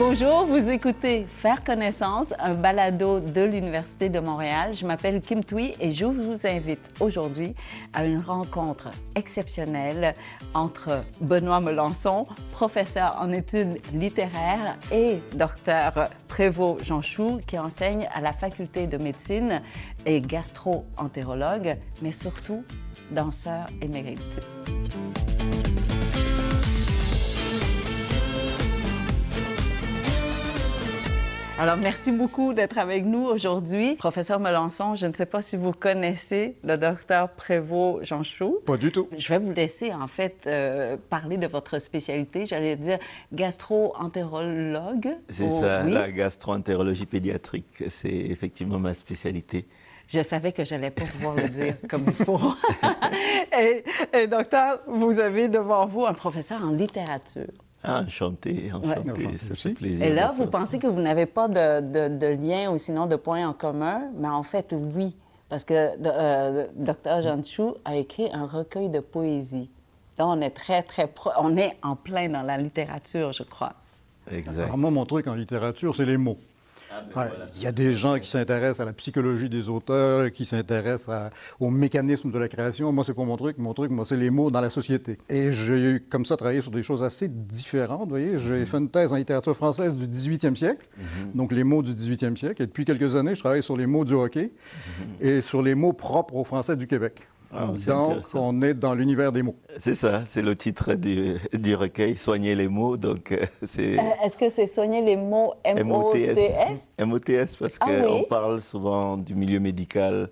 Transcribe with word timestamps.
Bonjour, 0.00 0.46
vous 0.46 0.70
écoutez 0.70 1.26
Faire 1.28 1.62
connaissance, 1.62 2.32
un 2.38 2.54
balado 2.54 3.20
de 3.20 3.42
l'Université 3.42 4.08
de 4.08 4.18
Montréal. 4.18 4.72
Je 4.72 4.86
m'appelle 4.86 5.20
Kim 5.20 5.44
Thuy 5.44 5.74
et 5.78 5.90
je 5.90 6.06
vous 6.06 6.46
invite 6.46 6.90
aujourd'hui 7.00 7.54
à 7.92 8.06
une 8.06 8.22
rencontre 8.22 8.88
exceptionnelle 9.14 10.14
entre 10.54 11.04
Benoît 11.20 11.60
Melançon, 11.60 12.26
professeur 12.50 13.14
en 13.20 13.30
études 13.30 13.78
littéraires, 13.92 14.78
et 14.90 15.18
docteur 15.34 16.08
Prévost 16.28 16.82
Jean 16.82 17.02
Chou, 17.02 17.38
qui 17.46 17.58
enseigne 17.58 18.08
à 18.14 18.22
la 18.22 18.32
faculté 18.32 18.86
de 18.86 18.96
médecine 18.96 19.60
et 20.06 20.22
gastro-entérologue, 20.22 21.76
mais 22.00 22.12
surtout 22.12 22.64
danseur 23.10 23.66
émérite. 23.82 24.40
Alors, 31.60 31.76
merci 31.76 32.10
beaucoup 32.10 32.54
d'être 32.54 32.78
avec 32.78 33.04
nous 33.04 33.22
aujourd'hui. 33.26 33.94
Professeur 33.96 34.40
Melançon, 34.40 34.94
je 34.94 35.04
ne 35.04 35.12
sais 35.12 35.26
pas 35.26 35.42
si 35.42 35.58
vous 35.58 35.72
connaissez 35.72 36.56
le 36.64 36.78
docteur 36.78 37.28
Prévost 37.28 38.02
Jean 38.02 38.22
Chou. 38.22 38.60
Pas 38.64 38.78
du 38.78 38.90
tout. 38.90 39.10
Je 39.14 39.28
vais 39.28 39.38
vous 39.38 39.52
laisser, 39.52 39.92
en 39.92 40.06
fait, 40.06 40.44
euh, 40.46 40.96
parler 41.10 41.36
de 41.36 41.46
votre 41.46 41.78
spécialité. 41.78 42.46
J'allais 42.46 42.76
dire 42.76 42.98
gastro-entérologue. 43.34 45.14
C'est 45.28 45.50
ça, 45.50 45.82
la 45.82 46.10
gastro-entérologie 46.10 47.04
pédiatrique. 47.04 47.84
C'est 47.90 48.08
effectivement 48.08 48.78
ma 48.78 48.94
spécialité. 48.94 49.66
Je 50.08 50.22
savais 50.22 50.52
que 50.52 50.64
j'allais 50.64 50.90
pas 50.90 51.04
pouvoir 51.04 51.34
le 51.34 51.50
dire 51.50 51.76
comme 51.90 52.06
il 52.06 52.24
faut. 52.24 52.40
et, 54.14 54.26
docteur, 54.28 54.80
vous 54.88 55.20
avez 55.20 55.48
devant 55.48 55.84
vous 55.84 56.06
un 56.06 56.14
professeur 56.14 56.64
en 56.64 56.70
littérature. 56.70 57.52
Ah, 57.82 58.02
enchanté, 58.06 58.70
enchanté, 58.72 59.38
c'est 59.56 59.74
plaisir. 59.74 60.04
Et 60.04 60.10
là, 60.10 60.32
vous 60.36 60.46
pensez 60.46 60.78
que 60.78 60.86
vous 60.86 61.00
n'avez 61.00 61.26
pas 61.26 61.48
de, 61.48 62.08
de, 62.08 62.26
lien 62.26 62.70
ou 62.70 62.76
sinon 62.76 63.06
de 63.06 63.16
points 63.16 63.48
en 63.48 63.54
commun, 63.54 64.02
mais 64.18 64.28
en 64.28 64.42
fait, 64.42 64.74
oui, 64.94 65.16
parce 65.48 65.64
que 65.64 65.74
euh, 65.74 66.66
Dr. 66.76 67.22
Jean 67.22 67.42
Chou 67.42 67.76
a 67.86 67.96
écrit 67.96 68.28
un 68.32 68.46
recueil 68.46 68.90
de 68.90 69.00
poésie. 69.00 69.70
Donc, 70.18 70.28
on 70.36 70.40
est 70.42 70.50
très, 70.50 70.82
très... 70.82 71.10
On 71.38 71.56
est 71.56 71.78
en 71.82 71.96
plein 71.96 72.28
dans 72.28 72.42
la 72.42 72.58
littérature, 72.58 73.32
je 73.32 73.44
crois. 73.44 73.72
Exact. 74.30 74.64
Alors, 74.64 74.76
moi, 74.76 74.90
mon 74.90 75.06
truc 75.06 75.26
en 75.26 75.34
littérature, 75.34 75.96
c'est 75.96 76.04
les 76.04 76.18
mots. 76.18 76.38
Ah, 76.92 77.02
ben 77.14 77.30
il 77.56 77.62
y 77.62 77.66
a 77.66 77.72
des 77.72 77.94
gens 77.94 78.18
qui 78.18 78.28
s'intéressent 78.28 78.80
à 78.80 78.84
la 78.84 78.92
psychologie 78.92 79.48
des 79.48 79.68
auteurs, 79.68 80.30
qui 80.32 80.44
s'intéressent 80.44 81.30
au 81.60 81.70
mécanisme 81.70 82.30
de 82.32 82.38
la 82.38 82.48
création. 82.48 82.90
Moi, 82.92 83.04
c'est 83.04 83.14
pas 83.14 83.24
mon 83.24 83.36
truc. 83.36 83.58
Mon 83.58 83.74
truc, 83.74 83.90
moi, 83.90 84.04
c'est 84.04 84.16
les 84.16 84.30
mots 84.30 84.50
dans 84.50 84.60
la 84.60 84.70
société. 84.70 85.18
Et 85.28 85.52
j'ai 85.52 86.00
comme 86.10 86.24
ça 86.24 86.36
travaillé 86.36 86.60
sur 86.60 86.72
des 86.72 86.82
choses 86.82 87.04
assez 87.04 87.28
différentes. 87.28 88.04
Vous 88.04 88.10
voyez, 88.10 88.38
j'ai 88.38 88.64
fait 88.64 88.78
une 88.78 88.90
thèse 88.90 89.12
en 89.12 89.16
littérature 89.16 89.54
française 89.54 89.94
du 89.94 90.06
18e 90.06 90.56
siècle, 90.56 90.88
mhm. 90.96 91.32
donc 91.34 91.52
les 91.52 91.64
mots 91.64 91.82
du 91.82 91.92
18e 91.92 92.36
siècle. 92.36 92.62
Et 92.62 92.66
depuis 92.66 92.84
quelques 92.84 93.14
années, 93.14 93.34
je 93.34 93.40
travaille 93.40 93.62
sur 93.62 93.76
les 93.76 93.86
mots 93.86 94.04
du 94.04 94.14
hockey 94.14 94.50
mhm. 94.50 95.28
et 95.28 95.40
sur 95.40 95.62
les 95.62 95.76
mots 95.76 95.92
propres 95.92 96.34
aux 96.34 96.44
Français 96.44 96.76
du 96.76 96.86
Québec. 96.86 97.22
Ah, 97.52 97.66
donc, 97.84 98.24
on 98.34 98.62
est 98.62 98.74
dans 98.74 98.94
l'univers 98.94 99.32
des 99.32 99.42
mots. 99.42 99.56
C'est 99.82 99.96
ça, 99.96 100.22
c'est 100.28 100.42
le 100.42 100.54
titre 100.54 100.94
du, 100.94 101.74
recueil, 101.74 102.16
Soigner 102.16 102.54
les 102.54 102.68
mots. 102.68 102.96
Donc, 102.96 103.32
euh, 103.32 103.44
c'est... 103.66 103.98
Euh, 103.98 104.02
est-ce 104.22 104.36
que 104.36 104.48
c'est 104.48 104.68
Soigner 104.68 105.02
les 105.02 105.16
mots 105.16 105.54
M-O-T-S 105.64 106.92
M-O-T-S, 106.96 107.56
parce 107.56 107.76
ah 107.80 107.86
qu'on 107.86 108.22
parle 108.22 108.60
souvent 108.60 109.16
du 109.16 109.34
milieu 109.34 109.58
médical 109.58 110.30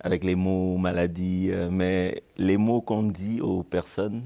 avec 0.00 0.24
les 0.24 0.34
mots 0.34 0.76
maladie, 0.76 1.50
euh, 1.52 1.68
mais 1.70 2.22
les 2.36 2.56
mots 2.56 2.80
qu'on 2.80 3.04
dit 3.04 3.40
aux 3.40 3.62
personnes 3.62 4.22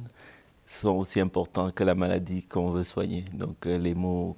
sont 0.64 0.96
aussi 0.96 1.20
importants 1.20 1.70
que 1.70 1.84
la 1.84 1.94
maladie 1.94 2.44
qu'on 2.44 2.70
veut 2.70 2.84
soigner. 2.84 3.26
Donc, 3.34 3.66
les 3.66 3.94
mots 3.94 4.34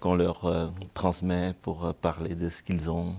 qu'on 0.00 0.14
leur 0.14 0.72
transmet 0.94 1.52
pour 1.60 1.92
parler 2.00 2.34
de 2.34 2.48
ce 2.48 2.62
qu'ils 2.62 2.90
ont 2.90 3.14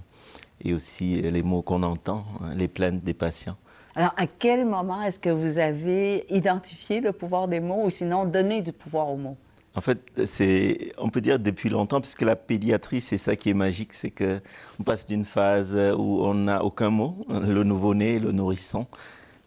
et 0.63 0.73
aussi 0.73 1.21
les 1.21 1.43
mots 1.43 1.61
qu'on 1.61 1.83
entend, 1.83 2.23
hein, 2.41 2.53
les 2.55 2.67
plaintes 2.67 3.03
des 3.03 3.13
patients. 3.13 3.57
Alors, 3.97 4.13
à 4.15 4.27
quel 4.27 4.63
moment 4.63 5.01
est-ce 5.01 5.17
que 5.17 5.31
vous 5.31 5.57
avez 5.57 6.31
identifié 6.31 7.01
le 7.01 7.11
pouvoir 7.11 7.47
des 7.47 7.59
mots 7.59 7.83
ou 7.83 7.89
sinon 7.89 8.25
donné 8.25 8.61
du 8.61 8.71
pouvoir 8.71 9.09
aux 9.09 9.17
mots? 9.17 9.37
En 9.73 9.81
fait, 9.81 9.97
c'est, 10.27 10.93
on 10.99 11.09
peut 11.09 11.19
dire 11.19 11.39
depuis 11.39 11.69
longtemps, 11.69 11.99
puisque 11.99 12.21
la 12.21 12.35
pédiatrie, 12.35 13.01
c'est 13.01 13.17
ça 13.17 13.35
qui 13.35 13.49
est 13.49 13.55
magique, 13.55 13.93
c'est 13.93 14.11
qu'on 14.11 14.83
passe 14.85 15.07
d'une 15.07 15.25
phase 15.25 15.75
où 15.97 16.21
on 16.23 16.35
n'a 16.35 16.63
aucun 16.63 16.91
mot, 16.91 17.25
le 17.27 17.63
nouveau-né, 17.63 18.19
le 18.19 18.31
nourrisson, 18.31 18.85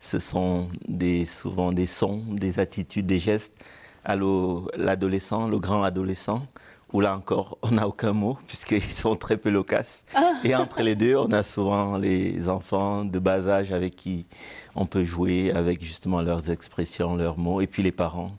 ce 0.01 0.19
sont 0.19 0.67
des, 0.89 1.27
souvent 1.27 1.71
des 1.71 1.87
sons, 1.87 2.25
des 2.31 2.59
attitudes, 2.59 3.07
des 3.07 3.21
gestes, 3.21 3.55
à 4.05 4.17
l'adolescent, 4.17 5.47
le 5.47 5.61
grand 5.61 5.85
adolescent, 5.85 6.43
où 6.93 7.01
là 7.01 7.15
encore, 7.15 7.59
on 7.63 7.73
n'a 7.73 7.87
aucun 7.87 8.13
mot, 8.13 8.39
puisqu'ils 8.47 8.83
sont 8.83 9.15
très 9.15 9.37
peu 9.37 9.51
loquaces. 9.51 10.05
Ah. 10.15 10.35
Et 10.45 10.55
entre 10.55 10.83
les 10.83 10.95
deux, 10.95 11.17
on 11.17 11.33
a 11.33 11.43
souvent 11.43 11.97
les 11.97 12.49
enfants 12.49 13.05
de 13.05 13.19
bas 13.19 13.49
âge 13.49 13.73
avec 13.73 13.97
qui 13.97 14.27
on 14.75 14.87
peut 14.87 15.05
jouer 15.05 15.53
avec 15.53 15.83
justement 15.83 16.23
leurs 16.23 16.51
expressions, 16.51 17.17
leurs 17.17 17.39
mots, 17.39 17.61
et 17.61 17.67
puis 17.67 17.83
les 17.83 17.93
parents 17.93 18.31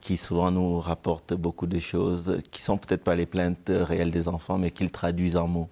qui 0.00 0.18
souvent 0.18 0.50
nous 0.50 0.80
rapportent 0.80 1.32
beaucoup 1.32 1.66
de 1.66 1.78
choses 1.78 2.42
qui 2.50 2.60
sont 2.60 2.76
peut-être 2.76 3.02
pas 3.02 3.14
les 3.14 3.24
plaintes 3.24 3.70
réelles 3.70 4.10
des 4.10 4.28
enfants, 4.28 4.58
mais 4.58 4.70
qu'ils 4.70 4.90
traduisent 4.90 5.38
en 5.38 5.48
mots. 5.48 5.70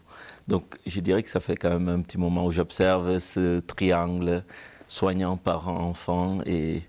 Donc, 0.48 0.78
je 0.86 1.00
dirais 1.00 1.22
que 1.22 1.28
ça 1.28 1.38
fait 1.38 1.56
quand 1.56 1.68
même 1.68 1.88
un 1.88 2.00
petit 2.00 2.16
moment 2.16 2.46
où 2.46 2.50
j'observe 2.50 3.18
ce 3.18 3.60
triangle 3.60 4.42
soignant, 4.88 5.36
parent, 5.36 5.78
enfant, 5.78 6.38
et 6.46 6.82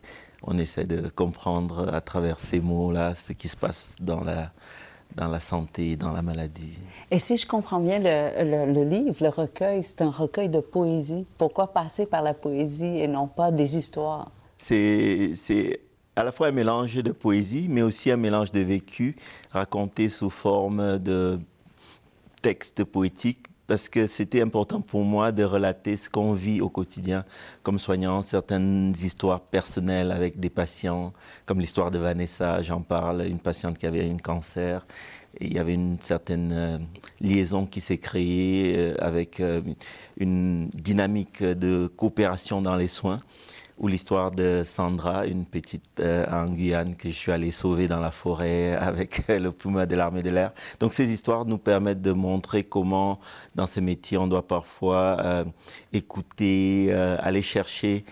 on 0.44 0.58
essaie 0.58 0.86
de 0.86 1.10
comprendre 1.10 1.94
à 1.94 2.00
travers 2.00 2.40
ces 2.40 2.62
mots-là 2.62 3.14
ce 3.14 3.34
qui 3.34 3.50
se 3.50 3.58
passe 3.58 3.96
dans 4.00 4.24
la, 4.24 4.52
dans 5.16 5.28
la 5.28 5.40
santé, 5.40 5.96
dans 5.96 6.12
la 6.12 6.22
maladie. 6.22 6.78
Et 7.12 7.20
si 7.20 7.38
je 7.38 7.46
comprends 7.46 7.80
bien 7.80 8.00
le, 8.00 8.84
livre, 8.84 9.16
le 9.22 9.30
recueil, 9.30 9.84
c'est 9.84 10.02
un 10.02 10.10
recueil 10.10 10.50
de 10.50 10.60
poésie. 10.60 11.26
Pourquoi 11.38 11.68
passer 11.68 12.06
par 12.06 12.22
la 12.22 12.34
poésie 12.34 13.00
et 13.00 13.08
non 13.08 13.28
pas 13.28 13.52
des 13.52 13.78
histoires? 13.78 14.32
C'est 14.58 15.80
à 16.16 16.24
la 16.24 16.32
fois 16.32 16.48
un 16.48 16.52
mélange 16.52 16.96
de 16.96 17.12
poésie, 17.12 17.68
mais 17.70 17.82
aussi 17.82 18.12
un 18.12 18.18
mélange 18.18 18.52
de 18.52 18.62
vécu 18.62 19.16
raconté 19.52 20.10
sous 20.10 20.30
forme 20.30 21.00
de 21.00 21.40
textes 22.42 22.84
poétiques 22.84 23.48
parce 23.68 23.88
que 23.90 24.08
c'était 24.08 24.42
important 24.42 24.82
pour 24.82 25.04
moi 25.04 25.32
de 25.32 25.44
relater 25.44 25.96
ce 25.96 26.10
qu'on 26.10 26.34
vit 26.34 26.62
au 26.62 26.70
quotidien 26.70 27.24
comme 27.64 27.80
soignant, 27.80 28.22
certaines 28.22 28.94
histoires 29.02 29.42
personnelles 29.42 30.12
avec 30.12 30.40
des 30.40 30.50
patients, 30.50 31.14
comme 31.46 31.60
l'histoire 31.60 31.92
de 31.92 31.98
Vanessa, 31.98 32.62
j'en 32.62 32.82
parle, 32.82 33.26
une 33.26 33.40
patiente 33.40 33.78
qui 33.78 33.86
avait 33.86 34.10
un 34.10 34.18
cancer. 34.18 34.86
Il 35.40 35.52
y 35.52 35.60
avait 35.60 35.74
une 35.74 36.00
certaine 36.00 36.52
euh, 36.52 36.78
liaison 37.20 37.66
qui 37.66 37.82
s'est 37.82 37.98
créée 37.98 38.76
euh, 38.78 38.96
avec 39.00 39.40
euh, 39.40 39.62
une 40.18 40.70
dynamique 40.70 41.42
de 41.42 41.88
coopération 41.88 42.62
dans 42.62 42.76
les 42.76 42.88
soins 42.88 43.18
ou 43.78 43.88
l'histoire 43.88 44.32
de 44.32 44.62
Sandra, 44.64 45.26
une 45.26 45.46
petite 45.46 46.00
euh, 46.00 46.26
en 46.32 46.48
Guyane 46.48 46.96
que 46.96 47.10
je 47.10 47.16
suis 47.16 47.32
allé 47.32 47.52
sauver 47.52 47.88
dans 47.88 48.00
la 48.00 48.12
forêt 48.12 48.76
avec 48.80 49.28
le 49.28 49.52
Puma 49.52 49.86
de 49.86 49.96
l'armée 49.96 50.24
de 50.24 50.30
l'air. 50.30 50.52
Donc 50.80 50.94
ces 50.94 51.12
histoires 51.12 51.46
nous 51.46 51.58
permettent 51.58 52.02
de 52.02 52.12
montrer 52.12 52.64
comment 52.64 53.20
dans 53.56 53.68
ce 53.68 53.80
métier 53.80 54.18
on 54.18 54.28
doit 54.28 54.48
parfois 54.48 55.18
euh, 55.24 55.46
écouter, 55.92 56.88
euh, 56.90 57.18
aller 57.20 57.42
chercher 57.42 58.06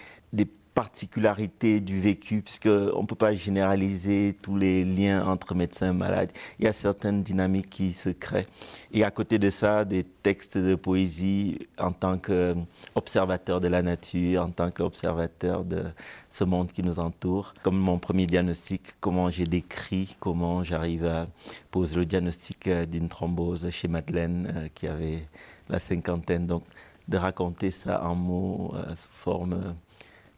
particularité 0.74 1.82
du 1.82 2.00
vécu, 2.00 2.42
puisqu'on 2.42 3.02
ne 3.02 3.06
peut 3.06 3.16
pas 3.16 3.36
généraliser 3.36 4.38
tous 4.42 4.56
les 4.56 4.86
liens 4.86 5.26
entre 5.28 5.54
médecins 5.54 5.92
et 5.92 5.98
malades. 5.98 6.32
Il 6.60 6.66
y 6.66 6.68
a 6.68 6.74
certaines 6.74 7.24
dynamiques 7.24 7.70
qui 7.70 7.94
se 7.94 8.10
créent. 8.10 8.46
Et 8.94 9.04
à 9.04 9.12
côté 9.12 9.38
de 9.38 9.50
ça, 9.50 9.84
des 9.84 10.04
textes 10.04 10.58
de 10.58 10.76
poésie 10.76 11.68
en 11.78 11.92
tant 11.92 12.18
qu'observateur 12.18 13.60
de 13.60 13.68
la 13.68 13.82
nature, 13.82 14.44
en 14.44 14.50
tant 14.50 14.72
qu'observateur 14.72 15.66
de 15.66 15.84
ce 16.30 16.44
monde 16.46 16.72
qui 16.72 16.84
nous 16.84 17.00
entoure. 17.00 17.54
Comme 17.64 17.78
mon 17.78 18.00
premier 18.00 18.26
diagnostic, 18.26 18.94
comment 19.02 19.30
j'ai 19.30 19.46
décrit, 19.46 20.16
comment 20.20 20.64
j'arrive 20.64 21.06
à 21.06 21.26
poser 21.70 21.98
le 21.98 22.06
diagnostic 22.06 22.68
euh, 22.68 22.86
d'une 22.86 23.10
thrombose 23.10 23.70
chez 23.70 23.90
Madeleine 23.90 24.54
euh, 24.56 24.68
qui 24.74 24.88
avait 24.88 25.28
la 25.70 25.80
cinquantaine. 25.80 26.48
Donc, 26.48 26.64
de 27.08 27.18
raconter 27.18 27.72
ça 27.72 28.04
en 28.06 28.16
mots 28.16 28.74
euh, 28.76 28.96
sous 28.96 29.10
forme 29.12 29.76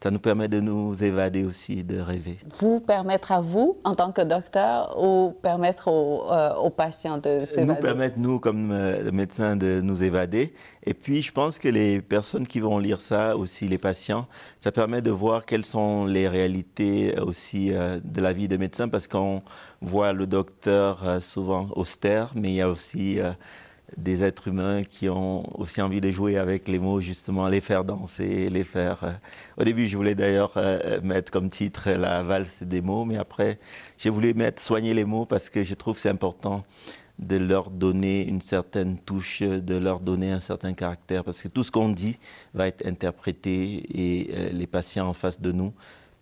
ça 0.04 0.10
nous 0.10 0.18
permet 0.18 0.48
de 0.48 0.60
nous 0.60 1.02
évader 1.02 1.44
aussi, 1.44 1.82
de 1.82 1.98
rêver. 1.98 2.36
Vous 2.58 2.78
permettre 2.78 3.32
à 3.32 3.40
vous, 3.40 3.78
en 3.84 3.94
tant 3.94 4.12
que 4.12 4.20
docteur, 4.20 5.02
ou 5.02 5.32
permettre 5.40 5.88
aux, 5.88 6.30
euh, 6.30 6.68
patients 6.68 7.16
de 7.16 7.46
s'évader? 7.46 7.64
Nous 7.64 7.74
permettre, 7.76 8.18
nous, 8.18 8.38
comme 8.38 8.70
euh, 8.70 9.10
médecins, 9.12 9.56
de 9.56 9.80
nous 9.80 10.02
évader. 10.02 10.52
Et 10.82 10.92
puis, 10.92 11.22
je 11.22 11.32
pense 11.32 11.58
que 11.58 11.68
les 11.68 12.02
personnes 12.02 12.46
qui 12.46 12.60
vont 12.60 12.78
lire 12.78 13.00
ça, 13.00 13.34
aussi 13.34 13.66
les 13.66 13.78
patients, 13.78 14.26
ça 14.60 14.70
permet 14.70 15.00
de 15.00 15.10
voir 15.10 15.46
quelles 15.46 15.64
sont 15.64 16.04
les 16.04 16.28
réalités 16.28 17.18
aussi 17.18 17.70
euh, 17.72 17.98
de 18.04 18.20
la 18.20 18.34
vie 18.34 18.46
de 18.46 18.58
médecin, 18.58 18.88
parce 18.88 19.08
qu'on 19.08 19.40
voit 19.80 20.12
le 20.12 20.26
docteur 20.26 21.22
souvent 21.22 21.68
austère, 21.76 22.32
mais 22.34 22.50
il 22.50 22.56
y 22.56 22.60
a 22.60 22.68
aussi 22.68 23.20
des 23.96 24.22
êtres 24.22 24.48
humains 24.48 24.82
qui 24.82 25.08
ont 25.08 25.44
aussi 25.58 25.80
envie 25.80 26.00
de 26.00 26.10
jouer 26.10 26.38
avec 26.38 26.68
les 26.68 26.78
mots, 26.78 27.00
justement, 27.00 27.48
les 27.48 27.60
faire 27.60 27.84
danser, 27.84 28.48
les 28.50 28.64
faire... 28.64 29.04
Euh, 29.04 29.12
au 29.56 29.64
début, 29.64 29.86
je 29.86 29.96
voulais 29.96 30.14
d'ailleurs 30.14 30.52
euh, 30.56 31.00
mettre 31.02 31.30
comme 31.30 31.50
titre 31.50 31.90
la 31.90 32.22
valse 32.22 32.62
des 32.62 32.80
mots, 32.80 33.04
mais 33.04 33.18
après, 33.18 33.58
j'ai 33.98 34.10
voulu 34.10 34.34
mettre 34.34 34.60
soigner 34.62 34.94
les 34.94 35.04
mots 35.04 35.26
parce 35.26 35.48
que 35.48 35.62
je 35.62 35.74
trouve 35.74 35.98
c'est 35.98 36.08
important 36.08 36.64
de 37.18 37.36
leur 37.36 37.70
donner 37.70 38.26
une 38.26 38.40
certaine 38.40 38.98
touche, 38.98 39.42
de 39.42 39.78
leur 39.78 40.00
donner 40.00 40.32
un 40.32 40.40
certain 40.40 40.72
caractère, 40.72 41.22
parce 41.22 41.40
que 41.40 41.48
tout 41.48 41.62
ce 41.62 41.70
qu'on 41.70 41.90
dit 41.90 42.18
va 42.54 42.66
être 42.66 42.84
interprété 42.86 43.84
et 43.94 44.30
euh, 44.34 44.50
les 44.52 44.66
patients 44.66 45.08
en 45.08 45.12
face 45.12 45.40
de 45.40 45.52
nous 45.52 45.72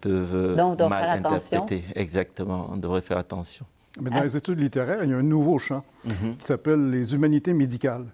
peuvent 0.01 0.57
Donc, 0.57 0.79
on 0.81 0.89
mal 0.89 1.21
faire 1.21 1.35
interpréter. 1.35 1.85
Exactement, 1.95 2.69
on 2.71 2.77
devrait 2.77 3.01
faire 3.01 3.19
attention. 3.19 3.65
Mais 4.01 4.11
dans 4.11 4.23
les 4.23 4.37
études 4.37 4.59
littéraires, 4.61 5.05
il 5.05 5.11
y 5.11 5.13
a 5.13 5.17
un 5.19 5.23
nouveau 5.23 5.59
champ 5.59 5.85
Mhm. 6.07 6.37
qui 6.39 6.47
s'appelle 6.47 6.91
les 6.91 7.15
humanités 7.15 7.53
médicales 7.53 8.07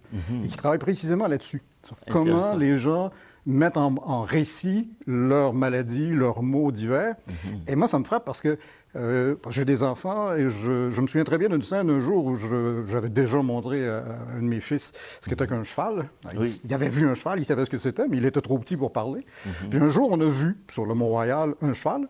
et 0.44 0.48
qui 0.48 0.56
travaille 0.56 0.78
précisément 0.78 1.26
là-dessus. 1.28 1.62
Comment 2.10 2.54
les 2.56 2.76
gens 2.76 3.10
mettent 3.46 3.76
en, 3.78 3.94
en 4.04 4.22
récit 4.22 4.90
leurs 5.06 5.54
maladies, 5.54 6.10
leurs 6.10 6.42
maux 6.42 6.70
divers. 6.70 7.14
Mhm. 7.26 7.60
Et 7.68 7.76
moi, 7.76 7.88
ça 7.88 7.98
me 7.98 8.04
frappe 8.04 8.24
parce 8.26 8.40
que 8.42 8.58
euh, 8.96 9.36
j'ai 9.50 9.64
des 9.64 9.82
enfants 9.82 10.34
et 10.34 10.48
je, 10.48 10.90
je 10.90 11.00
me 11.00 11.06
souviens 11.06 11.24
très 11.24 11.38
bien 11.38 11.48
d'une 11.48 11.62
scène 11.62 11.88
un 11.88 12.00
jour 12.00 12.24
où 12.26 12.36
j'avais 12.86 13.08
déjà 13.08 13.40
montré 13.40 13.88
à, 13.88 14.02
un 14.36 14.42
de 14.42 14.46
mes 14.48 14.60
fils 14.60 14.92
ce 15.22 15.28
qu'était 15.30 15.46
qu'un 15.46 15.62
cheval. 15.62 16.10
Il, 16.24 16.30
Mhm. 16.36 16.42
Oui. 16.42 16.60
il 16.64 16.74
avait 16.74 16.88
vu 16.90 17.08
un 17.08 17.14
cheval, 17.14 17.38
il 17.38 17.44
savait 17.44 17.64
ce 17.64 17.70
que 17.70 17.78
c'était, 17.78 18.06
mais 18.08 18.16
il 18.18 18.24
était 18.26 18.40
trop 18.40 18.58
petit 18.58 18.76
pour 18.76 18.92
parler. 18.92 19.24
Mhm. 19.46 19.70
Puis 19.70 19.78
un 19.78 19.88
jour, 19.88 20.08
on 20.10 20.20
a 20.20 20.26
vu 20.28 20.56
sur 20.70 20.84
le 20.84 20.94
Mont-Royal 20.94 21.54
un 21.62 21.72
cheval 21.72 22.08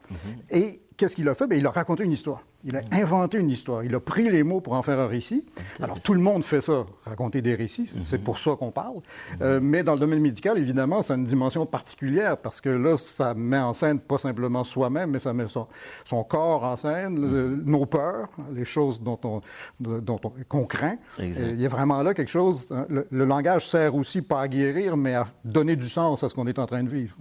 et 0.51 0.81
qu'est-ce 0.99 1.17
qu'il 1.17 1.27
a 1.31 1.35
fait? 1.35 1.47
Bien, 1.47 1.57
il 1.59 1.67
a 1.67 1.71
raconté 1.71 2.05
une 2.05 2.13
histoire. 2.13 2.43
Il 2.65 2.77
a 2.77 2.81
inventé 2.93 3.39
une 3.39 3.49
histoire. 3.51 3.85
Il 3.85 3.95
a 3.95 4.01
pris 4.01 4.29
les 4.29 4.43
mots 4.43 4.61
pour 4.61 4.73
en 4.75 4.83
faire 4.83 4.99
un 4.99 5.07
récit. 5.07 5.47
Alors, 5.81 6.01
tout 6.01 6.13
le 6.13 6.21
monde 6.21 6.43
fait 6.45 6.61
ça, 6.61 6.85
raconter 7.07 7.41
des 7.41 7.55
récits. 7.55 7.87
C'est 7.87 8.01
c'est 8.01 8.19
pour 8.19 8.37
ça 8.37 8.57
qu'on 8.59 8.73
parle. 8.73 8.97
Euh, 9.41 9.61
mais 9.63 9.85
dans 9.85 9.95
le 9.95 10.01
domaine 10.01 10.19
médical, 10.21 10.59
évidemment, 10.59 11.01
ça 11.01 11.15
a 11.15 11.17
une 11.17 11.25
dimension 11.25 11.65
particulière 11.67 12.37
parce 12.37 12.61
que 12.61 12.69
là, 12.69 12.97
ça 12.97 13.33
met 13.35 13.59
en 13.59 13.73
scène 13.73 14.01
pas 14.01 14.19
simplement 14.19 14.65
soi-même, 14.65 15.11
mais 15.13 15.21
ça 15.21 15.33
met 15.33 15.47
son, 15.47 15.69
son 16.05 16.25
corps 16.25 16.65
en 16.65 16.75
scène, 16.75 17.21
le- 17.31 17.63
nos 17.65 17.87
peurs, 17.87 18.29
les 18.53 18.65
choses 18.65 19.01
dont 19.01 19.21
on, 19.23 19.41
dont 19.81 20.21
on- 20.25 20.33
qu'on 20.49 20.65
craint. 20.65 20.97
Exact. 21.21 21.41
Euh, 21.41 21.51
Il 21.55 21.61
y 21.63 21.67
a 21.67 21.69
vraiment 21.69 22.03
là 22.03 22.13
quelque 22.13 22.29
chose. 22.31 22.73
hein, 22.73 22.87
Le, 22.89 23.07
le 23.09 23.25
langage 23.25 23.67
sert 23.69 23.95
aussi 23.95 24.21
pas 24.21 24.41
à 24.43 24.49
guérir, 24.49 24.97
mais 24.97 25.15
à 25.15 25.27
donner 25.45 25.77
du 25.77 25.89
sens 25.89 26.25
à 26.25 26.29
ce 26.29 26.35
qu'on 26.35 26.49
est 26.49 26.59
en 26.59 26.67
train 26.67 26.83
de 26.83 26.89
vivre. 26.91 27.17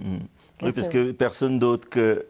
Oui, 0.63 0.71
parce 0.71 0.89
que 0.89 1.12
personne 1.12 1.59
d'autre 1.59 1.88
que... 1.88 2.25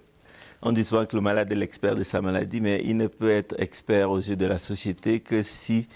On 0.62 0.72
dit 0.72 0.84
souvent 0.84 1.06
que 1.06 1.16
le 1.16 1.22
malade 1.22 1.52
est 1.52 1.56
l'expert 1.56 1.96
de 1.96 2.04
sa 2.04 2.22
maladie, 2.22 2.62
mais 2.62 2.82
il 2.84 2.98
ne 2.98 3.08
peut 3.08 3.30
être 3.30 3.56
expert 3.60 4.10
aux 4.10 4.20
yeux 4.20 4.36
de 4.36 4.46
la 4.46 4.58
société 4.58 5.20
que 5.20 5.44
si 5.44 5.88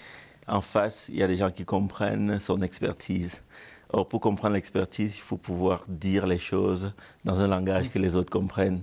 en 0.46 0.60
face, 0.60 1.08
il 1.08 1.18
y 1.18 1.22
a 1.22 1.26
des 1.26 1.36
gens 1.36 1.50
qui 1.50 1.64
comprennent 1.64 2.38
son 2.40 2.62
expertise. 2.62 3.42
Or, 3.90 4.08
pour 4.08 4.20
comprendre 4.20 4.54
l'expertise, 4.54 5.16
il 5.16 5.20
faut 5.20 5.36
pouvoir 5.36 5.84
dire 5.88 6.26
les 6.26 6.38
choses 6.38 6.92
dans 7.24 7.38
un 7.40 7.48
langage 7.48 7.90
que 7.90 7.98
les 7.98 8.16
autres 8.16 8.30
comprennent. 8.30 8.82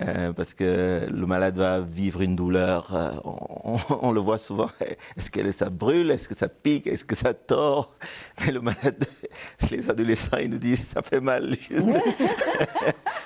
Euh, 0.00 0.32
parce 0.32 0.54
que 0.54 1.06
le 1.08 1.26
malade 1.26 1.56
va 1.56 1.80
vivre 1.80 2.20
une 2.20 2.34
douleur, 2.34 2.92
euh, 2.94 3.12
on, 4.00 4.10
le 4.10 4.20
voit 4.20 4.38
souvent. 4.38 4.68
Est-ce 5.16 5.30
que 5.30 5.50
ça 5.52 5.70
brûle? 5.70 6.10
Est-ce 6.10 6.28
que 6.28 6.34
ça 6.34 6.48
pique? 6.48 6.88
Est-ce 6.88 7.04
que 7.04 7.14
ça 7.14 7.32
tord? 7.32 7.94
Mais 8.44 8.52
le 8.52 8.60
malade, 8.60 9.06
les 9.70 9.88
adolescents, 9.88 10.38
ils 10.38 10.50
nous 10.50 10.58
disent 10.58 10.88
ça 10.88 11.02
fait 11.02 11.20
mal. 11.20 11.56
juste. 11.70 11.88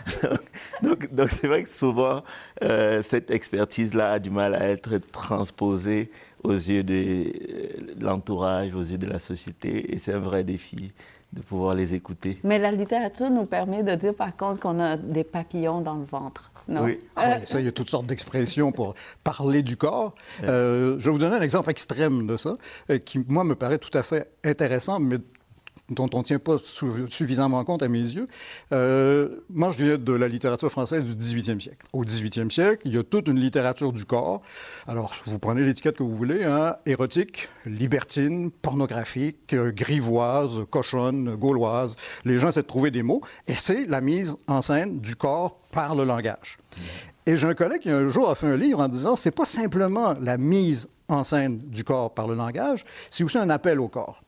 donc, 0.82 1.12
donc, 1.12 1.28
c'est 1.30 1.46
vrai 1.46 1.64
que 1.64 1.70
souvent, 1.70 2.22
euh, 2.62 3.02
cette 3.02 3.30
expertise-là 3.30 4.12
a 4.12 4.18
du 4.18 4.30
mal 4.30 4.54
à 4.54 4.68
être 4.68 4.98
transposée 5.12 6.10
aux 6.42 6.52
yeux 6.52 6.82
de 6.82 6.94
euh, 6.94 7.94
l'entourage, 8.00 8.74
aux 8.74 8.82
yeux 8.82 8.98
de 8.98 9.06
la 9.06 9.18
société, 9.18 9.92
et 9.92 9.98
c'est 9.98 10.12
un 10.12 10.20
vrai 10.20 10.44
défi 10.44 10.92
de 11.32 11.42
pouvoir 11.42 11.74
les 11.74 11.94
écouter. 11.94 12.38
Mais 12.42 12.58
la 12.58 12.72
littérature 12.72 13.30
nous 13.30 13.44
permet 13.44 13.82
de 13.82 13.94
dire 13.94 14.14
par 14.14 14.34
contre 14.34 14.60
qu'on 14.60 14.80
a 14.80 14.96
des 14.96 15.24
papillons 15.24 15.80
dans 15.80 15.94
le 15.94 16.04
ventre. 16.04 16.50
Non? 16.68 16.84
Oui. 16.84 16.98
Ah 17.16 17.28
ouais, 17.28 17.46
ça, 17.46 17.60
il 17.60 17.66
y 17.66 17.68
a 17.68 17.72
toutes 17.72 17.90
sortes 17.90 18.06
d'expressions 18.06 18.72
pour 18.72 18.94
parler 19.24 19.62
du 19.62 19.76
corps. 19.76 20.14
Euh, 20.44 20.98
je 20.98 21.04
vais 21.04 21.10
vous 21.10 21.18
donner 21.18 21.36
un 21.36 21.42
exemple 21.42 21.70
extrême 21.70 22.26
de 22.26 22.36
ça, 22.36 22.54
euh, 22.90 22.98
qui, 22.98 23.22
moi, 23.28 23.44
me 23.44 23.54
paraît 23.54 23.78
tout 23.78 23.96
à 23.96 24.02
fait 24.02 24.30
intéressant, 24.44 25.00
mais 25.00 25.18
dont 25.90 26.08
on 26.12 26.18
ne 26.18 26.24
tient 26.24 26.38
pas 26.38 26.56
suffisamment 26.58 27.64
compte 27.64 27.82
à 27.82 27.88
mes 27.88 28.00
yeux. 28.00 28.28
Euh, 28.72 29.28
moi, 29.50 29.70
je 29.70 29.84
viens 29.84 29.98
de 29.98 30.12
la 30.12 30.28
littérature 30.28 30.70
française 30.70 31.02
du 31.02 31.14
18e 31.14 31.60
siècle. 31.60 31.86
Au 31.92 32.04
18e 32.04 32.50
siècle, 32.50 32.82
il 32.84 32.94
y 32.94 32.98
a 32.98 33.02
toute 33.02 33.28
une 33.28 33.38
littérature 33.40 33.92
du 33.92 34.04
corps. 34.04 34.42
Alors, 34.86 35.14
vous 35.24 35.38
prenez 35.38 35.62
l'étiquette 35.62 35.96
que 35.96 36.02
vous 36.02 36.14
voulez, 36.14 36.44
hein, 36.44 36.76
érotique, 36.86 37.48
libertine, 37.66 38.50
pornographique, 38.50 39.54
euh, 39.54 39.72
grivoise, 39.72 40.64
cochonne, 40.70 41.34
gauloise. 41.36 41.96
Les 42.24 42.38
gens 42.38 42.48
essaient 42.48 42.62
de 42.62 42.66
trouver 42.66 42.90
des 42.90 43.02
mots, 43.02 43.20
et 43.46 43.54
c'est 43.54 43.84
la 43.86 44.00
mise 44.00 44.36
en 44.46 44.62
scène 44.62 45.00
du 45.00 45.16
corps 45.16 45.58
par 45.70 45.94
le 45.94 46.04
langage. 46.04 46.58
Et 47.26 47.36
j'ai 47.36 47.46
un 47.46 47.54
collègue 47.54 47.82
qui 47.82 47.90
un 47.90 48.08
jour 48.08 48.30
a 48.30 48.34
fait 48.34 48.46
un 48.46 48.56
livre 48.56 48.80
en 48.80 48.88
disant 48.88 49.14
c'est 49.14 49.30
pas 49.30 49.44
simplement 49.44 50.14
la 50.20 50.38
mise 50.38 50.88
en 51.08 51.24
scène 51.24 51.60
du 51.66 51.84
corps 51.84 52.14
par 52.14 52.26
le 52.26 52.34
langage, 52.34 52.84
c'est 53.10 53.24
aussi 53.24 53.38
un 53.38 53.50
appel 53.50 53.80
au 53.80 53.88
corps. 53.88 54.22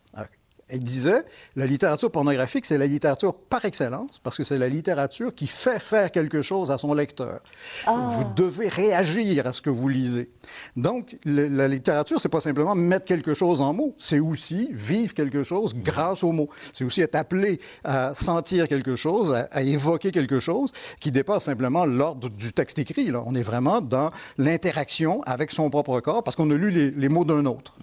Il 0.72 0.82
disait, 0.82 1.25
la 1.56 1.67
littérature 1.67 2.11
pornographique, 2.11 2.67
c'est 2.67 2.78
la 2.78 2.87
littérature 2.87 3.34
par 3.34 3.64
excellence, 3.64 4.19
parce 4.22 4.37
que 4.37 4.44
c'est 4.44 4.58
la 4.58 4.69
littérature 4.69 5.34
qui 5.34 5.46
fait 5.46 5.78
faire 5.78 6.11
quelque 6.12 6.43
chose 6.43 6.70
à 6.70 6.78
son 6.78 6.94
lecteur. 6.94 7.40
Vous 7.87 8.25
devez 8.37 8.69
réagir 8.69 9.46
à 9.46 9.52
ce 9.52 9.61
que 9.62 9.70
vous 9.70 9.88
lisez. 9.88 10.31
Donc, 10.76 11.17
le- 11.25 11.49
la 11.49 11.69
littérature, 11.69 12.20
c'est 12.20 12.28
pas 12.28 12.40
simplement 12.40 12.75
mettre 12.75 13.06
quelque 13.06 13.34
chose 13.34 13.61
en 13.61 13.72
mots, 13.72 13.94
c'est 13.99 14.20
aussi 14.20 14.69
vivre 14.72 15.14
quelque 15.14 15.43
chose 15.43 15.75
grâce 15.75 16.22
aux 16.22 16.32
mots. 16.32 16.49
C'est 16.73 16.84
aussi 16.84 17.00
être 17.00 17.14
appelé 17.16 17.61
à 17.84 18.14
sentir 18.14 18.69
quelque 18.69 18.96
chose, 18.96 19.32
à, 19.32 19.49
à 19.50 19.62
évoquer 19.62 20.11
quelque 20.12 20.38
chose 20.38 20.73
qui 21.00 21.11
dépasse 21.11 21.44
simplement 21.44 21.84
l'ordre 21.87 22.28
du 22.28 22.52
texte 22.52 22.78
écrit. 22.78 23.11
Là. 23.11 23.23
On 23.26 23.34
est 23.34 23.43
vraiment 23.43 23.81
dans 23.81 24.11
l'interaction 24.38 25.23
avec 25.25 25.50
son 25.50 25.70
propre 25.70 26.00
corps 26.00 26.23
parce 26.23 26.37
qu'on 26.37 26.50
a 26.50 26.55
lu 26.55 26.70
les, 26.70 26.90
les 26.90 27.08
mots 27.08 27.25
d'un 27.25 27.46
autre. 27.46 27.76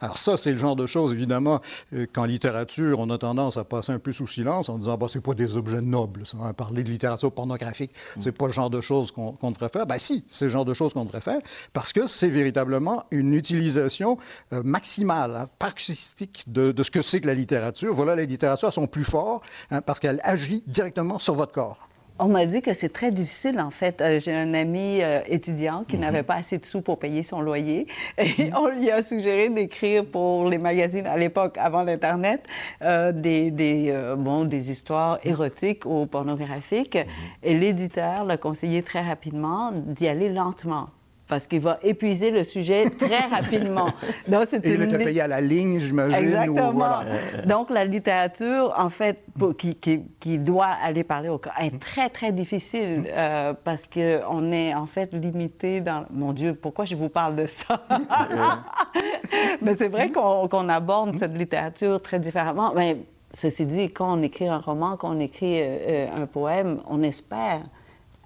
Alors 0.00 0.18
ça, 0.18 0.36
c'est 0.36 0.50
le 0.52 0.56
genre 0.56 0.76
de 0.76 0.86
choses, 0.86 1.12
évidemment, 1.12 1.60
euh, 1.94 2.06
qu'en 2.12 2.24
littérature, 2.32 2.98
on 2.98 3.08
a 3.10 3.18
tendance 3.18 3.56
à 3.56 3.64
passer 3.64 3.92
un 3.92 3.98
peu 3.98 4.12
sous 4.12 4.26
silence 4.26 4.68
en 4.68 4.78
disant, 4.78 4.96
bah, 4.96 5.06
c'est 5.08 5.20
pas 5.20 5.34
des 5.34 5.56
objets 5.56 5.80
nobles, 5.80 6.26
ça. 6.26 6.36
hein. 6.42 6.52
Parler 6.52 6.82
de 6.82 6.90
littérature 6.90 7.30
pornographique, 7.32 7.92
c'est 8.20 8.32
pas 8.32 8.46
le 8.46 8.52
genre 8.52 8.70
de 8.70 8.80
choses 8.80 9.12
qu'on 9.12 9.32
qu'on 9.32 9.50
devrait 9.50 9.68
faire. 9.68 9.86
Ben 9.86 9.98
si, 9.98 10.24
c'est 10.28 10.46
le 10.46 10.50
genre 10.50 10.64
de 10.64 10.74
choses 10.74 10.92
qu'on 10.92 11.04
devrait 11.04 11.20
faire 11.20 11.40
parce 11.72 11.92
que 11.92 12.06
c'est 12.06 12.28
véritablement 12.28 13.04
une 13.10 13.34
utilisation 13.34 14.18
euh, 14.52 14.62
maximale, 14.64 15.36
hein, 15.36 15.48
paroxystique 15.58 16.44
de, 16.46 16.72
de 16.72 16.82
ce 16.82 16.90
que 16.90 17.02
c'est 17.02 17.20
que 17.20 17.26
la 17.26 17.34
littérature. 17.34 17.94
Voilà, 17.94 18.14
la 18.16 18.24
littérature 18.24 18.68
à 18.68 18.72
son 18.72 18.86
plus 18.86 19.04
fort 19.04 19.42
hein, 19.70 19.80
parce 19.82 20.00
qu'elle 20.00 20.20
agit 20.24 20.62
directement 20.66 21.18
sur 21.18 21.34
votre 21.34 21.52
corps. 21.52 21.88
On 22.18 22.28
m'a 22.28 22.46
dit 22.46 22.62
que 22.62 22.72
c'est 22.72 22.90
très 22.92 23.10
difficile, 23.10 23.58
en 23.58 23.70
fait. 23.70 24.00
Euh, 24.00 24.20
J'ai 24.20 24.34
un 24.34 24.54
ami 24.54 25.00
euh, 25.02 25.20
étudiant 25.26 25.80
Mhm. 25.80 25.86
qui 25.86 25.98
n'avait 25.98 26.22
pas 26.22 26.34
assez 26.36 26.58
de 26.58 26.64
sous 26.66 26.80
pour 26.80 26.98
payer 26.98 27.22
son 27.22 27.40
loyer. 27.40 27.86
Et 28.18 28.50
on 28.56 28.68
lui 28.68 28.90
a 28.90 29.02
suggéré 29.02 29.48
d'écrire 29.48 30.04
pour 30.04 30.48
les 30.48 30.58
magazines, 30.58 31.06
à 31.06 31.16
l'époque, 31.16 31.56
avant 31.58 31.82
l'Internet, 31.82 32.42
euh, 32.82 33.10
des, 33.12 33.50
des, 33.50 33.92
bon, 34.18 34.44
des 34.44 34.70
histoires 34.70 35.18
érotiques 35.24 35.84
ou 35.86 36.06
pornographiques. 36.06 36.96
Mhm. 36.96 37.04
Et 37.42 37.54
l'éditeur 37.58 38.24
l'a 38.24 38.36
conseillé 38.36 38.82
très 38.82 39.02
rapidement 39.02 39.72
d'y 39.72 40.06
aller 40.06 40.28
lentement. 40.28 40.90
Parce 41.28 41.46
qu'il 41.46 41.60
va 41.60 41.78
épuiser 41.82 42.30
le 42.30 42.44
sujet 42.44 42.90
très 42.90 43.26
rapidement. 43.30 43.86
Donc, 44.28 44.46
c'est 44.50 44.64
Et 44.66 44.74
il 44.74 44.82
une 44.82 44.96
li- 44.98 45.04
payé 45.04 45.20
à 45.22 45.28
la 45.28 45.40
ligne, 45.40 45.78
j'imagine. 45.80 46.18
ou- 46.18 46.22
Exactement. 46.22 46.72
voilà. 46.72 47.02
Donc, 47.46 47.70
la 47.70 47.84
littérature, 47.86 48.74
en 48.76 48.90
fait, 48.90 49.20
pour- 49.38 49.56
qui, 49.56 49.76
qui- 49.76 50.02
qui 50.20 50.38
doit 50.38 50.66
aller 50.82 51.04
parler 51.04 51.30
au 51.30 51.38
corps, 51.38 51.54
est 51.58 51.78
très, 51.80 52.10
très 52.10 52.32
difficile 52.32 53.04
euh, 53.08 53.54
parce 53.64 53.86
qu'on 53.86 54.52
est, 54.52 54.74
en 54.74 54.86
fait, 54.86 55.14
limité 55.14 55.80
dans... 55.80 56.04
Mon 56.10 56.32
Dieu, 56.34 56.54
pourquoi 56.54 56.84
je 56.84 56.96
vous 56.96 57.08
parle 57.08 57.36
de 57.36 57.46
ça? 57.46 57.80
Mais 59.62 59.74
c'est 59.76 59.88
vrai 59.88 60.10
qu'on 60.10 60.48
qu'on 60.48 60.68
aborde 60.68 61.18
cette 61.18 61.36
littérature 61.36 62.00
très 62.02 62.18
différemment. 62.18 62.72
Mais 62.74 62.98
ceci 63.32 63.64
dit, 63.66 63.90
quand 63.92 64.18
on 64.18 64.22
écrit 64.22 64.48
un 64.48 64.58
roman, 64.58 64.96
quand 64.96 65.16
on 65.16 65.20
écrit 65.20 65.60
euh, 65.60 65.76
euh, 65.88 66.22
un 66.22 66.26
poème, 66.26 66.80
on 66.88 67.02
espère 67.02 67.62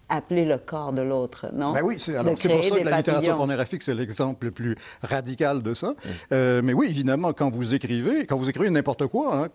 appeler 0.08 0.44
le 0.44 0.58
corps 0.58 0.92
de 0.92 1.02
l'autre, 1.02 1.46
non? 1.52 1.72
Ben 1.72 1.82
oui, 1.82 1.96
c'est 1.98 2.14
pour 2.14 2.38
ça 2.38 2.48
que 2.48 2.84
la 2.84 2.96
littérature 2.98 3.36
pornographique, 3.36 3.82
c'est 3.82 3.94
l'exemple 3.94 4.46
le 4.46 4.52
plus 4.52 4.76
radical 5.02 5.62
de 5.62 5.74
ça. 5.74 5.94
Euh, 6.32 6.62
mais 6.62 6.72
oui, 6.72 6.86
évidemment, 6.88 7.32
quand 7.32 7.54
vous 7.54 7.74
écrivez, 7.74 8.26
quand 8.26 8.36
vous 8.36 8.48
écrivez 8.48 8.70
n'importe 8.70 9.06
quoi, 9.08 9.36
hein, 9.36 9.48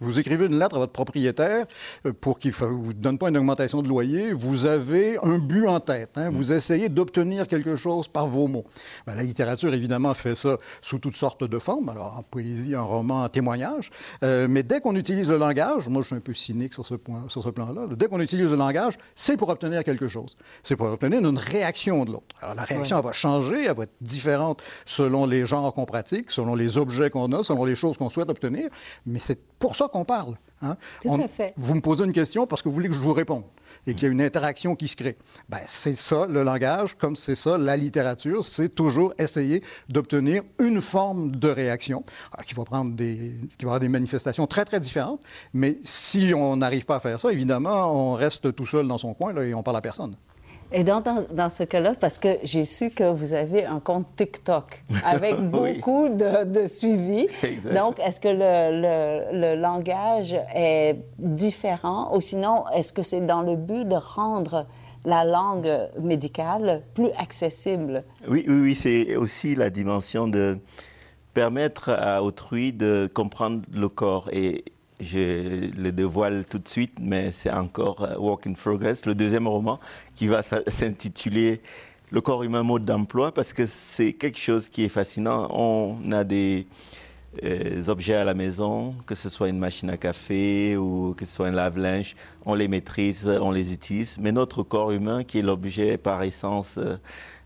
vous 0.00 0.18
écrivez 0.18 0.46
une 0.46 0.58
lettre 0.58 0.76
à 0.76 0.78
votre 0.78 0.92
propriétaire 0.92 1.66
euh, 2.06 2.12
pour 2.12 2.38
qu'il 2.38 2.52
ne 2.60 2.66
vous 2.66 2.92
donne 2.94 3.18
pas 3.18 3.28
une 3.28 3.36
augmentation 3.36 3.82
de 3.82 3.88
loyer, 3.88 4.32
vous 4.32 4.66
avez 4.66 5.18
un 5.22 5.38
but 5.38 5.66
en 5.66 5.80
tête. 5.80 6.16
hein. 6.16 6.30
Vous 6.30 6.52
essayez 6.52 6.88
d'obtenir 6.88 7.46
quelque 7.46 7.76
chose 7.76 8.08
par 8.08 8.26
vos 8.26 8.46
mots. 8.46 8.64
Ben, 9.06 9.14
la 9.14 9.22
littérature, 9.22 9.72
évidemment, 9.74 10.14
fait 10.14 10.34
ça 10.34 10.56
sous 10.82 10.98
toutes 10.98 11.16
sortes 11.16 11.44
de 11.44 11.58
formes, 11.58 11.88
alors 11.88 12.16
en 12.18 12.22
poésie, 12.22 12.76
en 12.76 12.86
roman, 12.86 13.24
en 13.24 13.28
témoignage. 13.28 13.90
Euh, 14.22 14.46
mais 14.48 14.62
dès 14.62 14.80
qu'on 14.80 14.96
utilise 14.96 15.30
le 15.30 15.38
langage, 15.38 15.88
moi 15.88 16.02
je 16.02 16.08
suis 16.08 16.16
un 16.16 16.20
peu 16.20 16.34
cynique 16.34 16.74
sur 16.74 16.86
ce, 16.86 16.94
point, 16.94 17.24
sur 17.28 17.42
ce 17.42 17.50
plan-là, 17.50 17.82
dès 17.96 18.06
qu'on 18.08 18.20
utilise 18.20 18.50
le 18.50 18.56
langage, 18.56 18.94
c'est 19.14 19.36
pour 19.36 19.48
obtenir 19.48 19.84
quelque 19.84 20.08
chose. 20.08 20.36
C'est 20.62 20.76
pour 20.76 20.86
obtenir 20.86 21.20
une 21.20 21.38
réaction 21.38 22.04
de 22.04 22.12
l'autre. 22.12 22.34
Alors 22.40 22.54
la 22.54 22.62
réaction, 22.62 22.98
elle 22.98 23.04
va 23.04 23.12
changer, 23.12 23.64
elle 23.64 23.76
va 23.76 23.84
être 23.84 23.94
différente 24.00 24.62
selon 24.84 25.26
les 25.26 25.46
genres 25.46 25.72
qu'on 25.74 25.84
pratique, 25.86 26.30
selon 26.30 26.54
les 26.54 26.78
objets 26.78 27.10
qu'on 27.10 27.32
a, 27.32 27.42
selon 27.42 27.64
les 27.64 27.74
choses 27.74 27.96
qu'on 27.96 28.08
souhaite 28.08 28.30
obtenir, 28.30 28.68
mais 29.04 29.18
c'est 29.18 29.40
pour 29.58 29.76
ça 29.76 29.88
qu'on 29.88 30.04
parle. 30.04 30.36
hein. 30.62 30.76
Tout 31.02 31.08
On- 31.08 31.20
à 31.24 31.28
fait. 31.28 31.54
Vous 31.56 31.74
me 31.74 31.80
posez 31.80 32.04
une 32.04 32.12
question 32.12 32.46
parce 32.46 32.62
que 32.62 32.68
vous 32.68 32.74
voulez 32.74 32.88
que 32.88 32.94
je 32.94 33.00
vous 33.00 33.12
réponde. 33.12 33.44
et 33.88 33.94
qu'il 33.94 34.04
y 34.04 34.08
a 34.08 34.12
une 34.12 34.22
interaction 34.22 34.74
qui 34.74 34.88
se 34.88 34.96
crée. 34.96 35.16
Ben, 35.48 35.60
c'est 35.66 35.94
ça, 35.94 36.26
le 36.26 36.42
langage, 36.42 36.94
comme 36.96 37.14
c'est 37.14 37.36
ça, 37.36 37.56
la 37.56 37.76
littérature, 37.76 38.44
c'est 38.44 38.68
toujours 38.74 39.14
essayer 39.16 39.62
d'obtenir 39.88 40.42
une 40.58 40.80
forme 40.80 41.36
de 41.36 41.46
réaction 41.48 42.02
qui 42.48 42.54
va 42.54 42.64
prendre 42.64 42.96
des, 42.96 43.38
qui 43.58 43.64
va 43.64 43.68
avoir 43.72 43.80
des 43.80 43.88
manifestations 43.88 44.46
très, 44.48 44.64
très 44.64 44.80
différentes. 44.80 45.20
Mais 45.52 45.78
si 45.84 46.32
on 46.34 46.56
n'arrive 46.56 46.84
pas 46.84 46.96
à 46.96 47.00
faire 47.00 47.20
ça, 47.20 47.30
évidemment, 47.30 47.92
on 48.10 48.14
reste 48.14 48.52
tout 48.56 48.66
seul 48.66 48.88
dans 48.88 48.98
son 48.98 49.14
coin 49.14 49.32
là, 49.32 49.44
et 49.44 49.54
on 49.54 49.62
parle 49.62 49.76
à 49.76 49.80
personne. 49.82 50.16
Et 50.72 50.84
dans, 50.84 51.02
dans, 51.30 51.48
ce 51.48 51.62
cas-là, 51.62 51.94
parce 51.98 52.18
que 52.18 52.28
j'ai 52.42 52.64
su 52.64 52.90
que 52.90 53.04
vous 53.04 53.34
avez 53.34 53.64
un 53.64 53.78
compte 53.80 54.06
TikTok 54.16 54.84
avec 55.04 55.36
beaucoup 55.50 56.08
de, 56.08 56.44
de, 56.44 56.66
suivi. 56.66 57.28
Donc, 57.74 58.00
est-ce 58.00 58.20
que 58.20 58.28
le, 58.28 58.80
le, 58.80 59.38
le, 59.38 59.60
langage 59.60 60.36
est 60.54 60.96
différent? 61.18 62.14
Ou 62.14 62.20
sinon, 62.20 62.64
est-ce 62.74 62.92
que 62.92 63.02
c'est 63.02 63.20
dans 63.20 63.42
le 63.42 63.56
but 63.56 63.86
de 63.86 63.94
rendre 63.94 64.66
la 65.04 65.24
langue 65.24 65.72
médicale 66.00 66.82
plus 66.94 67.10
accessible? 67.16 68.02
Oui, 68.28 68.44
oui, 68.48 68.60
oui, 68.60 68.74
c'est 68.74 69.16
aussi 69.16 69.54
la 69.54 69.70
dimension 69.70 70.26
de 70.26 70.58
permettre 71.32 71.90
à 71.90 72.22
autrui 72.22 72.72
de 72.72 73.08
comprendre 73.12 73.62
le 73.72 73.88
corps. 73.88 74.28
Et 74.32 74.64
je 75.00 75.70
le 75.76 75.92
dévoile 75.92 76.44
tout 76.46 76.58
de 76.58 76.68
suite, 76.68 76.98
mais 77.00 77.30
c'est 77.30 77.50
encore 77.50 78.02
euh, 78.02 78.16
work 78.16 78.46
in 78.46 78.54
progress. 78.54 79.06
Le 79.06 79.14
deuxième 79.14 79.46
roman 79.46 79.78
qui 80.14 80.26
va 80.26 80.42
s'intituler 80.42 81.60
Le 82.10 82.20
corps 82.20 82.44
humain, 82.44 82.62
mode 82.62 82.84
d'emploi, 82.84 83.32
parce 83.32 83.52
que 83.52 83.66
c'est 83.66 84.12
quelque 84.12 84.38
chose 84.38 84.68
qui 84.68 84.84
est 84.84 84.88
fascinant. 84.88 85.48
On 85.50 86.12
a 86.12 86.24
des 86.24 86.66
euh, 87.44 87.88
objets 87.88 88.14
à 88.14 88.24
la 88.24 88.32
maison, 88.32 88.94
que 89.06 89.14
ce 89.14 89.28
soit 89.28 89.48
une 89.48 89.58
machine 89.58 89.90
à 89.90 89.96
café 89.96 90.76
ou 90.76 91.14
que 91.16 91.24
ce 91.26 91.34
soit 91.34 91.48
un 91.48 91.50
lave-linge, 91.50 92.14
on 92.46 92.54
les 92.54 92.68
maîtrise, 92.68 93.26
on 93.26 93.50
les 93.50 93.72
utilise. 93.72 94.18
Mais 94.20 94.32
notre 94.32 94.62
corps 94.62 94.92
humain, 94.92 95.24
qui 95.24 95.40
est 95.40 95.42
l'objet 95.42 95.98
par 95.98 96.22
essence 96.22 96.78
euh, 96.78 96.96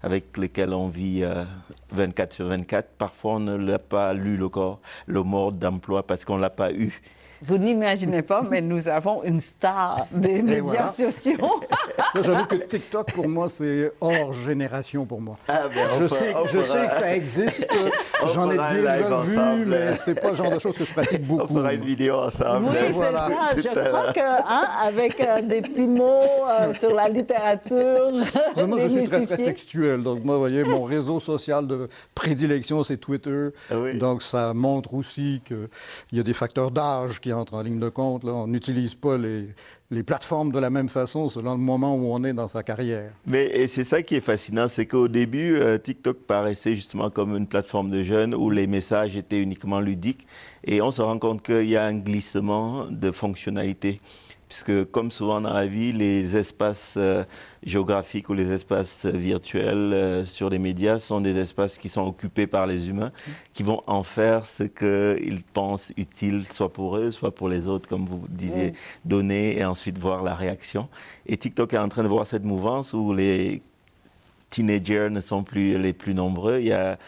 avec 0.03 0.37
lequel 0.37 0.73
on 0.73 0.89
vit 0.89 1.25
24 1.93 2.33
sur 2.33 2.47
24, 2.47 2.89
parfois 2.97 3.35
on 3.35 3.41
ne 3.41 3.57
l'a 3.57 3.79
pas 3.79 4.15
lu 4.15 4.37
le 4.39 4.49
corps, 4.49 4.81
le 5.07 5.23
mode 5.23 5.59
d'emploi, 5.59 6.07
parce 6.07 6.25
qu'on 6.25 6.37
ne 6.37 6.43
l'a 6.43 6.51
pas 6.51 6.73
eu. 6.73 7.03
Vous 7.43 7.57
n'imaginez 7.57 8.21
pas, 8.21 8.43
mais 8.43 8.61
nous 8.61 8.87
avons 8.89 9.23
une 9.25 9.41
star 9.41 10.07
des 10.13 10.43
médias 10.43 10.89
sociaux. 10.89 11.63
J'avoue 12.23 12.45
que 12.45 12.57
TikTok, 12.57 13.13
pour 13.13 13.29
moi, 13.29 13.49
c'est 13.49 13.93
hors 14.01 14.33
génération 14.33 15.07
pour 15.07 15.23
moi. 15.23 15.39
Ah, 15.49 15.63
ben, 15.75 15.89
je, 15.99 16.07
sais, 16.07 16.35
je 16.47 16.61
sais, 16.61 16.87
que 16.89 16.95
ça 16.95 17.17
existe, 17.17 17.67
j'en 18.35 18.51
ai 18.51 18.59
déjà 18.75 19.21
vu, 19.21 19.65
mais 19.67 19.95
c'est 19.97 20.21
pas 20.21 20.31
le 20.31 20.37
genre 20.37 20.51
de 20.51 20.59
choses 20.59 20.77
que 20.77 20.85
je 20.85 20.93
pratique 20.93 21.23
beaucoup. 21.27 21.55
On 21.55 21.57
fera 21.57 21.73
une 21.73 21.85
vidéo 21.85 22.17
ensemble. 22.17 22.67
Oui, 22.69 22.77
c'est 23.55 23.63
ça. 23.63 23.73
Je 23.85 23.89
crois 23.89 24.13
que, 24.13 24.21
hein, 24.21 24.69
avec 24.83 25.21
euh, 25.21 25.41
des 25.41 25.63
petits 25.63 25.89
mots 25.89 26.25
euh, 26.49 26.75
sur 26.79 26.95
la 26.95 27.09
littérature. 27.09 28.13
moi, 28.67 28.79
je 28.81 28.89
suis 28.89 29.09
très, 29.09 29.25
très 29.25 29.37
textuel. 29.37 30.03
Donc, 30.03 30.25
moi, 30.25 30.35
vous 30.35 30.41
voyez, 30.41 30.65
mon 30.65 30.85
réseau 30.85 31.21
social 31.21 31.67
de 31.67 31.89
prédilection, 32.15 32.83
c'est 32.85 32.99
Twitter. 32.99 33.49
Ah 33.71 33.75
donc, 33.95 34.23
ça 34.23 34.53
montre 34.53 34.93
aussi 34.93 35.41
qu'il 35.47 35.69
y 36.13 36.21
a 36.21 36.23
des 36.23 36.35
facteurs 36.35 36.71
d'âge 36.71 37.21
qui 37.21 37.30
entre 37.33 37.55
en 37.55 37.63
ligne 37.63 37.79
de 37.79 37.89
compte. 37.89 38.25
On 38.25 38.47
n'utilise 38.47 38.95
pas 38.95 39.17
les, 39.17 39.49
les, 39.91 40.03
plateformes 40.03 40.53
de 40.53 40.59
la 40.59 40.71
même 40.71 40.89
façon 40.89 41.29
selon 41.29 41.53
le 41.53 41.61
moment 41.61 41.97
où 41.97 42.13
on 42.13 42.23
est 42.25 42.33
dans 42.33 42.49
sa 42.49 42.63
carrière. 42.63 43.13
Mais 43.27 43.67
c'est 43.67 43.85
ça 43.85 44.03
qui 44.03 44.17
est 44.17 44.21
fascinant, 44.21 44.69
c'est 44.69 44.87
qu'au 44.87 45.09
début, 45.09 45.57
euh, 45.57 45.79
TikTok 45.79 46.19
paraissait 46.19 46.75
justement 46.75 47.11
comme 47.11 47.37
une 47.37 47.47
plateforme 47.47 47.91
de 47.91 48.03
jeunes 48.03 48.35
où 48.35 48.51
les 48.51 48.67
messages 48.67 49.17
étaient 49.17 49.41
uniquement 49.41 49.81
ludiques. 49.81 50.27
Et 50.65 50.83
on 50.83 50.91
se 50.91 51.03
rend 51.03 51.19
compte 51.19 51.43
qu'il 51.43 51.69
y 51.69 51.77
a 51.77 51.85
un 51.85 51.95
glissement 51.95 52.87
de 52.91 53.11
fonctionnalités 53.11 54.01
puisque 54.51 54.91
comme 54.91 55.13
souvent 55.13 55.41
dans 55.41 55.53
la 55.53 55.67
vie, 55.67 55.93
les 55.93 56.37
espaces 56.37 56.97
euh, 56.97 57.23
géographiques 57.63 58.29
ou 58.29 58.35
les 58.35 58.51
espaces 58.51 59.07
virtuels 59.07 59.93
euh, 59.95 60.25
sur 60.25 60.51
les 60.51 60.59
médias 60.59 60.99
sont 60.99 61.21
des 61.21 61.39
espaces 61.39 61.79
qui 61.79 61.89
sont 61.89 62.03
occupés 62.03 62.49
par 62.49 62.67
les 62.67 62.89
humains, 62.89 63.13
qui 63.53 63.63
vont 63.63 63.81
en 63.87 64.03
faire 64.03 64.47
ce 64.47 64.65
qu'ils 64.65 65.45
pensent 65.45 65.93
utile, 65.97 66.47
soit 66.51 66.73
pour 66.73 66.97
eux, 66.97 67.13
soit 67.13 67.33
pour 67.33 67.49
les 67.49 67.69
autres, 67.69 67.89
comme 67.89 68.07
vous 68.07 68.25
disiez, 68.29 68.73
donner 69.05 69.57
et 69.57 69.65
ensuite 69.65 69.99
voir 69.99 70.25
la 70.25 70.35
réaction. 70.35 70.89
Et 71.27 71.37
TikTok 71.37 71.73
est 71.75 71.79
en 71.79 71.89
train 71.89 72.03
de 72.03 72.09
voir 72.09 72.27
cette 72.27 72.45
mouvance 72.45 72.93
où 72.93 73.15
les 73.15 73.63
teenagers 74.51 75.11
ne 75.13 75.21
sont 75.21 75.45
plus 75.45 75.79
les 75.79 75.93
plus 75.93 76.13
nombreux. 76.13 76.59
Il 76.59 76.67
y 76.67 76.73
a 76.73 76.99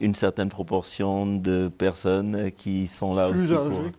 une 0.00 0.14
certaine 0.14 0.50
proportion 0.50 1.26
de 1.26 1.66
personnes 1.66 2.52
qui 2.56 2.86
sont 2.86 3.12
là 3.12 3.28
plus 3.28 3.50
aussi. 3.50 3.76
Âgées 3.80 3.90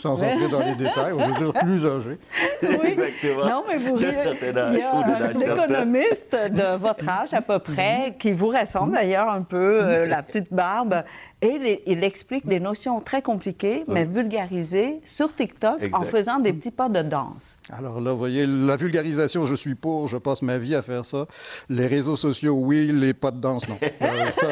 sans 0.00 0.14
entrer 0.22 0.48
dans 0.50 0.60
les 0.60 0.74
détails, 0.74 1.14
je 1.18 1.24
veux 1.24 1.34
dire 1.34 1.52
plus 1.52 1.86
âgé. 1.86 2.18
Oui. 2.62 2.90
Exactement. 2.90 3.46
Non, 3.46 3.64
mais 3.68 3.76
vous 3.78 3.94
riez. 3.94 4.08
Il 4.42 4.78
y 4.78 4.82
a 4.82 4.92
un 4.94 5.40
économiste 5.40 6.36
de 6.50 6.76
votre 6.76 7.08
âge 7.08 7.32
à 7.32 7.40
peu 7.40 7.58
près, 7.58 8.14
qui 8.18 8.32
vous 8.32 8.48
ressemble 8.48 8.92
d'ailleurs 8.92 9.28
un 9.30 9.42
peu, 9.42 9.82
euh, 9.82 10.06
la 10.06 10.22
petite 10.22 10.52
barbe, 10.52 11.02
et 11.42 11.82
il, 11.86 12.04
explique 12.04 12.46
des 12.46 12.60
notions 12.60 13.00
très 13.00 13.22
compliquées, 13.22 13.84
mais 13.88 14.04
vulgarisées 14.04 15.00
sur 15.04 15.34
TikTok 15.34 15.80
en 15.92 16.02
faisant 16.02 16.38
des 16.38 16.52
petits 16.52 16.70
pas 16.70 16.88
de 16.88 17.02
danse. 17.02 17.56
Alors 17.70 18.00
là, 18.00 18.12
vous 18.12 18.18
voyez, 18.18 18.46
la 18.46 18.76
vulgarisation, 18.76 19.46
je 19.46 19.54
suis 19.54 19.74
pour, 19.74 20.06
je 20.06 20.18
passe 20.18 20.42
ma 20.42 20.58
vie 20.58 20.74
à 20.74 20.82
faire 20.82 21.06
ça. 21.06 21.26
Les 21.68 21.86
réseaux 21.86 22.16
sociaux, 22.16 22.54
oui, 22.54 22.90
les 22.92 23.14
pas 23.14 23.30
de 23.30 23.40
danse, 23.40 23.68
non. 23.68 23.78
Euh, 24.02 24.30
ça, 24.30 24.48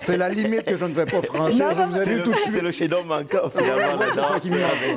c'est 0.00 0.16
la 0.16 0.28
limite 0.28 0.64
que 0.64 0.76
je 0.76 0.84
ne 0.84 0.92
vais 0.92 1.06
pas 1.06 1.22
franchir. 1.22 1.72
je 1.72 1.82
vous 1.82 2.00
ai 2.00 2.22
tout 2.22 2.32
de 2.32 2.36
suite. 2.36 2.54
C'est 2.54 2.62
le 2.62 2.70
chaînon 2.70 3.04
manquant, 3.04 3.48
finalement, 3.50 4.00
la 4.00 4.10
danse. 4.10 4.44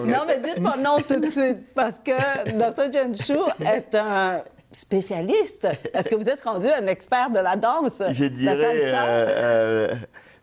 Non, 0.05 0.23
mais 0.27 0.39
dites-moi 0.43 0.75
non 0.77 0.97
tout 1.07 1.19
de 1.19 1.27
suite, 1.27 1.73
parce 1.75 1.99
que 1.99 2.11
Dr. 2.51 2.91
Jenshu 2.91 3.39
est 3.61 3.93
un 3.95 4.41
spécialiste. 4.71 5.67
Est-ce 5.93 6.09
que 6.09 6.15
vous 6.15 6.29
êtes 6.29 6.41
rendu 6.41 6.67
un 6.67 6.87
expert 6.87 7.29
de 7.29 7.39
la 7.39 7.55
danse? 7.55 8.01
Je 8.11 8.25
dirais 8.25 9.91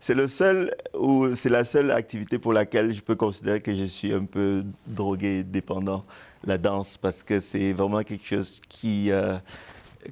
c'est 0.03 0.15
le 0.15 0.27
seul 0.27 0.75
ou 0.93 1.33
c'est 1.33 1.47
la 1.47 1.63
seule 1.63 1.89
activité 1.89 2.37
pour 2.37 2.51
laquelle 2.51 2.91
je 2.91 2.99
peux 2.99 3.15
considérer 3.15 3.61
que 3.61 3.73
je 3.73 3.85
suis 3.85 4.11
un 4.11 4.25
peu 4.25 4.65
drogué, 4.85 5.43
dépendant, 5.43 6.03
la 6.43 6.57
danse, 6.57 6.97
parce 6.97 7.23
que 7.23 7.39
c'est 7.39 7.71
vraiment 7.71 8.03
quelque 8.03 8.25
chose 8.25 8.59
qui, 8.67 9.11
euh, 9.11 9.37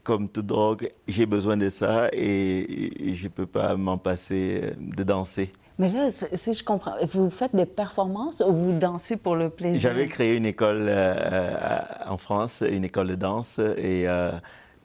comme 0.04 0.30
toute 0.30 0.46
drogue, 0.46 0.90
j'ai 1.10 1.26
besoin 1.26 1.58
de 1.58 1.70
ça 1.70 2.08
et, 2.14 3.14
je 3.16 3.24
ne 3.26 3.28
peux 3.28 3.46
pas 3.46 3.76
m'en 3.76 3.98
passer 3.98 4.62
euh, 4.64 4.72
de 4.80 5.04
danser. 5.04 5.52
Mais 5.78 5.90
là, 5.90 6.10
si 6.10 6.54
je 6.54 6.64
comprends, 6.64 6.96
vous 7.12 7.30
faites 7.30 7.54
des 7.54 7.66
performances 7.66 8.42
ou 8.48 8.54
vous 8.54 8.72
dansez 8.72 9.18
pour 9.18 9.36
le 9.36 9.50
plaisir? 9.50 9.82
J'avais 9.82 10.08
créé 10.08 10.38
une 10.38 10.46
école 10.46 10.86
euh, 10.88 11.82
en 12.08 12.18
France, 12.18 12.64
une 12.66 12.86
école 12.86 13.08
de 13.08 13.16
danse, 13.16 13.60
et 13.60 14.06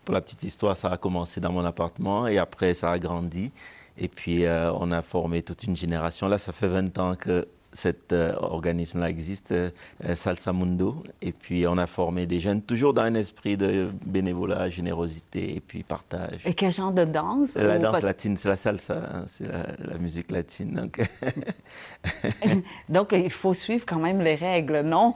pour 0.04 0.14
la 0.14 0.20
petite 0.20 0.42
histoire, 0.42 0.76
ça 0.76 0.88
a 0.88 0.96
commencé 0.96 1.40
dans 1.40 1.52
mon 1.52 1.64
appartement 1.64 2.26
et 2.26 2.38
après, 2.38 2.74
ça 2.74 2.90
a 2.90 2.98
grandi. 2.98 3.52
Et 3.98 4.08
puis, 4.08 4.44
euh, 4.44 4.72
on 4.74 4.90
a 4.90 5.02
formé 5.02 5.42
toute 5.42 5.64
une 5.64 5.76
génération. 5.76 6.28
Là, 6.28 6.38
ça 6.38 6.52
fait 6.52 6.68
20 6.68 6.98
ans 6.98 7.14
que 7.14 7.48
cet 7.72 8.12
euh, 8.12 8.34
organisme-là 8.38 9.10
existe, 9.10 9.52
euh, 9.52 9.70
Salsa 10.14 10.52
Mundo. 10.52 11.02
Et 11.22 11.32
puis, 11.32 11.66
on 11.66 11.76
a 11.78 11.86
formé 11.86 12.26
des 12.26 12.40
jeunes, 12.40 12.62
toujours 12.62 12.92
dans 12.92 13.02
un 13.02 13.14
esprit 13.14 13.56
de 13.56 13.88
bénévolat, 14.04 14.68
générosité 14.68 15.56
et 15.56 15.60
puis 15.60 15.82
partage. 15.82 16.40
Et 16.44 16.54
quel 16.54 16.72
genre 16.72 16.92
de 16.92 17.04
danse 17.04 17.56
La 17.56 17.78
danse 17.78 18.02
latine, 18.02 18.36
c'est 18.36 18.48
la 18.48 18.56
salsa, 18.56 18.96
hein, 18.96 19.24
c'est 19.28 19.46
la, 19.46 19.98
musique 19.98 20.30
latine. 20.30 20.74
Donc... 20.74 21.00
donc, 22.88 23.12
il 23.12 23.30
faut 23.30 23.54
suivre 23.54 23.84
quand 23.86 23.98
même 23.98 24.20
les 24.20 24.36
règles, 24.36 24.80
non? 24.80 25.14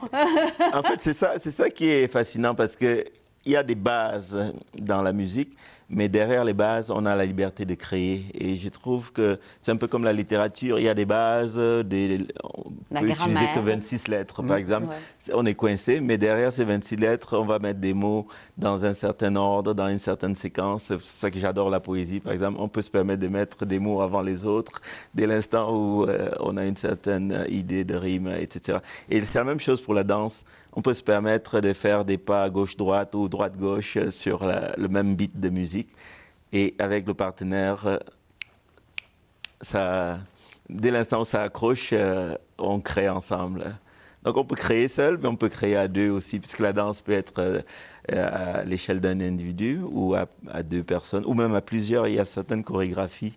En 0.72 0.82
fait, 0.82 1.00
c'est 1.00 1.14
ça, 1.14 1.34
c'est 1.40 1.50
ça 1.50 1.70
qui 1.70 1.88
est 1.88 2.08
fascinant 2.08 2.54
parce 2.54 2.76
qu'il 2.76 3.04
y 3.46 3.56
a 3.56 3.62
des 3.62 3.74
bases 3.74 4.52
dans 4.78 5.02
la 5.02 5.12
musique, 5.12 5.56
mais 5.90 6.08
derrière 6.08 6.44
les 6.44 6.54
bases, 6.54 6.90
on 6.90 7.04
a 7.04 7.16
la 7.16 7.24
liberté 7.24 7.64
de 7.64 7.74
créer. 7.74 8.24
Et 8.34 8.56
je 8.56 8.68
trouve 8.68 9.12
que 9.12 9.38
c'est 9.60 9.72
un 9.72 9.76
peu 9.76 9.88
comme 9.88 10.04
la 10.04 10.12
littérature. 10.12 10.78
Il 10.78 10.84
y 10.84 10.88
a 10.88 10.94
des 10.94 11.04
bases, 11.04 11.56
des, 11.58 12.16
on 12.44 13.00
peut 13.00 13.08
utiliser 13.08 13.46
que 13.54 13.58
26 13.58 14.08
lettres, 14.08 14.42
par 14.42 14.56
mmh. 14.56 14.60
exemple. 14.60 14.94
On 15.34 15.44
est 15.44 15.54
coincé, 15.54 16.00
mais 16.00 16.16
derrière 16.16 16.52
ces 16.52 16.64
26 16.64 16.96
lettres, 16.96 17.36
on 17.36 17.44
va 17.44 17.58
mettre 17.58 17.80
des 17.80 17.92
mots 17.92 18.28
dans 18.56 18.84
un 18.84 18.94
certain 18.94 19.34
ordre, 19.34 19.74
dans 19.74 19.88
une 19.88 19.98
certaine 19.98 20.36
séquence. 20.36 20.84
C'est 20.84 20.96
pour 20.96 21.06
ça 21.06 21.30
que 21.30 21.40
j'adore 21.40 21.70
la 21.70 21.80
poésie, 21.80 22.20
par 22.20 22.32
exemple. 22.32 22.58
On 22.60 22.68
peut 22.68 22.82
se 22.82 22.90
permettre 22.90 23.20
de 23.20 23.28
mettre 23.28 23.66
des 23.66 23.80
mots 23.80 24.00
avant 24.00 24.22
les 24.22 24.44
autres, 24.44 24.80
dès 25.14 25.26
l'instant 25.26 25.74
où 25.74 26.04
euh, 26.04 26.30
on 26.38 26.56
a 26.56 26.64
une 26.64 26.76
certaine 26.76 27.44
idée 27.48 27.82
de 27.82 27.96
rime, 27.96 28.28
etc. 28.38 28.78
Et 29.08 29.20
c'est 29.24 29.38
la 29.38 29.44
même 29.44 29.60
chose 29.60 29.80
pour 29.80 29.94
la 29.94 30.04
danse 30.04 30.44
on 30.72 30.82
peut 30.82 30.94
se 30.94 31.02
permettre 31.02 31.60
de 31.60 31.72
faire 31.72 32.04
des 32.04 32.18
pas 32.18 32.48
gauche-droite 32.48 33.14
ou 33.14 33.28
droite-gauche 33.28 33.98
sur 34.10 34.44
le 34.44 34.88
même 34.88 35.16
beat 35.16 35.38
de 35.38 35.48
musique. 35.48 35.79
Et 36.52 36.74
avec 36.78 37.06
le 37.06 37.14
partenaire, 37.14 38.00
ça, 39.60 40.18
dès 40.68 40.90
l'instant 40.90 41.22
où 41.22 41.24
ça 41.24 41.42
accroche, 41.42 41.90
euh, 41.92 42.36
on 42.58 42.80
crée 42.80 43.08
ensemble. 43.08 43.76
Donc 44.22 44.36
on 44.36 44.44
peut 44.44 44.56
créer 44.56 44.88
seul, 44.88 45.18
mais 45.18 45.28
on 45.28 45.36
peut 45.36 45.48
créer 45.48 45.76
à 45.76 45.88
deux 45.88 46.10
aussi, 46.10 46.40
puisque 46.40 46.58
la 46.58 46.72
danse 46.72 47.00
peut 47.00 47.12
être 47.12 47.40
euh, 47.40 47.62
à 48.08 48.64
l'échelle 48.64 49.00
d'un 49.00 49.20
individu 49.20 49.80
ou 49.82 50.14
à, 50.14 50.26
deux 50.62 50.82
personnes, 50.82 51.24
ou 51.26 51.34
même 51.34 51.54
à 51.54 51.60
plusieurs. 51.60 52.06
Il 52.08 52.14
y 52.14 52.18
a 52.18 52.24
certaines 52.24 52.64
chorégraphies 52.64 53.34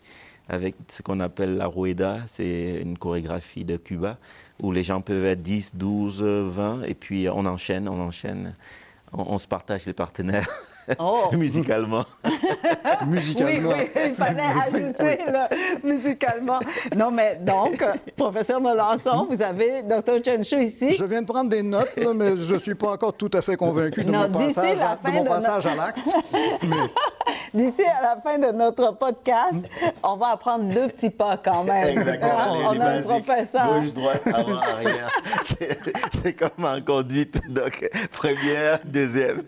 avec 0.49 0.75
ce 0.89 1.01
qu'on 1.01 1.21
appelle 1.21 1.55
la 1.55 1.67
rueda, 1.67 2.19
c'est 2.27 2.81
une 2.81 2.97
chorégraphie 2.97 3.63
de 3.63 3.77
Cuba, 3.77 4.17
où 4.61 4.73
les 4.73 4.83
gens 4.83 4.99
peuvent 4.99 5.23
être 5.23 5.41
10, 5.41 5.75
12, 5.75 6.21
20, 6.21 6.83
et 6.83 6.95
puis 6.95 7.29
on 7.29 7.45
enchaîne, 7.45 7.87
on 7.87 8.01
enchaîne 8.01 8.53
on, 9.13 9.37
se 9.37 9.47
partage 9.47 9.85
les 9.85 9.93
partenaires. 9.93 10.49
Oh. 10.99 11.29
musicalement. 11.33 12.05
musicalement. 13.07 13.69
Oui, 13.69 13.89
oui, 13.95 14.01
il 14.07 14.15
fallait 14.15 14.43
ajouter 14.65 15.19
musicalement. 15.83 16.59
Non, 16.95 17.11
mais 17.11 17.39
donc, 17.41 17.83
professeur 18.15 18.61
Melançon, 18.61 19.27
vous 19.29 19.41
avez 19.41 19.83
Dr. 19.83 20.23
Chenshu 20.25 20.63
ici. 20.63 20.93
Je 20.93 21.05
viens 21.05 21.21
de 21.21 21.27
prendre 21.27 21.49
des 21.49 21.63
notes, 21.63 21.93
mais 22.15 22.35
je 22.35 22.53
ne 22.53 22.59
suis 22.59 22.75
pas 22.75 22.91
encore 22.91 23.13
tout 23.13 23.31
à 23.33 23.41
fait 23.41 23.55
convaincu 23.55 24.03
de 24.03 24.11
mon 24.11 24.29
passage, 24.29 24.77
de 25.05 25.11
mon 25.11 25.23
passage 25.23 25.65
à 25.67 25.75
l'acte. 25.75 26.09
D'ici 27.53 27.83
à 27.83 28.01
la 28.01 28.21
fin 28.21 28.39
de 28.39 28.51
notre 28.51 28.97
podcast, 28.97 29.67
on 30.01 30.15
va 30.17 30.29
apprendre 30.29 30.73
deux 30.73 30.87
petits 30.87 31.11
pas 31.11 31.37
quand 31.37 31.63
même. 31.63 31.99
Exactement. 31.99 32.71
on 32.71 32.79
a 32.79 32.85
un 32.85 33.01
professeur. 33.01 33.79
Gauche, 33.79 33.93
droite, 33.93 34.21
avant, 34.25 34.57
arrière. 34.57 35.11
C'est 36.23 36.33
comme 36.33 36.65
en 36.65 36.81
conduite. 36.81 37.39
Donc, 37.49 37.89
première, 38.11 38.79
deuxième. 38.83 39.43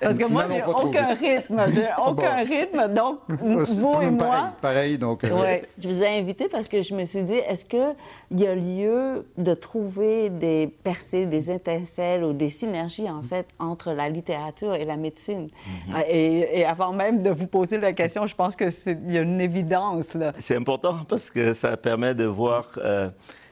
Parce 0.00 0.17
que 0.18 0.24
moi, 0.24 0.44
j'ai 0.50 0.62
aucun 0.64 1.14
rythme. 1.14 1.62
J'ai 1.74 1.88
aucun 2.04 2.36
rythme. 2.36 2.88
Donc, 2.92 3.20
vous 3.28 4.00
et 4.02 4.10
moi. 4.10 4.52
Pareil, 4.60 4.98
donc. 4.98 5.24
Euh, 5.24 5.30
oui. 5.32 5.66
Je 5.78 5.88
vous 5.88 6.02
ai 6.02 6.18
invité 6.18 6.48
parce 6.48 6.68
que 6.68 6.82
je 6.82 6.94
me 6.94 7.04
suis 7.04 7.22
dit, 7.22 7.36
est-ce 7.36 7.64
qu'il 7.64 7.94
y 8.32 8.46
a 8.46 8.54
lieu 8.54 9.26
de 9.36 9.54
trouver 9.54 10.30
des 10.30 10.66
percées, 10.82 11.26
des 11.26 11.50
étincelles 11.50 12.24
ou 12.24 12.32
des 12.32 12.50
synergies, 12.50 13.08
en 13.08 13.22
fait, 13.22 13.46
entre 13.58 13.92
la 13.92 14.08
littérature 14.08 14.74
et 14.74 14.84
la 14.84 14.96
médecine? 14.96 15.46
Mm-hmm. 15.46 15.94
Euh, 15.94 16.02
et, 16.08 16.60
et, 16.60 16.64
avant 16.64 16.92
même 16.92 17.22
de 17.22 17.30
vous 17.30 17.46
poser 17.46 17.78
la 17.78 17.92
question, 17.92 18.26
je 18.26 18.34
pense 18.34 18.56
qu'il 18.56 18.70
y 19.08 19.18
a 19.18 19.22
une 19.22 19.40
évidence, 19.40 20.14
là. 20.14 20.32
C'est 20.38 20.56
important 20.56 20.98
parce 21.08 21.30
que 21.30 21.54
ça 21.54 21.76
permet 21.76 22.14
de 22.14 22.24
voir... 22.24 22.66
Euh, 22.78 23.08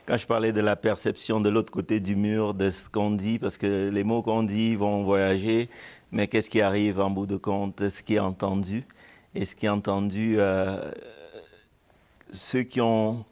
quand 0.06 0.16
je 0.16 0.26
parlais 0.26 0.52
de 0.52 0.60
la 0.60 0.76
perception 0.76 1.40
de 1.40 1.48
l'autre 1.48 1.72
côté 1.72 1.98
du 1.98 2.14
mur, 2.14 2.54
de 2.54 2.70
ce 2.70 2.88
qu'on 2.88 3.10
dit, 3.10 3.38
parce 3.38 3.58
que 3.58 3.90
les 3.92 4.04
mots 4.04 4.22
qu'on 4.22 4.44
dit 4.44 4.76
vont 4.76 5.02
voyager, 5.02 5.68
mais 6.12 6.28
qu'est-ce 6.28 6.50
qui 6.50 6.60
arrive 6.60 7.00
en 7.00 7.10
bout 7.10 7.26
de 7.26 7.36
compte, 7.36 7.88
ce 7.88 8.02
qui 8.02 8.14
est 8.14 8.20
entendu 8.20 8.84
Et 9.34 9.44
ce 9.44 9.54
qui 9.56 9.66
est 9.66 9.70
entendu, 9.70 10.36
euh, 10.38 10.90
ceux 12.30 12.62
qui 12.62 12.80
ont 12.80 13.24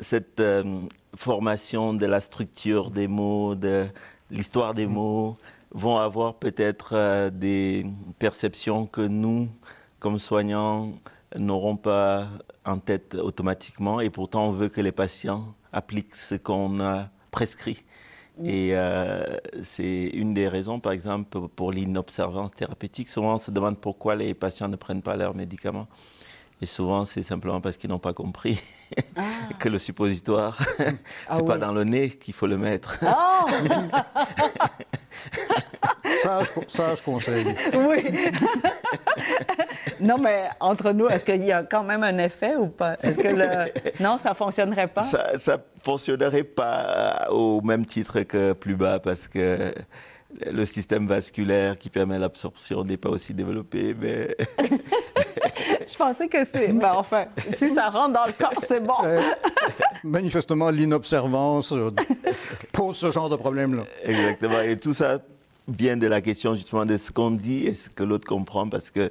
cette 0.00 0.40
euh, 0.40 0.80
formation 1.14 1.94
de 1.94 2.06
la 2.06 2.20
structure 2.20 2.90
des 2.90 3.08
mots, 3.08 3.54
de 3.54 3.86
l'histoire 4.30 4.74
des 4.74 4.86
mots, 4.86 5.36
vont 5.70 5.98
avoir 5.98 6.34
peut-être 6.34 6.90
euh, 6.94 7.30
des 7.30 7.86
perceptions 8.18 8.86
que 8.86 9.00
nous, 9.00 9.48
comme 9.98 10.18
soignants, 10.18 10.92
n'auront 11.36 11.76
pas 11.76 12.28
en 12.64 12.78
tête 12.78 13.14
automatiquement. 13.14 14.00
Et 14.00 14.10
pourtant, 14.10 14.48
on 14.48 14.52
veut 14.52 14.68
que 14.68 14.80
les 14.80 14.92
patients 14.92 15.54
appliquent 15.72 16.14
ce 16.14 16.34
qu'on 16.34 16.80
a 16.80 17.10
prescrit. 17.30 17.84
Et 18.44 18.70
euh, 18.72 19.36
c'est 19.62 20.06
une 20.06 20.34
des 20.34 20.48
raisons, 20.48 20.80
par 20.80 20.92
exemple, 20.92 21.48
pour 21.48 21.72
l'inobservance 21.72 22.52
thérapeutique. 22.52 23.08
Souvent, 23.08 23.34
on 23.34 23.38
se 23.38 23.50
demande 23.50 23.78
pourquoi 23.78 24.14
les 24.14 24.34
patients 24.34 24.68
ne 24.68 24.76
prennent 24.76 25.02
pas 25.02 25.16
leurs 25.16 25.34
médicaments. 25.34 25.88
Et 26.60 26.66
souvent, 26.66 27.04
c'est 27.04 27.22
simplement 27.22 27.60
parce 27.60 27.76
qu'ils 27.76 27.90
n'ont 27.90 28.00
pas 28.00 28.12
compris 28.12 28.60
ah. 29.16 29.22
que 29.58 29.68
le 29.68 29.78
suppositoire, 29.78 30.58
ah 30.78 30.84
c'est 31.34 31.46
pas 31.46 31.58
dans 31.58 31.72
le 31.72 31.84
nez 31.84 32.10
qu'il 32.10 32.34
faut 32.34 32.46
le 32.46 32.58
mettre. 32.58 32.98
Oh. 36.00 36.10
sage, 36.22 36.48
sage 36.68 37.02
conseil. 37.02 37.46
Oui. 37.74 38.04
non, 40.00 40.16
mais 40.18 40.48
entre 40.60 40.92
nous, 40.92 41.08
est-ce 41.08 41.24
qu'il 41.24 41.44
y 41.44 41.52
a 41.52 41.62
quand 41.62 41.82
même 41.82 42.02
un 42.02 42.18
effet 42.18 42.56
ou 42.56 42.68
pas? 42.68 42.96
Est-ce 43.02 43.18
que 43.18 43.28
le... 43.28 43.72
Non, 44.00 44.18
ça 44.18 44.34
fonctionnerait 44.34 44.88
pas? 44.88 45.02
Ça 45.02 45.32
ne 45.34 45.82
fonctionnerait 45.82 46.44
pas 46.44 47.28
au 47.30 47.60
même 47.60 47.84
titre 47.86 48.20
que 48.20 48.52
plus 48.52 48.74
bas 48.74 48.98
parce 48.98 49.28
que 49.28 49.72
le 50.46 50.64
système 50.66 51.06
vasculaire 51.06 51.78
qui 51.78 51.88
permet 51.90 52.18
l'absorption 52.18 52.84
n'est 52.84 52.96
pas 52.96 53.08
aussi 53.08 53.34
développé, 53.34 53.94
mais... 53.98 54.36
Je 55.86 55.96
pensais 55.96 56.28
que 56.28 56.44
c'est... 56.44 56.72
Ben 56.72 56.92
enfin, 56.94 57.26
si 57.54 57.70
ça 57.70 57.88
rentre 57.88 58.12
dans 58.12 58.26
le 58.26 58.32
corps, 58.32 58.62
c'est 58.66 58.80
bon. 58.80 58.94
Euh, 59.04 59.20
manifestement, 60.04 60.68
l'inobservance 60.68 61.72
euh, 61.72 61.88
pose 62.72 62.96
ce 62.96 63.10
genre 63.10 63.30
de 63.30 63.36
problème-là. 63.36 63.84
Exactement. 64.04 64.60
Et 64.60 64.78
tout 64.78 64.92
ça 64.92 65.18
vient 65.68 65.96
de 65.96 66.06
la 66.06 66.20
question 66.20 66.54
justement 66.54 66.86
de 66.86 66.96
ce 66.96 67.12
qu'on 67.12 67.30
dit 67.30 67.66
et 67.66 67.74
ce 67.74 67.88
que 67.88 68.02
l'autre 68.02 68.26
comprend, 68.26 68.68
parce 68.68 68.90
que 68.90 69.10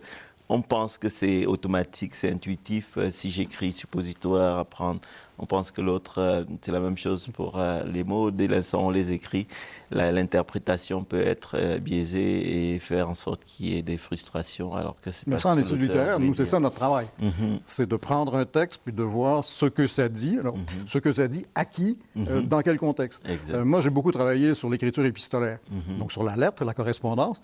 on 0.49 0.61
pense 0.61 0.97
que 0.97 1.09
c'est 1.09 1.45
automatique, 1.45 2.15
c'est 2.15 2.31
intuitif. 2.31 2.97
Euh, 2.97 3.09
si 3.11 3.31
j'écris 3.31 3.73
suppositoire, 3.73 4.59
apprendre, 4.59 5.01
on 5.39 5.45
pense 5.45 5.71
que 5.71 5.81
l'autre, 5.81 6.19
euh, 6.19 6.43
c'est 6.61 6.71
la 6.71 6.79
même 6.79 6.97
chose 6.97 7.27
pour 7.33 7.59
euh, 7.59 7.83
les 7.83 8.03
mots. 8.03 8.31
Dès 8.31 8.47
l'instant 8.47 8.83
où 8.83 8.87
on 8.87 8.89
les 8.89 9.11
écrit, 9.11 9.47
l'interprétation 9.91 11.03
peut 11.03 11.21
être 11.21 11.55
euh, 11.55 11.77
biaisée 11.79 12.73
et 12.73 12.79
faire 12.79 13.09
en 13.09 13.13
sorte 13.13 13.45
qu'il 13.45 13.67
y 13.67 13.77
ait 13.77 13.83
des 13.83 13.97
frustrations, 13.97 14.73
alors 14.73 14.99
que 14.99 15.11
c'est 15.11 15.27
Mais 15.27 15.39
ça, 15.39 15.49
en 15.49 15.57
études 15.57 15.81
littéraires, 15.81 16.19
nous, 16.19 16.33
c'est 16.33 16.45
ça 16.45 16.59
notre 16.59 16.75
travail. 16.75 17.07
Mhm. 17.21 17.59
C'est 17.65 17.87
de 17.87 17.95
prendre 17.95 18.35
un 18.35 18.45
texte 18.45 18.81
puis 18.83 18.93
de 18.93 19.03
voir 19.03 19.43
ce 19.43 19.67
que 19.67 19.85
ça 19.85 20.09
dit. 20.09 20.37
Alors, 20.39 20.57
mhm. 20.57 20.65
ce 20.87 20.97
que 20.97 21.11
ça 21.11 21.27
dit 21.27 21.45
à 21.53 21.65
qui, 21.65 21.99
mhm. 22.15 22.47
dans 22.47 22.61
quel 22.61 22.77
contexte? 22.77 23.23
moi, 23.63 23.79
j'ai 23.81 23.89
beaucoup 23.89 24.11
travaillé 24.11 24.53
sur 24.53 24.69
l'écriture 24.69 25.05
épistolaire, 25.05 25.59
donc 25.99 26.11
sur 26.11 26.23
la 26.23 26.35
lettre, 26.35 26.63
la 26.63 26.73
correspondance. 26.73 27.41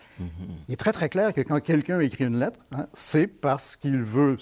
Il 0.67 0.73
est 0.73 0.77
très, 0.77 0.91
très 0.91 1.09
clair 1.09 1.33
que 1.33 1.41
quand 1.41 1.59
quelqu'un 1.61 1.99
écrit 1.99 2.25
une 2.25 2.39
lettre, 2.39 2.59
hein, 2.71 2.87
c'est 2.93 3.27
parce 3.27 3.75
qu'il 3.75 4.01
veut 4.01 4.37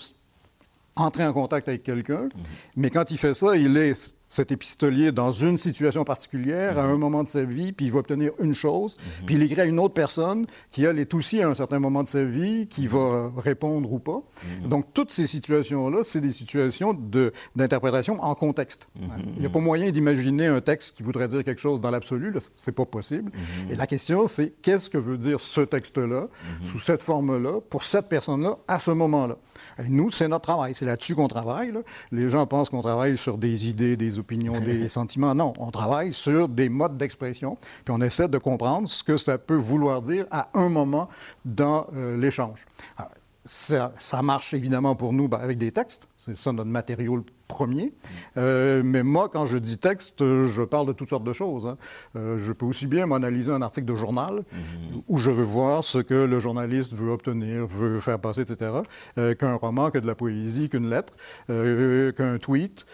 entrer 0.95 1.25
en 1.25 1.33
contact 1.33 1.67
avec 1.67 1.83
quelqu'un, 1.83 2.29
mais 2.75 2.89
quand 2.89 3.11
il 3.11 3.17
fait 3.17 3.33
ça, 3.33 3.55
il 3.55 3.77
est 3.77 4.15
cet 4.31 4.51
épistolier 4.53 5.11
dans 5.11 5.31
une 5.31 5.57
situation 5.57 6.05
particulière, 6.05 6.79
à 6.79 6.83
un 6.83 6.97
moment 6.97 7.21
de 7.21 7.27
sa 7.27 7.43
vie, 7.43 7.73
puis 7.73 7.87
il 7.87 7.91
va 7.91 7.99
obtenir 7.99 8.31
une 8.39 8.53
chose, 8.53 8.97
puis 9.25 9.35
il 9.35 9.43
écrit 9.43 9.59
à 9.59 9.65
une 9.65 9.77
autre 9.77 9.93
personne 9.93 10.45
qui, 10.71 10.85
elle, 10.85 10.99
est 10.99 11.13
aussi 11.13 11.41
à 11.41 11.49
un 11.49 11.53
certain 11.53 11.79
moment 11.79 12.01
de 12.01 12.07
sa 12.07 12.23
vie, 12.23 12.65
qui 12.67 12.87
va 12.87 13.29
répondre 13.37 13.91
ou 13.91 13.99
pas. 13.99 14.23
Donc, 14.65 14.85
toutes 14.93 15.11
ces 15.11 15.27
situations-là, 15.27 16.05
c'est 16.05 16.21
des 16.21 16.31
situations 16.31 16.97
d'interprétation 17.55 18.23
en 18.23 18.33
contexte. 18.33 18.87
Il 19.35 19.41
n'y 19.41 19.45
a 19.45 19.49
pas 19.49 19.59
moyen 19.59 19.91
d'imaginer 19.91 20.47
un 20.47 20.61
texte 20.61 20.95
qui 20.95 21.03
voudrait 21.03 21.27
dire 21.27 21.43
quelque 21.43 21.61
chose 21.61 21.81
dans 21.81 21.91
l'absolu, 21.91 22.33
c'est 22.55 22.71
pas 22.71 22.85
possible. 22.85 23.31
Et 23.69 23.75
la 23.75 23.85
question, 23.85 24.27
c'est 24.27 24.53
qu'est-ce 24.61 24.89
que 24.89 24.97
veut 24.97 25.17
dire 25.17 25.41
ce 25.41 25.59
texte-là, 25.59 26.29
sous 26.61 26.79
cette 26.79 27.01
forme-là, 27.01 27.59
pour 27.69 27.83
cette 27.83 28.07
personne-là, 28.07 28.57
à 28.69 28.79
ce 28.79 28.91
moment-là? 28.91 29.35
Et 29.77 29.89
nous, 29.89 30.09
c'est 30.09 30.29
notre 30.29 30.43
travail, 30.43 30.73
c'est 30.73 30.85
là-dessus 30.85 31.15
qu'on 31.15 31.27
travaille. 31.27 31.73
Les 32.13 32.29
gens 32.29 32.45
pensent 32.45 32.69
qu'on 32.69 32.81
travaille 32.81 33.17
sur 33.17 33.37
des 33.37 33.67
idées, 33.67 33.97
des 33.97 34.19
opinions, 34.21 34.59
des 34.65 34.87
sentiments. 34.87 35.35
Non, 35.35 35.53
on 35.59 35.71
travaille 35.71 36.13
sur 36.13 36.47
des 36.47 36.69
modes 36.69 36.97
d'expression, 36.97 37.57
puis 37.83 37.93
on 37.93 38.01
essaie 38.01 38.27
de 38.27 38.37
comprendre 38.37 38.87
ce 38.87 39.03
que 39.03 39.17
ça 39.17 39.37
peut 39.37 39.55
vouloir 39.55 40.01
dire 40.01 40.25
à 40.31 40.49
un 40.53 40.69
moment 40.69 41.09
dans 41.45 41.87
euh, 41.95 42.17
l'échange. 42.17 42.65
Ça, 43.43 43.91
ça, 43.99 44.21
marche 44.21 44.53
évidemment 44.53 44.95
pour 44.95 45.13
nous 45.13 45.27
ben, 45.27 45.39
avec 45.39 45.57
des 45.57 45.71
textes, 45.71 46.07
c'est 46.15 46.37
ça 46.37 46.51
notre 46.51 46.69
matériau 46.69 47.25
premier. 47.47 47.91
Euh, 48.37 48.83
mais 48.85 49.01
moi, 49.01 49.29
quand 49.29 49.45
je 49.45 49.57
dis 49.57 49.79
texte, 49.79 50.19
je 50.19 50.63
parle 50.63 50.85
de 50.85 50.93
toutes 50.93 51.09
sortes 51.09 51.23
de 51.23 51.33
choses. 51.33 51.65
Hein. 51.65 51.77
Euh, 52.15 52.37
je 52.37 52.53
peux 52.53 52.67
aussi 52.67 52.85
bien 52.85 53.07
m'analyser 53.07 53.51
un 53.51 53.63
article 53.63 53.87
de 53.87 53.95
journal 53.95 54.43
où 55.07 55.17
je 55.17 55.31
veux 55.31 55.43
voir 55.43 55.83
ce 55.83 55.97
que 55.97 56.13
le 56.13 56.39
journaliste 56.39 56.93
veut 56.93 57.11
obtenir, 57.11 57.65
veut 57.65 57.99
faire 57.99 58.19
passer, 58.19 58.41
etc., 58.41 58.71
qu'un 59.37 59.55
roman, 59.55 59.89
que 59.89 59.97
de 59.97 60.07
la 60.07 60.15
poésie, 60.15 60.69
qu'une 60.69 60.89
lettre, 60.89 61.13
qu'un 61.47 62.37
tweet. 62.37 62.85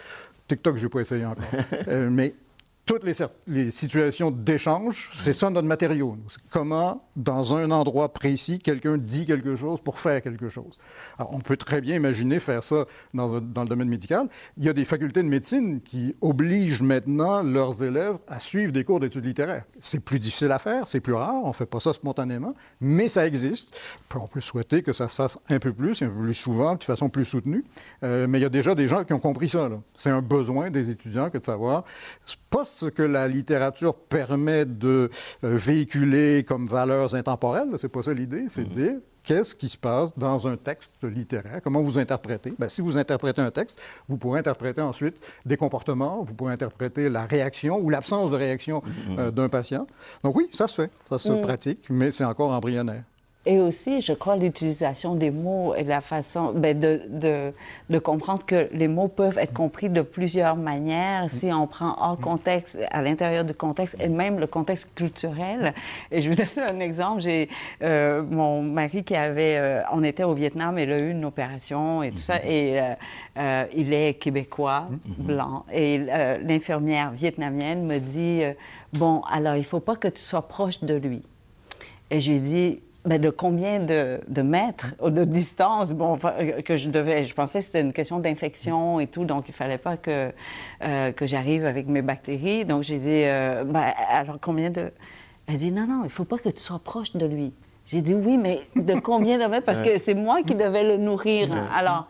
TikTok, 0.47 0.77
je 0.77 0.83
n'ai 0.83 0.89
pas 0.89 1.01
essayé 1.01 1.25
encore. 1.25 1.43
Euh, 1.87 2.09
mais 2.09 2.33
toutes 2.87 3.03
les, 3.03 3.69
situations 3.69 4.31
d'échange, 4.31 5.09
c'est 5.11 5.33
ça 5.33 5.49
notre 5.49 5.67
matériau. 5.67 6.17
Comment, 6.49 7.05
dans 7.17 7.53
un 7.53 7.69
endroit 7.69 8.13
précis, 8.13 8.59
quelqu'un 8.59 8.97
dit 8.97 9.25
quelque 9.25 9.55
chose 9.55 9.81
pour 9.81 9.99
faire 9.99 10.21
quelque 10.21 10.47
chose. 10.47 10.79
Alors, 11.19 11.33
on 11.33 11.41
peut 11.41 11.57
très 11.57 11.81
bien 11.81 11.97
imaginer 11.97 12.39
faire 12.39 12.63
ça 12.63 12.85
dans, 13.13 13.27
le 13.35 13.67
domaine 13.67 13.89
médical. 13.89 14.29
Il 14.55 14.63
y 14.63 14.69
a 14.69 14.73
des 14.73 14.85
facultés 14.85 15.21
de 15.21 15.27
médecine 15.27 15.81
qui 15.81 16.15
obligent 16.21 16.81
maintenant 16.81 17.43
leurs 17.43 17.83
élèves 17.83 18.17
à 18.25 18.39
suivre 18.39 18.71
des 18.71 18.85
cours 18.85 19.01
d'études 19.01 19.25
littéraires. 19.25 19.65
C'est 19.81 20.03
plus 20.03 20.17
difficile 20.17 20.51
à 20.53 20.59
faire, 20.59 20.87
c'est 20.87 21.01
plus 21.01 21.13
rare, 21.13 21.43
on 21.43 21.49
ne 21.49 21.53
fait 21.53 21.65
pas 21.65 21.81
ça 21.81 21.91
spontanément, 21.91 22.55
mais 22.79 23.09
ça 23.09 23.27
existe. 23.27 23.75
On 24.15 24.27
peut 24.27 24.41
souhaiter 24.41 24.81
que 24.81 24.93
ça 24.93 25.09
se 25.09 25.15
fasse 25.15 25.37
un 25.49 25.59
peu 25.59 25.73
plus, 25.73 26.01
un 26.01 26.07
peu 26.07 26.23
plus 26.23 26.33
souvent, 26.33 26.75
de 26.75 26.83
façon 26.85 27.09
plus 27.09 27.25
soutenue. 27.25 27.65
Euh, 28.03 28.27
mais 28.29 28.39
il 28.39 28.43
y 28.43 28.45
a 28.45 28.49
déjà 28.49 28.75
des 28.75 28.87
gens 28.87 29.03
qui 29.03 29.11
ont 29.11 29.19
compris 29.19 29.49
ça. 29.49 29.69
C'est 29.93 30.09
un 30.09 30.21
besoin 30.21 30.71
des 30.71 30.89
étudiants 30.89 31.29
que 31.29 31.37
de 31.37 31.43
savoir, 31.43 31.83
pas 32.49 32.63
ce 32.77 32.85
que 32.85 33.03
la 33.03 33.27
littérature 33.27 33.95
permet 33.95 34.65
de 34.65 35.09
euh, 35.43 35.57
véhiculer 35.57 36.45
comme 36.47 36.65
valeurs 36.67 37.15
intemporelles, 37.15 37.69
c'est 37.77 37.91
pas 37.91 38.03
ça 38.03 38.13
l'idée, 38.13 38.45
c'est 38.47 38.63
de 38.63 38.73
dire 38.73 38.93
qu'est-ce 39.23 39.55
qui 39.55 39.67
se 39.67 39.77
passe 39.77 40.17
dans 40.17 40.47
un 40.47 40.55
texte 40.55 40.93
littéraire, 41.03 41.59
comment 41.61 41.81
vous 41.81 41.99
interprétez? 41.99 42.53
Bien, 42.57 42.69
si 42.69 42.81
vous 42.81 42.97
interprétez 42.97 43.41
un 43.41 43.51
texte, 43.51 43.79
vous 44.07 44.17
pourrez 44.17 44.39
interpréter 44.39 44.81
ensuite 44.81 45.17
des 45.45 45.57
comportements, 45.57 46.23
vous 46.23 46.33
pourrez 46.33 46.53
interpréter 46.53 47.09
la 47.09 47.25
réaction 47.25 47.79
ou 47.79 47.89
l'absence 47.89 48.31
de 48.31 48.37
réaction 48.37 48.81
euh, 49.17 49.31
d'un 49.31 49.49
patient. 49.49 49.85
Donc 50.23 50.37
oui, 50.37 50.47
ça 50.53 50.67
se 50.67 50.81
fait, 50.81 50.91
ça 51.03 51.19
se 51.19 51.33
pratique, 51.33 51.79
mais 51.89 52.11
c'est 52.11 52.23
encore 52.23 52.51
embryonnaire. 52.51 53.03
Et 53.49 53.61
aussi, 53.61 54.01
je 54.01 54.11
crois, 54.11 54.35
l'utilisation 54.35 55.15
des 55.15 55.31
mots 55.31 55.73
et 55.73 55.85
la 55.85 56.01
façon 56.01 56.51
ben, 56.53 56.77
de, 56.77 57.01
de, 57.07 57.53
de, 57.89 57.97
comprendre 57.97 58.45
que 58.45 58.67
les 58.73 58.89
mots 58.89 59.07
peuvent 59.07 59.37
être 59.37 59.53
compris 59.53 59.89
de 59.89 60.01
plusieurs 60.01 60.57
manières 60.57 61.29
si 61.29 61.45
on 61.53 61.65
prend 61.65 61.95
hors 61.97 62.19
contexte, 62.19 62.77
à 62.91 63.01
l'intérieur 63.01 63.45
du 63.45 63.53
contexte 63.53 63.95
et 64.01 64.09
même 64.09 64.37
le 64.37 64.47
contexte 64.47 64.93
culturel. 64.93 65.73
Et 66.11 66.21
je 66.21 66.29
vous 66.29 66.35
donne 66.35 66.75
un 66.75 66.81
exemple. 66.81 67.21
J'ai 67.21 67.47
euh, 67.81 68.21
mon 68.21 68.61
mari 68.61 69.05
qui 69.05 69.15
avait, 69.15 69.57
euh, 69.57 69.81
on 69.93 70.03
était 70.03 70.23
au 70.23 70.33
Vietnam, 70.33 70.77
il 70.77 70.91
a 70.91 70.99
eu 70.99 71.11
une 71.11 71.23
opération 71.23 72.03
et 72.03 72.11
tout 72.11 72.17
ça, 72.17 72.45
et 72.45 72.81
euh, 73.37 73.65
il 73.73 73.93
est 73.93 74.15
québécois, 74.15 74.89
blanc. 75.05 75.63
Et 75.71 75.99
l'infirmière 75.99 77.11
vietnamienne 77.11 77.85
me 77.85 77.99
dit, 77.99 78.41
bon, 78.91 79.21
alors 79.31 79.55
il 79.55 79.63
faut 79.63 79.79
pas 79.79 79.95
que 79.95 80.09
tu 80.09 80.21
sois 80.21 80.41
proche 80.41 80.83
de 80.83 80.95
lui. 80.95 81.21
Et 82.11 82.19
je 82.19 82.29
lui 82.29 82.37
ai 82.37 82.39
dit, 82.41 82.79
ben 83.07 83.19
de 83.19 83.29
combien 83.29 83.79
de, 83.79 84.19
de, 84.27 84.41
mètres, 84.41 84.93
de 85.01 85.23
distance, 85.23 85.93
bon, 85.93 86.17
que 86.63 86.77
je 86.77 86.89
devais. 86.89 87.23
Je 87.23 87.33
pensais 87.33 87.59
que 87.59 87.65
c'était 87.65 87.81
une 87.81 87.93
question 87.93 88.19
d'infection 88.19 88.99
et 88.99 89.07
tout, 89.07 89.25
donc 89.25 89.49
il 89.49 89.53
fallait 89.53 89.77
pas 89.77 89.97
que, 89.97 90.31
que 90.79 91.25
j'arrive 91.25 91.65
avec 91.65 91.87
mes 91.87 92.01
bactéries. 92.01 92.65
Donc 92.65 92.83
j'ai 92.83 92.99
dit, 92.99 93.23
ben, 93.71 93.93
alors 94.09 94.37
combien 94.39 94.69
de. 94.69 94.91
Elle 95.47 95.57
dit, 95.57 95.71
non, 95.71 95.87
non, 95.87 96.01
il 96.03 96.09
faut 96.09 96.25
pas 96.25 96.37
que 96.37 96.49
tu 96.49 96.61
sois 96.61 96.79
proche 96.79 97.13
de 97.15 97.25
lui. 97.25 97.53
J'ai 97.85 98.01
dit, 98.01 98.13
oui, 98.13 98.37
mais 98.37 98.61
de 98.75 98.99
combien 98.99 99.37
de 99.37 99.45
mètres? 99.45 99.65
Parce 99.65 99.81
que 99.81 99.97
c'est 99.97 100.13
moi 100.13 100.43
qui 100.43 100.55
devais 100.55 100.83
le 100.83 100.97
nourrir. 100.97 101.49
Alors, 101.73 102.07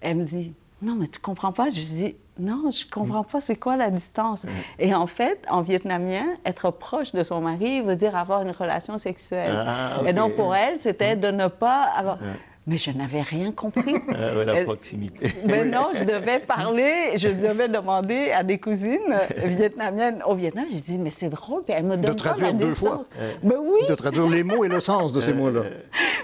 elle 0.00 0.16
me 0.16 0.24
dit, 0.24 0.52
non, 0.82 0.94
mais 0.94 1.06
tu 1.08 1.20
comprends 1.20 1.52
pas? 1.52 1.68
Je 1.68 1.80
dis, 1.80 2.14
non, 2.38 2.70
je 2.70 2.84
comprends 2.90 3.24
pas, 3.24 3.40
c'est 3.40 3.56
quoi 3.56 3.76
la 3.76 3.90
distance? 3.90 4.46
Et 4.78 4.94
en 4.94 5.06
fait, 5.06 5.44
en 5.50 5.60
vietnamien, 5.60 6.24
être 6.46 6.70
proche 6.70 7.12
de 7.12 7.22
son 7.22 7.40
mari 7.40 7.82
veut 7.82 7.96
dire 7.96 8.16
avoir 8.16 8.42
une 8.42 8.50
relation 8.50 8.96
sexuelle. 8.96 9.52
Ah, 9.54 10.00
Et 10.06 10.12
donc, 10.12 10.36
pour 10.36 10.54
elle, 10.54 10.78
c'était 10.78 11.16
de 11.16 11.28
ne 11.28 11.48
pas 11.48 11.82
avoir... 11.84 12.18
Mais 12.66 12.76
je 12.76 12.90
n'avais 12.90 13.22
rien 13.22 13.52
compris. 13.52 13.96
Ah, 14.12 14.44
la 14.44 14.64
proximité. 14.64 15.32
Mais 15.46 15.64
non, 15.64 15.88
je 15.94 16.04
devais 16.04 16.40
parler, 16.40 17.16
je 17.16 17.28
devais 17.28 17.68
demander 17.68 18.32
à 18.32 18.42
des 18.42 18.58
cousines 18.58 18.98
vietnamiennes 19.44 20.22
au 20.26 20.34
Vietnam. 20.34 20.66
J'ai 20.70 20.80
dit, 20.80 20.98
mais 20.98 21.10
c'est 21.10 21.28
drôle, 21.28 21.62
puis 21.64 21.74
elle 21.76 21.84
me 21.84 21.96
donne 21.96 22.12
de 22.12 22.18
traduire 22.18 22.52
deux 22.52 22.74
fois. 22.74 23.02
Ben 23.42 23.56
oui. 23.58 23.80
De 23.88 23.94
traduire 23.94 24.28
les 24.28 24.42
mots 24.42 24.64
et 24.64 24.68
le 24.68 24.80
sens 24.80 25.12
de 25.12 25.20
ces 25.20 25.32
mots-là. 25.32 25.62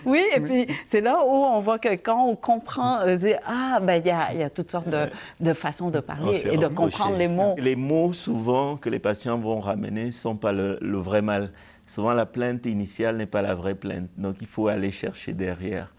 Oui, 0.05 0.25
et 0.35 0.41
puis 0.41 0.67
c'est 0.85 1.01
là 1.01 1.21
où 1.25 1.31
on 1.31 1.61
voit 1.61 1.79
que 1.79 1.95
quand 1.95 2.27
on 2.27 2.37
comprend, 2.37 2.99
on 3.05 3.17
dit, 3.17 3.35
ah, 3.47 3.81
ben 3.81 4.03
il 4.05 4.07
y 4.07 4.11
a, 4.11 4.35
y 4.35 4.43
a, 4.43 4.51
toutes 4.51 4.71
sortes 4.71 4.89
de, 4.89 5.07
de 5.41 5.53
façons 5.53 5.91
de 5.91 6.01
parler 6.01 6.43
et 6.51 6.57
de 6.57 6.67
comprendre 6.69 7.17
les 7.17 7.29
mots. 7.29 7.55
Les 7.59 7.77
mots, 7.77 8.13
souvent, 8.13 8.77
que 8.77 8.91
les 8.91 8.99
patients 8.99 9.39
vont 9.39 9.61
ramener 9.61 10.07
ne 10.07 10.11
sont 10.11 10.37
pas 10.37 10.53
le, 10.53 10.79
le 10.81 10.99
vrai 10.99 11.23
mal. 11.23 11.51
Souvent, 11.87 12.13
la 12.13 12.27
plainte 12.27 12.67
initiale 12.67 13.17
n'est 13.17 13.27
pas 13.27 13.43
la 13.43 13.55
vraie 13.55 13.77
plainte. 13.77 14.09
Donc, 14.17 14.37
il 14.41 14.47
faut 14.47 14.69
aller 14.69 14.91
chercher 14.91 15.33
derrière. 15.33 15.93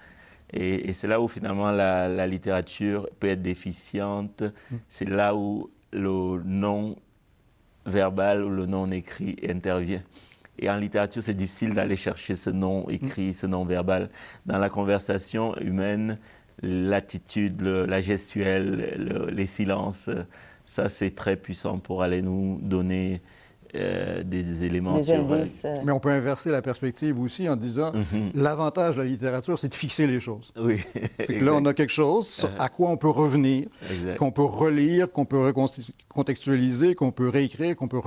Et, 0.53 0.93
c'est 0.93 1.07
là 1.07 1.19
où 1.19 1.27
finalement 1.27 1.71
la, 1.71 2.27
littérature 2.27 3.09
peut 3.19 3.27
être 3.27 3.41
déficiente. 3.41 4.41
Mm. 4.41 4.75
C'est 4.87 5.09
là 5.09 5.35
où 5.35 5.69
le 5.91 6.41
non 6.45 6.95
verbal 7.85 8.43
ou 8.43 8.49
le 8.49 8.65
non 8.65 8.91
écrit 8.91 9.35
intervient. 9.47 10.03
Et 10.59 10.69
en 10.69 10.77
littérature, 10.77 11.21
c'est 11.21 11.35
difficile 11.35 11.73
d'aller 11.73 11.95
chercher 11.95 12.35
ce 12.35 12.49
non 12.49 12.89
écrit, 12.89 13.33
ce 13.33 13.45
non 13.45 13.63
verbal. 13.63 14.09
Dans 14.45 14.57
la 14.57 14.69
conversation 14.69 15.55
humaine, 15.57 16.17
l'attitude, 16.63 17.61
la 17.61 18.01
gestuelle, 18.01 19.29
les 19.31 19.45
silences, 19.45 20.09
ça 20.65 20.89
c'est 20.89 21.11
très 21.11 21.35
puissant 21.35 21.77
pour 21.77 22.01
aller 22.01 22.21
nous 22.21 22.59
donner 22.61 23.21
euh, 23.77 24.23
des 24.23 24.63
éléments 24.63 25.01
sur... 25.01 25.13
Euh, 25.15 25.45
Mais 25.85 25.91
on 25.91 25.99
peut 25.99 26.09
inverser 26.09 26.49
la 26.51 26.61
perspective 26.61 27.19
aussi 27.19 27.47
en 27.47 27.55
disant 27.55 27.91
mhm. 27.93 28.31
l'avantage 28.35 28.95
de 28.95 29.01
la 29.01 29.07
littérature, 29.07 29.57
c'est 29.57 29.69
de 29.69 29.75
fixer 29.75 30.07
les 30.07 30.19
choses. 30.19 30.51
Oui. 30.59 30.79
c'est 31.19 31.37
que 31.37 31.43
là, 31.43 31.53
on 31.53 31.65
a 31.65 31.73
quelque 31.73 31.91
chose 31.91 32.45
uh-huh. 32.45 32.61
à 32.61 32.69
quoi 32.69 32.89
on 32.89 32.97
peut 32.97 33.09
revenir, 33.09 33.67
qu'on 34.17 34.31
peut 34.31 34.43
relire, 34.43 35.11
qu'on 35.11 35.25
peut 35.25 35.37
recontextualiser, 35.37 36.95
qu'on 36.95 37.11
peut 37.11 37.29
réécrire, 37.29 37.75
qu'on 37.75 37.87
peut 37.87 37.99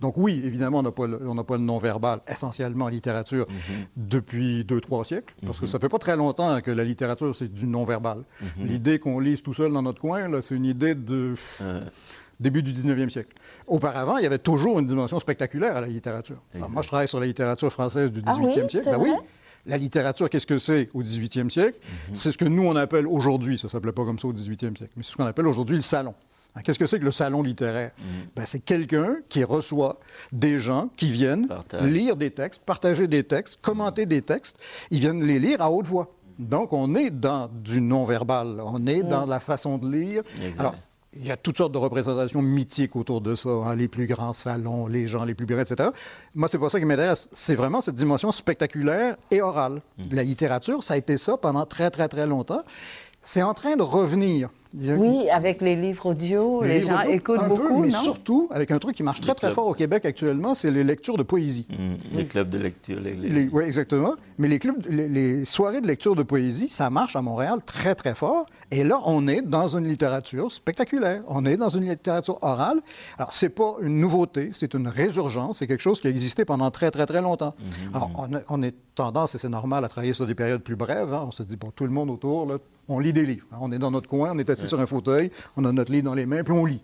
Donc 0.00 0.16
oui, 0.16 0.42
évidemment, 0.44 0.80
on 0.80 0.82
n'a 0.82 0.92
pas, 0.92 1.06
le, 1.06 1.18
pas 1.42 1.56
le 1.56 1.62
non-verbal 1.62 2.20
essentiellement 2.28 2.86
en 2.86 2.88
littérature 2.88 3.46
mhm. 3.48 3.86
depuis 3.96 4.64
deux, 4.64 4.80
trois 4.80 5.04
siècles, 5.04 5.34
parce 5.44 5.58
que 5.60 5.64
mhm. 5.64 5.70
ça 5.70 5.78
fait 5.78 5.88
pas 5.88 5.98
très 5.98 6.16
longtemps 6.16 6.60
que 6.60 6.70
la 6.70 6.84
littérature, 6.84 7.34
c'est 7.34 7.52
du 7.52 7.66
non-verbal. 7.66 8.22
L'idée 8.58 8.98
qu'on 8.98 9.20
lise 9.20 9.42
tout 9.42 9.54
seul 9.54 9.72
dans 9.72 9.82
notre 9.82 10.00
coin, 10.00 10.28
c'est 10.40 10.54
une 10.54 10.64
idée 10.64 10.94
de... 10.94 11.34
Début 12.38 12.62
du 12.62 12.72
19e 12.72 13.08
siècle. 13.08 13.34
Auparavant, 13.66 14.18
il 14.18 14.22
y 14.22 14.26
avait 14.26 14.38
toujours 14.38 14.78
une 14.78 14.86
dimension 14.86 15.18
spectaculaire 15.18 15.76
à 15.76 15.80
la 15.80 15.86
littérature. 15.88 16.40
moi, 16.54 16.82
je 16.82 16.88
travaille 16.88 17.08
sur 17.08 17.20
la 17.20 17.26
littérature 17.26 17.72
française 17.72 18.12
du 18.12 18.22
18e 18.22 18.24
ah 18.26 18.36
oui, 18.40 18.52
siècle. 18.52 18.80
Ben 18.84 18.98
oui. 18.98 19.12
La 19.66 19.76
littérature, 19.76 20.30
qu'est-ce 20.30 20.46
que 20.46 20.58
c'est 20.58 20.88
au 20.94 21.02
18e 21.02 21.50
siècle? 21.50 21.78
Mhm. 21.82 22.14
C'est 22.14 22.30
ce 22.30 22.38
que 22.38 22.44
nous, 22.44 22.64
on 22.64 22.76
appelle 22.76 23.06
aujourd'hui, 23.06 23.58
ça 23.58 23.66
ne 23.66 23.70
s'appelait 23.70 23.92
pas 23.92 24.04
comme 24.04 24.18
ça 24.18 24.28
au 24.28 24.32
18e 24.32 24.76
siècle, 24.76 24.92
mais 24.96 25.02
c'est 25.02 25.10
ce 25.10 25.16
qu'on 25.16 25.26
appelle 25.26 25.48
aujourd'hui 25.48 25.76
le 25.76 25.82
salon. 25.82 26.14
Qu'est-ce 26.64 26.78
que 26.78 26.86
c'est 26.86 26.98
que 26.98 27.04
le 27.04 27.10
salon 27.10 27.42
littéraire? 27.42 27.90
Mhm. 27.98 28.04
Ben, 28.34 28.44
c'est 28.46 28.60
quelqu'un 28.60 29.16
qui 29.28 29.44
reçoit 29.44 29.98
des 30.32 30.58
gens 30.58 30.88
qui 30.96 31.10
viennent 31.10 31.48
lire 31.82 32.16
des 32.16 32.30
textes, 32.30 32.62
partager 32.64 33.08
des 33.08 33.24
textes, 33.24 33.58
commenter 33.60 34.06
des 34.06 34.22
textes. 34.22 34.58
Ils 34.90 35.00
viennent 35.00 35.22
les 35.22 35.38
lire 35.38 35.60
à 35.60 35.70
haute 35.70 35.86
voix. 35.86 36.14
Donc, 36.38 36.72
on 36.72 36.94
est 36.94 37.10
dans 37.10 37.48
du 37.48 37.80
non-verbal. 37.80 38.60
On 38.64 38.86
est 38.86 39.02
dans 39.02 39.26
la 39.26 39.40
façon 39.40 39.78
de 39.78 39.90
lire. 39.90 40.22
Alors, 40.58 40.74
il 41.20 41.26
y 41.26 41.30
a 41.30 41.36
toutes 41.36 41.56
sortes 41.56 41.72
de 41.72 41.78
représentations 41.78 42.42
mythiques 42.42 42.96
autour 42.96 43.20
de 43.20 43.34
ça, 43.34 43.48
hein, 43.48 43.74
les 43.74 43.88
plus 43.88 44.06
grands 44.06 44.32
salons, 44.32 44.86
les 44.86 45.06
gens 45.06 45.24
les 45.24 45.34
plus 45.34 45.46
brillants, 45.46 45.62
etc. 45.62 45.90
Moi, 46.34 46.48
c'est 46.48 46.58
pas 46.58 46.68
ça 46.68 46.78
qui 46.78 46.84
m'intéresse. 46.84 47.28
C'est 47.32 47.54
vraiment 47.54 47.80
cette 47.80 47.94
dimension 47.94 48.32
spectaculaire 48.32 49.16
et 49.30 49.40
orale. 49.40 49.82
Mmh. 49.98 50.02
La 50.12 50.22
littérature, 50.22 50.84
ça 50.84 50.94
a 50.94 50.96
été 50.96 51.18
ça 51.18 51.36
pendant 51.36 51.66
très, 51.66 51.90
très, 51.90 52.08
très 52.08 52.26
longtemps. 52.26 52.62
C'est 53.22 53.42
en 53.42 53.54
train 53.54 53.76
de 53.76 53.82
revenir. 53.82 54.50
Oui, 54.78 55.28
avec 55.30 55.62
les 55.62 55.74
livres 55.74 56.06
audio, 56.06 56.62
les, 56.62 56.82
gens 56.82 57.00
écoutent 57.00 57.48
beaucoup, 57.48 57.80
mais 57.80 57.90
surtout 57.90 58.48
avec 58.50 58.70
un 58.70 58.78
truc 58.78 58.94
qui 58.94 59.02
marche 59.02 59.20
très 59.20 59.34
très 59.34 59.50
fort 59.50 59.66
au 59.66 59.74
Québec 59.74 60.04
actuellement, 60.04 60.54
c'est 60.54 60.70
les 60.70 60.84
lectures 60.84 61.16
de 61.16 61.22
poésie. 61.22 61.66
Mmh, 61.70 61.94
les 62.14 62.26
clubs 62.26 62.48
de 62.48 62.58
lecture. 62.58 62.98
oui, 63.52 63.64
exactement. 63.64 64.14
Mais 64.38 64.48
les 64.48 64.58
clubs, 64.58 64.84
les, 64.88 65.44
soirées 65.46 65.80
de 65.80 65.86
lecture 65.86 66.14
de 66.14 66.22
poésie, 66.22 66.68
ça 66.68 66.90
marche 66.90 67.16
à 67.16 67.22
Montréal 67.22 67.60
très 67.64 67.94
très 67.94 68.14
fort. 68.14 68.46
Et 68.70 68.84
là, 68.84 69.00
on 69.06 69.28
est 69.28 69.42
dans 69.42 69.68
une 69.68 69.88
littérature 69.88 70.52
spectaculaire. 70.52 71.22
On 71.28 71.46
est 71.46 71.56
dans 71.56 71.68
une 71.68 71.88
littérature 71.88 72.38
orale. 72.42 72.80
Alors, 73.16 73.32
c'est 73.32 73.48
pas 73.48 73.76
une 73.80 73.98
nouveauté, 74.00 74.50
c'est 74.52 74.74
une 74.74 74.88
résurgence. 74.88 75.58
C'est 75.58 75.66
quelque 75.66 75.82
chose 75.82 76.00
qui 76.00 76.08
a 76.08 76.10
existé 76.10 76.44
pendant 76.44 76.70
très 76.70 76.90
très 76.90 77.06
très 77.06 77.22
longtemps. 77.22 77.54
Mmh, 77.58 77.96
Alors, 77.96 78.10
on, 78.48 78.62
est 78.62 78.74
tendance, 78.94 79.34
et 79.34 79.38
c'est 79.38 79.48
normal, 79.48 79.84
à 79.84 79.88
travailler 79.88 80.12
sur 80.12 80.26
des 80.26 80.34
périodes 80.34 80.62
plus 80.62 80.76
brèves. 80.76 81.14
Hein. 81.14 81.24
On 81.28 81.30
se 81.30 81.42
dit, 81.44 81.56
bon, 81.56 81.70
tout 81.70 81.84
le 81.84 81.92
monde 81.92 82.10
autour, 82.10 82.46
là, 82.46 82.58
on 82.88 82.98
lit 82.98 83.12
des 83.12 83.26
livres. 83.26 83.46
On 83.60 83.72
est 83.72 83.78
dans 83.78 83.90
notre 83.90 84.08
coin, 84.08 84.30
on 84.32 84.38
est 84.38 84.48
assis 84.50 84.65
sur 84.66 84.80
un 84.80 84.86
fauteuil, 84.86 85.30
on 85.56 85.64
a 85.64 85.72
notre 85.72 85.92
livre 85.92 86.04
dans 86.04 86.14
les 86.14 86.26
mains, 86.26 86.42
puis 86.42 86.52
on 86.52 86.64
lit. 86.64 86.82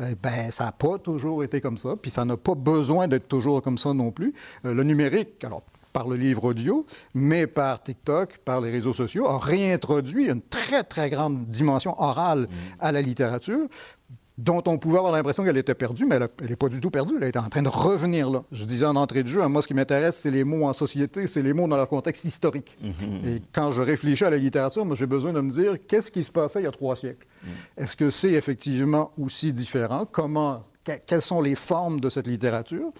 Euh, 0.00 0.14
ben, 0.22 0.50
ça 0.50 0.66
n'a 0.66 0.72
pas 0.72 0.98
toujours 0.98 1.44
été 1.44 1.60
comme 1.60 1.78
ça, 1.78 1.96
puis 2.00 2.10
ça 2.10 2.24
n'a 2.24 2.36
pas 2.36 2.54
besoin 2.54 3.08
d'être 3.08 3.28
toujours 3.28 3.62
comme 3.62 3.78
ça 3.78 3.92
non 3.92 4.10
plus. 4.10 4.34
Euh, 4.64 4.74
le 4.74 4.84
numérique, 4.84 5.42
alors 5.44 5.62
par 5.92 6.08
le 6.08 6.16
livre 6.16 6.44
audio, 6.44 6.86
mais 7.14 7.46
par 7.46 7.82
TikTok, 7.82 8.38
par 8.38 8.60
les 8.60 8.70
réseaux 8.70 8.94
sociaux, 8.94 9.26
a 9.26 9.38
réintroduit 9.38 10.26
une 10.26 10.40
très, 10.40 10.82
très 10.82 11.10
grande 11.10 11.46
dimension 11.46 12.00
orale 12.00 12.48
à 12.80 12.92
la 12.92 13.02
littérature 13.02 13.68
dont 14.38 14.62
on 14.66 14.78
pouvait 14.78 14.98
avoir 14.98 15.12
l'impression 15.12 15.44
qu'elle 15.44 15.56
était 15.56 15.74
perdue, 15.74 16.06
mais 16.06 16.16
elle 16.16 16.48
n'est 16.48 16.56
pas 16.56 16.68
du 16.68 16.80
tout 16.80 16.90
perdue. 16.90 17.14
Elle 17.20 17.28
est 17.28 17.36
en 17.36 17.48
train 17.48 17.62
de 17.62 17.68
revenir 17.68 18.30
là. 18.30 18.42
Je 18.50 18.64
disais 18.64 18.86
en 18.86 18.96
entrée 18.96 19.22
de 19.22 19.28
jeu, 19.28 19.46
moi, 19.48 19.62
ce 19.62 19.68
qui 19.68 19.74
m'intéresse, 19.74 20.16
c'est 20.16 20.30
les 20.30 20.44
mots 20.44 20.66
en 20.66 20.72
société, 20.72 21.26
c'est 21.26 21.42
les 21.42 21.52
mots 21.52 21.68
dans 21.68 21.76
leur 21.76 21.88
contexte 21.88 22.24
historique. 22.24 22.76
Mm-hmm. 22.82 23.28
Et 23.28 23.42
quand 23.52 23.70
je 23.70 23.82
réfléchis 23.82 24.24
à 24.24 24.30
la 24.30 24.38
littérature, 24.38 24.84
moi, 24.84 24.96
j'ai 24.96 25.06
besoin 25.06 25.32
de 25.32 25.40
me 25.40 25.50
dire 25.50 25.76
qu'est-ce 25.86 26.10
qui 26.10 26.24
se 26.24 26.32
passait 26.32 26.60
il 26.60 26.64
y 26.64 26.68
a 26.68 26.72
trois 26.72 26.96
siècles? 26.96 27.26
Mm. 27.42 27.48
Est-ce 27.82 27.96
que 27.96 28.10
c'est 28.10 28.32
effectivement 28.32 29.12
aussi 29.20 29.52
différent? 29.52 30.06
Comment 30.10 30.62
quelles 30.84 31.22
sont 31.22 31.40
les 31.40 31.54
formes 31.54 32.00
de 32.00 32.10
cette 32.10 32.26
littérature. 32.26 32.90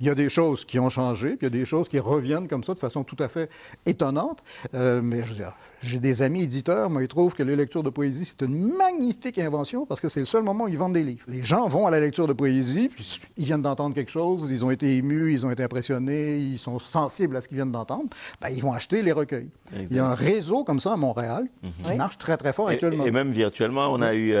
Il 0.00 0.06
y 0.06 0.10
a 0.10 0.14
des 0.14 0.28
choses 0.28 0.64
qui 0.64 0.78
ont 0.78 0.88
changé, 0.88 1.30
puis 1.30 1.46
il 1.46 1.54
y 1.54 1.56
a 1.56 1.58
des 1.58 1.64
choses 1.64 1.88
qui 1.88 1.98
reviennent 1.98 2.48
comme 2.48 2.64
ça 2.64 2.74
de 2.74 2.80
façon 2.80 3.04
tout 3.04 3.16
à 3.18 3.28
fait 3.28 3.48
étonnante. 3.86 4.42
Euh, 4.74 5.00
mais 5.02 5.22
je 5.22 5.28
veux 5.28 5.34
dire, 5.34 5.54
j'ai 5.80 6.00
des 6.00 6.22
amis 6.22 6.42
éditeurs, 6.42 6.90
moi, 6.90 7.02
ils 7.02 7.08
trouvent 7.08 7.34
que 7.34 7.42
les 7.42 7.54
lectures 7.54 7.82
de 7.82 7.90
poésie, 7.90 8.24
c'est 8.24 8.44
une 8.44 8.74
magnifique 8.76 9.38
invention 9.38 9.86
parce 9.86 10.00
que 10.00 10.08
c'est 10.08 10.20
le 10.20 10.26
seul 10.26 10.42
moment 10.42 10.64
où 10.64 10.68
ils 10.68 10.78
vendent 10.78 10.94
des 10.94 11.04
livres. 11.04 11.24
Les 11.28 11.42
gens 11.42 11.68
vont 11.68 11.86
à 11.86 11.90
la 11.90 12.00
lecture 12.00 12.26
de 12.26 12.32
poésie, 12.32 12.88
puis 12.88 13.20
ils 13.36 13.44
viennent 13.44 13.62
d'entendre 13.62 13.94
quelque 13.94 14.10
chose, 14.10 14.50
ils 14.50 14.64
ont 14.64 14.70
été 14.70 14.96
émus, 14.96 15.32
ils 15.32 15.46
ont 15.46 15.50
été 15.50 15.62
impressionnés, 15.62 16.38
ils 16.38 16.58
sont 16.58 16.78
sensibles 16.78 17.36
à 17.36 17.40
ce 17.40 17.48
qu'ils 17.48 17.56
viennent 17.56 17.72
d'entendre. 17.72 18.08
Ben, 18.40 18.48
ils 18.50 18.62
vont 18.62 18.72
acheter 18.72 19.02
les 19.02 19.12
recueils. 19.12 19.50
Il 19.72 19.96
y 19.96 20.00
a 20.00 20.06
un 20.06 20.14
réseau 20.14 20.64
comme 20.64 20.80
ça 20.80 20.94
à 20.94 20.96
Montréal 20.96 21.46
qui 21.84 21.92
marche 21.94 22.18
très, 22.18 22.36
très 22.36 22.52
fort 22.52 22.68
actuellement. 22.68 23.04
Et, 23.04 23.10
même 23.10 23.32
virtuellement, 23.32 23.92
on 23.92 24.02
a 24.02 24.14
eu 24.14 24.34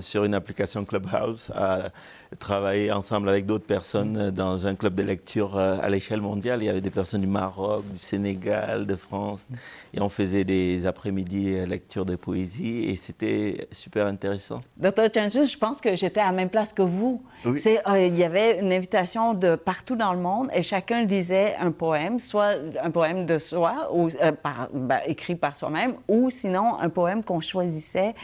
sur 0.00 0.24
une 0.24 0.34
application 0.34 0.84
Clubhouse 0.84 1.48
à 1.54 1.90
travailler 2.38 2.90
ensemble 2.92 3.28
avec 3.28 3.46
d'autres 3.46 3.66
personnes 3.66 4.30
dans 4.30 4.66
un 4.66 4.74
club 4.74 4.94
de 4.94 5.02
lecture 5.02 5.58
à 5.58 5.88
l'échelle 5.88 6.20
mondiale. 6.20 6.62
Il 6.62 6.66
y 6.66 6.68
avait 6.68 6.80
des 6.80 6.90
personnes 6.90 7.20
du 7.20 7.26
Maroc, 7.26 7.84
du 7.92 7.98
Sénégal, 7.98 8.86
de 8.86 8.96
France, 8.96 9.46
et 9.92 10.00
on 10.00 10.08
faisait 10.08 10.44
des 10.44 10.86
après-midi 10.86 11.64
lecture 11.66 12.04
de 12.04 12.16
poésie, 12.16 12.84
et 12.84 12.96
c'était 12.96 13.68
super 13.70 14.06
intéressant. 14.06 14.60
Docteur 14.76 15.08
Chanju, 15.14 15.46
je 15.46 15.58
pense 15.58 15.80
que 15.80 15.94
j'étais 15.94 16.20
à 16.20 16.26
la 16.26 16.32
même 16.32 16.50
place 16.50 16.72
que 16.72 16.82
vous. 16.82 17.22
C'est, 17.56 17.80
il 17.96 18.16
y 18.16 18.24
avait 18.24 18.60
une 18.60 18.72
invitation 18.72 19.34
de 19.34 19.54
partout 19.54 19.96
dans 19.96 20.12
le 20.12 20.20
monde, 20.20 20.48
et 20.54 20.62
chacun 20.62 21.04
lisait 21.04 21.54
un 21.60 21.70
poème, 21.70 22.18
soit 22.18 22.54
un 22.82 22.90
poème 22.90 23.26
de 23.26 23.38
soi, 23.38 23.88
ou, 23.92 24.08
par, 24.42 24.68
ben, 24.72 25.00
écrit 25.06 25.34
par 25.36 25.54
soi-même, 25.56 25.94
ou 26.08 26.30
sinon 26.30 26.78
un 26.80 26.88
poème 26.88 27.22
qu'on 27.22 27.40
choisissait 27.40 28.14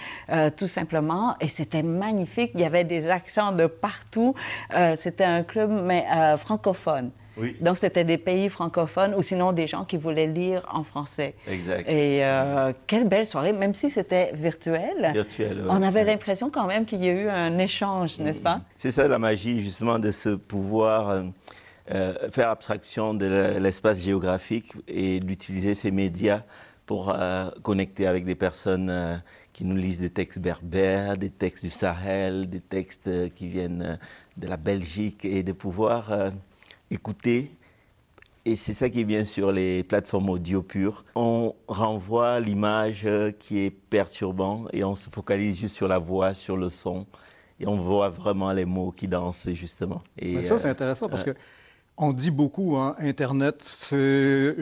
tout 0.57 0.66
simplement, 0.66 1.37
et 1.40 1.49
c'était 1.49 1.83
magnifique. 1.83 2.51
Il 2.55 2.61
y 2.61 2.64
avait 2.64 2.85
des 2.85 3.11
accents 3.11 3.53
de 3.53 3.66
partout 3.66 4.00
partout. 4.01 4.35
Euh, 4.75 4.95
c'était 4.97 5.25
un 5.25 5.43
club 5.43 5.71
mais, 5.71 6.05
euh, 6.15 6.37
francophone. 6.37 7.11
Oui. 7.37 7.57
Donc, 7.61 7.77
c'était 7.79 8.05
des 8.05 8.19
pays 8.19 8.49
francophones 8.49 9.15
ou 9.15 9.23
sinon 9.23 9.53
des 9.53 9.67
gens 9.67 9.85
qui 9.85 9.97
voulaient 9.97 10.27
lire 10.27 10.63
en 10.71 10.83
français. 10.83 11.35
Exact. 11.49 11.89
Et 11.89 12.25
euh, 12.25 12.73
quelle 12.87 13.09
belle 13.09 13.25
soirée, 13.25 13.53
même 13.53 13.73
si 13.73 13.89
c'était 13.89 14.33
virtuel. 14.35 15.11
Virtuel, 15.15 15.65
On 15.69 15.83
avait 15.83 16.05
l'impression 16.05 16.51
quand 16.51 16.67
même 16.67 16.85
qu'il 16.85 17.03
y 17.05 17.09
a 17.09 17.13
eu 17.13 17.29
un 17.29 17.57
échange, 17.59 18.19
n'est-ce 18.19 18.43
pas? 18.43 18.61
C'est 18.77 18.91
ça 18.91 19.09
la 19.09 19.19
magie, 19.19 19.63
justement, 19.63 19.99
de 19.99 20.11
ce 20.11 20.31
pouvoir 20.31 21.23
faire 22.31 22.51
abstraction 22.51 23.15
de 23.15 23.59
l'espace 23.59 24.01
géographique 24.01 24.75
et 24.87 25.19
d'utiliser 25.19 25.75
ces 25.75 25.91
médias 25.91 26.43
pour 26.85 27.17
connecter 27.63 28.07
avec 28.07 28.25
des 28.25 28.35
personnes 28.37 29.23
qui 29.61 29.66
nous 29.66 29.77
lisent 29.77 30.01
des 30.01 30.09
textes 30.09 30.38
berbères, 30.38 31.18
des 31.18 31.29
textes 31.29 31.66
du 31.66 31.70
Sahel, 31.70 32.49
des 32.49 32.62
textes 32.62 33.09
euh, 33.09 33.29
qui 33.29 33.46
viennent 33.46 33.83
euh, 33.83 33.96
de 34.38 34.46
la 34.46 34.57
Belgique 34.57 35.27
et 35.27 35.42
de 35.42 35.53
pouvoir 35.53 36.11
euh, 36.12 36.31
écouter. 36.90 37.51
Et 38.46 38.57
c'est 38.57 38.73
ça 38.73 38.88
qui 38.88 39.01
est 39.01 39.05
bien 39.05 39.23
sur 39.23 39.53
les 39.53 39.83
plateformes 39.83 40.31
audio 40.31 40.62
pures. 40.62 41.05
On 41.14 41.55
renvoie 41.68 42.40
l'image 42.40 43.07
qui 43.38 43.59
est 43.59 43.70
perturbante 43.70 44.70
et 44.73 44.83
on 44.83 44.94
se 44.94 45.11
focalise 45.11 45.59
juste 45.59 45.77
sur 45.77 45.88
la 45.88 45.99
voix, 45.99 46.33
sur 46.33 46.57
le 46.57 46.70
son. 46.70 47.05
Et 47.61 47.66
on 47.66 47.77
voit 47.77 48.09
vraiment 48.09 48.55
les 48.55 48.64
mots 48.64 48.92
qui 48.92 49.09
dansent, 49.09 49.51
justement. 49.53 50.03
Et, 50.16 50.42
ça, 50.42 50.57
c'est 50.57 50.70
intéressant 50.70 51.11
parce 51.11 51.23
que 51.23 51.35
on 52.01 52.13
dit 52.13 52.31
beaucoup, 52.31 52.77
hein, 52.77 52.97
Internet, 52.99 53.57
c'est 53.61 54.57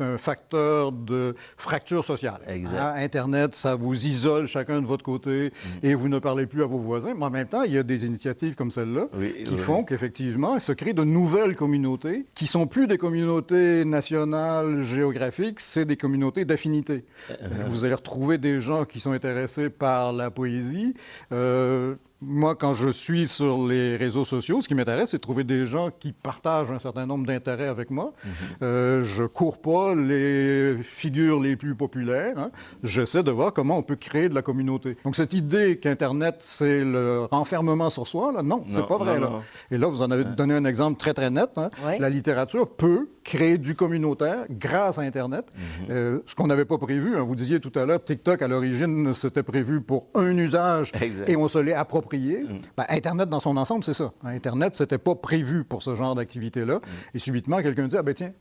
un 0.00 0.18
facteur 0.18 0.90
de 0.90 1.36
fracture 1.56 2.04
sociale. 2.04 2.40
Hein, 2.48 2.94
Internet, 2.96 3.54
ça 3.54 3.76
vous 3.76 4.06
isole 4.06 4.48
chacun 4.48 4.80
de 4.80 4.86
votre 4.86 5.04
côté 5.04 5.52
mm. 5.52 5.86
et 5.86 5.94
vous 5.94 6.08
ne 6.08 6.18
parlez 6.18 6.46
plus 6.46 6.62
à 6.62 6.66
vos 6.66 6.78
voisins. 6.78 7.14
Mais 7.16 7.24
en 7.24 7.30
même 7.30 7.46
temps, 7.46 7.62
il 7.62 7.72
y 7.72 7.78
a 7.78 7.84
des 7.84 8.04
initiatives 8.04 8.56
comme 8.56 8.72
celle-là 8.72 9.06
qui 9.44 9.56
font 9.56 9.84
qu'effectivement, 9.84 10.58
se 10.58 10.72
crée 10.72 10.92
de 10.92 11.04
nouvelles 11.04 11.54
communautés 11.54 12.26
qui 12.34 12.48
sont 12.48 12.66
plus 12.66 12.88
des 12.88 12.98
communautés 12.98 13.84
nationales 13.84 14.82
géographiques, 14.82 15.60
c'est 15.60 15.84
des 15.84 15.96
communautés 15.96 16.44
d'affinité. 16.44 17.04
Uh-huh. 17.30 17.66
Vous 17.68 17.84
allez 17.84 17.94
retrouver 17.94 18.38
des 18.38 18.58
gens 18.58 18.84
qui 18.84 18.98
sont 18.98 19.12
intéressés 19.12 19.70
par 19.70 20.12
la 20.12 20.30
poésie. 20.30 20.94
Euh, 21.30 21.94
moi, 22.24 22.54
quand 22.54 22.72
je 22.72 22.88
suis 22.88 23.26
sur 23.26 23.66
les 23.66 23.96
réseaux 23.96 24.24
sociaux, 24.24 24.62
ce 24.62 24.68
qui 24.68 24.74
m'intéresse, 24.74 25.10
c'est 25.10 25.16
de 25.16 25.22
trouver 25.22 25.44
des 25.44 25.66
gens 25.66 25.90
qui 25.90 26.12
partagent 26.12 26.70
un 26.70 26.78
certain 26.78 27.04
nombre 27.04 27.26
d'intérêts 27.26 27.66
avec 27.66 27.90
moi. 27.90 28.12
Je 28.24 28.64
ne 28.64 28.70
euh, 28.70 29.02
je 29.02 29.24
cours 29.24 29.60
pas 29.60 29.94
les 29.94 30.76
figures 30.82 31.40
les 31.40 31.56
plus 31.56 31.74
populaires. 31.74 32.38
Hein. 32.38 32.50
J'essaie 32.82 33.22
de 33.22 33.30
voir 33.30 33.52
comment 33.52 33.78
on 33.78 33.82
peut 33.82 33.96
créer 33.96 34.28
de 34.28 34.34
la 34.34 34.42
communauté. 34.42 34.96
Donc, 35.04 35.16
cette 35.16 35.32
idée 35.32 35.78
qu'Internet, 35.78 36.36
c'est 36.38 36.84
le 36.84 37.24
renfermement 37.30 37.90
sur 37.90 38.06
soi, 38.06 38.32
là, 38.32 38.42
non, 38.42 38.64
c'est 38.68 38.86
pas 38.86 38.96
vrai. 38.96 39.18
là. 39.18 39.40
Et 39.70 39.78
là, 39.78 39.88
vous 39.88 40.02
en 40.02 40.10
avez 40.10 40.24
donné 40.24 40.54
un 40.54 40.64
exemple 40.64 40.98
très, 40.98 41.14
très 41.14 41.30
net. 41.30 41.50
Hein. 41.56 41.70
La 41.98 42.08
littérature 42.08 42.68
peut 42.68 43.08
créer 43.24 43.58
du 43.58 43.74
communautaire 43.74 44.44
grâce 44.50 44.98
à 44.98 45.02
Internet. 45.02 45.46
Mhm. 45.54 45.86
Euh, 45.90 46.18
ce 46.26 46.34
qu'on 46.34 46.46
n'avait 46.46 46.64
pas 46.64 46.78
prévu, 46.78 47.16
hein. 47.16 47.22
vous 47.22 47.36
disiez 47.36 47.60
tout 47.60 47.72
à 47.78 47.84
l'heure, 47.84 48.02
TikTok, 48.02 48.42
à 48.42 48.48
l'origine, 48.48 49.12
c'était 49.14 49.42
prévu 49.42 49.80
pour 49.80 50.08
un 50.14 50.36
usage 50.36 50.92
et 51.26 51.36
on 51.36 51.48
se 51.48 51.58
l'est 51.58 51.74
approprié 51.74 52.11
Mm. 52.18 52.60
Ben, 52.76 52.84
Internet 52.88 53.28
dans 53.28 53.40
son 53.40 53.56
ensemble, 53.56 53.84
c'est 53.84 53.94
ça. 53.94 54.12
Internet, 54.24 54.74
c'était 54.74 54.98
pas 54.98 55.14
prévu 55.14 55.64
pour 55.64 55.82
ce 55.82 55.94
genre 55.94 56.14
d'activité-là. 56.14 56.76
Mm. 56.76 56.80
Et 57.14 57.18
subitement, 57.18 57.62
quelqu'un 57.62 57.86
dit, 57.86 57.96
ah 57.96 58.02
ben 58.02 58.14
tiens, 58.14 58.32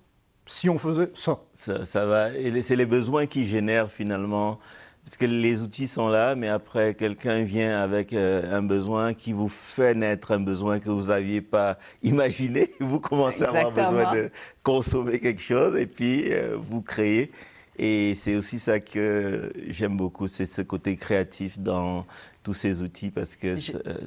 si 0.46 0.70
on 0.70 0.78
faisait 0.78 1.10
ça. 1.14 1.40
Ça, 1.86 2.06
va. 2.06 2.36
Et 2.36 2.62
c'est 2.62 2.76
les 2.76 2.86
besoins 2.86 3.26
qui 3.26 3.46
génèrent 3.46 3.92
finalement. 3.92 4.60
Parce 5.04 5.18
que 5.18 5.26
les 5.26 5.62
outils 5.62 5.88
sont 5.88 6.10
là, 6.10 6.36
mais 6.36 6.48
après, 6.48 6.94
quelqu'un 6.94 7.42
vient 7.42 7.80
avec 7.80 8.14
euh, 8.14 8.56
un 8.56 8.62
besoin 8.62 9.16
qui 9.16 9.34
vous 9.34 9.50
fait 9.50 9.96
naître 9.96 10.32
un 10.32 10.40
besoin 10.40 10.80
que 10.80 10.92
vous 10.92 11.08
n'aviez 11.08 11.42
pas 11.42 11.80
imaginé. 12.04 12.70
Vous 12.80 13.00
commencez 13.00 13.44
à 13.44 13.50
avoir 13.50 13.72
besoin 13.72 14.14
de 14.14 14.30
consommer 14.62 15.20
quelque 15.20 15.42
chose 15.42 15.76
et 15.76 15.88
puis 15.88 16.32
euh, 16.32 16.56
vous 16.56 16.82
créez. 16.82 17.32
Et 17.80 18.14
c'est 18.14 18.36
aussi 18.36 18.60
ça 18.60 18.80
que 18.80 19.52
j'aime 19.70 19.98
beaucoup, 19.98 20.28
c'est 20.28 20.46
ce 20.46 20.62
côté 20.62 20.96
créatif 20.98 21.58
dans, 21.58 22.06
tous 22.44 22.54
ces 22.54 22.82
outils 22.82 23.12
parce 23.12 23.36
que 23.36 23.56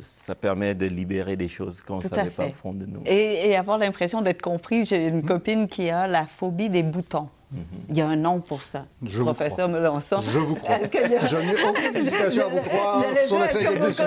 ça, 0.01 0.35
permet 0.35 0.75
de 0.75 0.87
libérer 0.87 1.37
des 1.37 1.49
choses 1.49 1.81
qu'on 1.81 1.99
ne 1.99 2.03
savait 2.03 2.31
pas 2.31 2.47
au 2.47 2.53
fond 2.53 2.73
de 2.73 2.87
nous. 2.87 3.03
Et, 3.07 3.55
avoir 3.57 3.79
l'impression 3.79 4.23
d'être 4.23 4.43
compris. 4.43 4.85
J'ai 4.85 5.07
une 5.07 5.25
copine 5.25 5.69
qui 5.69 5.91
a 5.91 6.07
la 6.07 6.27
phobie 6.27 6.69
des 6.69 6.83
boutons. 6.83 7.29
Mhm. 7.55 7.65
Il 7.91 7.99
y 7.99 8.01
a 8.01 8.09
un 8.09 8.17
nom 8.17 8.41
pour 8.41 8.65
ça. 8.65 8.87
Je 9.03 9.23
Professeur 9.23 9.69
Melançon. 9.69 10.19
Je 10.21 10.39
vous 10.39 10.57
crois. 10.57 10.79
Je 11.25 11.37
n'ai 11.37 11.55
aucune 11.63 11.97
hésitation 11.97 12.47
à 12.47 12.49
vous 12.49 12.61
croire 12.61 13.05
sur 13.27 13.39
le 13.39 13.47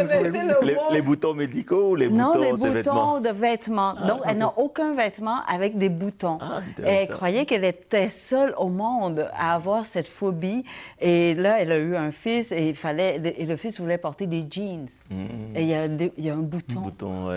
fait 0.07 0.31
les, 0.63 0.77
les, 0.91 1.01
boutons 1.01 1.33
médicaux 1.33 1.91
ou 1.91 1.95
les 1.95 2.10
non, 2.10 2.27
boutons 2.27 2.39
les 2.41 2.51
de 2.51 2.57
boutons 2.57 3.19
de 3.21 3.29
vêtements. 3.29 3.95
Ah, 3.97 4.07
Donc, 4.07 4.19
elle 4.25 4.38
n'a 4.38 4.53
aucun 4.57 4.93
vêtement 4.93 5.38
avec 5.47 5.77
des 5.77 5.89
boutons. 5.89 6.38
Ah, 6.41 6.60
elle 6.83 7.07
croyait 7.07 7.45
qu'elle 7.45 7.63
était 7.63 8.10
seule 8.10 8.53
au 8.57 8.67
monde 8.67 9.29
à 9.33 9.55
avoir 9.55 9.86
cette 9.86 10.07
phobie. 10.07 10.63
Et 10.99 11.33
là, 11.36 11.62
elle 11.62 11.71
a 11.71 11.77
eu 11.77 11.95
un 11.95 12.12
fils 12.12 12.51
et, 12.51 12.69
il 12.69 12.75
fallait, 12.75 13.21
et 13.38 13.45
le 13.45 13.55
fils 13.55 13.79
voulait 13.79 13.97
porter 13.97 14.27
des 14.27 14.45
jeans. 14.49 14.88
Mm. 15.10 15.15
Et 15.55 15.62
il 15.62 15.67
y, 15.67 15.73
a 15.73 15.86
il 15.86 16.25
y, 16.25 16.29
a 16.29 16.33
un 16.33 16.38
bouton. 16.38 16.91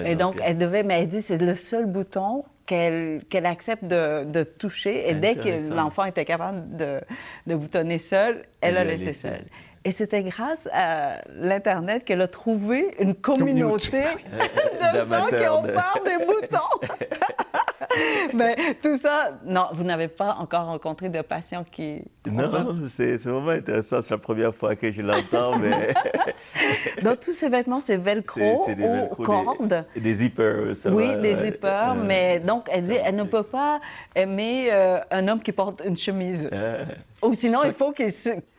et 0.05 0.17
donc, 0.17 0.37
elle 0.43 0.59
devait, 0.59 0.83
mais 0.83 1.03
elle 1.03 1.09
dit, 1.09 1.23
c'est 1.23 1.39
le 1.39 1.55
seul 1.55 1.87
bouton 1.87 2.45
qu'elle 2.71 3.47
accepte 3.47 3.85
de, 3.85 4.43
toucher. 4.45 5.09
Et 5.09 5.15
dès 5.15 5.35
que 5.35 5.71
l'enfant 5.71 6.05
était 6.05 6.25
capable 6.25 6.77
de, 6.77 7.01
de 7.47 7.55
boutonner 7.55 7.99
seul, 7.99 8.45
elle, 8.61 8.77
a 8.77 8.85
laissé 8.85 9.13
seul. 9.13 9.45
Et 9.85 9.91
c'était 9.93 10.23
grâce 10.23 10.69
à 10.73 11.23
l'Internet 11.31 12.05
qu'elle 12.05 12.21
a 12.21 12.29
trouvé 12.29 12.95
une 13.01 13.15
communauté, 13.15 14.03
de 14.95 15.07
gens 15.07 15.27
qui 15.27 15.49
ont 15.49 15.63
peur 15.63 15.99
des 16.05 16.25
boutons. 16.27 16.97
Mais 18.35 18.57
tout 18.83 18.99
ça, 18.99 19.39
non, 19.45 19.69
vous 19.73 19.85
n'avez 19.85 20.09
pas 20.09 20.37
encore 20.39 20.67
rencontré 20.67 21.09
de 21.09 21.21
patients 21.23 21.65
qui... 21.71 22.03
Non, 22.27 22.77
c'est 22.95 23.17
vraiment 23.17 23.51
intéressant. 23.51 24.03
C'est 24.03 24.15
la 24.15 24.19
première 24.19 24.55
fois 24.55 24.77
que 24.77 24.93
je 24.93 25.03
l'entends, 25.03 25.59
mais... 25.59 25.95
Donc, 27.03 27.21
tous 27.21 27.33
ces 27.33 27.49
vêtements, 27.49 27.81
c'est 27.81 27.97
velcro 27.97 28.69
ou 28.69 29.23
cordes. 29.23 29.85
Des, 29.95 30.01
des 30.01 30.13
zippers. 30.15 30.75
Ça 30.77 30.91
oui, 30.91 31.15
des 31.21 31.35
zippers. 31.35 31.95
mais 31.95 32.41
donc, 32.41 32.69
elle 32.71 32.85
dit, 32.85 32.97
elle 33.03 33.17
ne 33.17 33.25
peut 33.25 33.43
pas 33.43 33.81
aimer 34.15 34.69
euh, 34.71 34.99
un 35.11 35.27
homme 35.29 35.41
qui 35.41 35.53
porte 35.53 35.83
une 35.85 35.97
chemise. 35.97 36.49
Ah. 36.53 37.27
Ou 37.27 37.35
sinon, 37.35 37.61
il 37.65 37.73
faut 37.73 37.93
qu'il... 37.93 38.13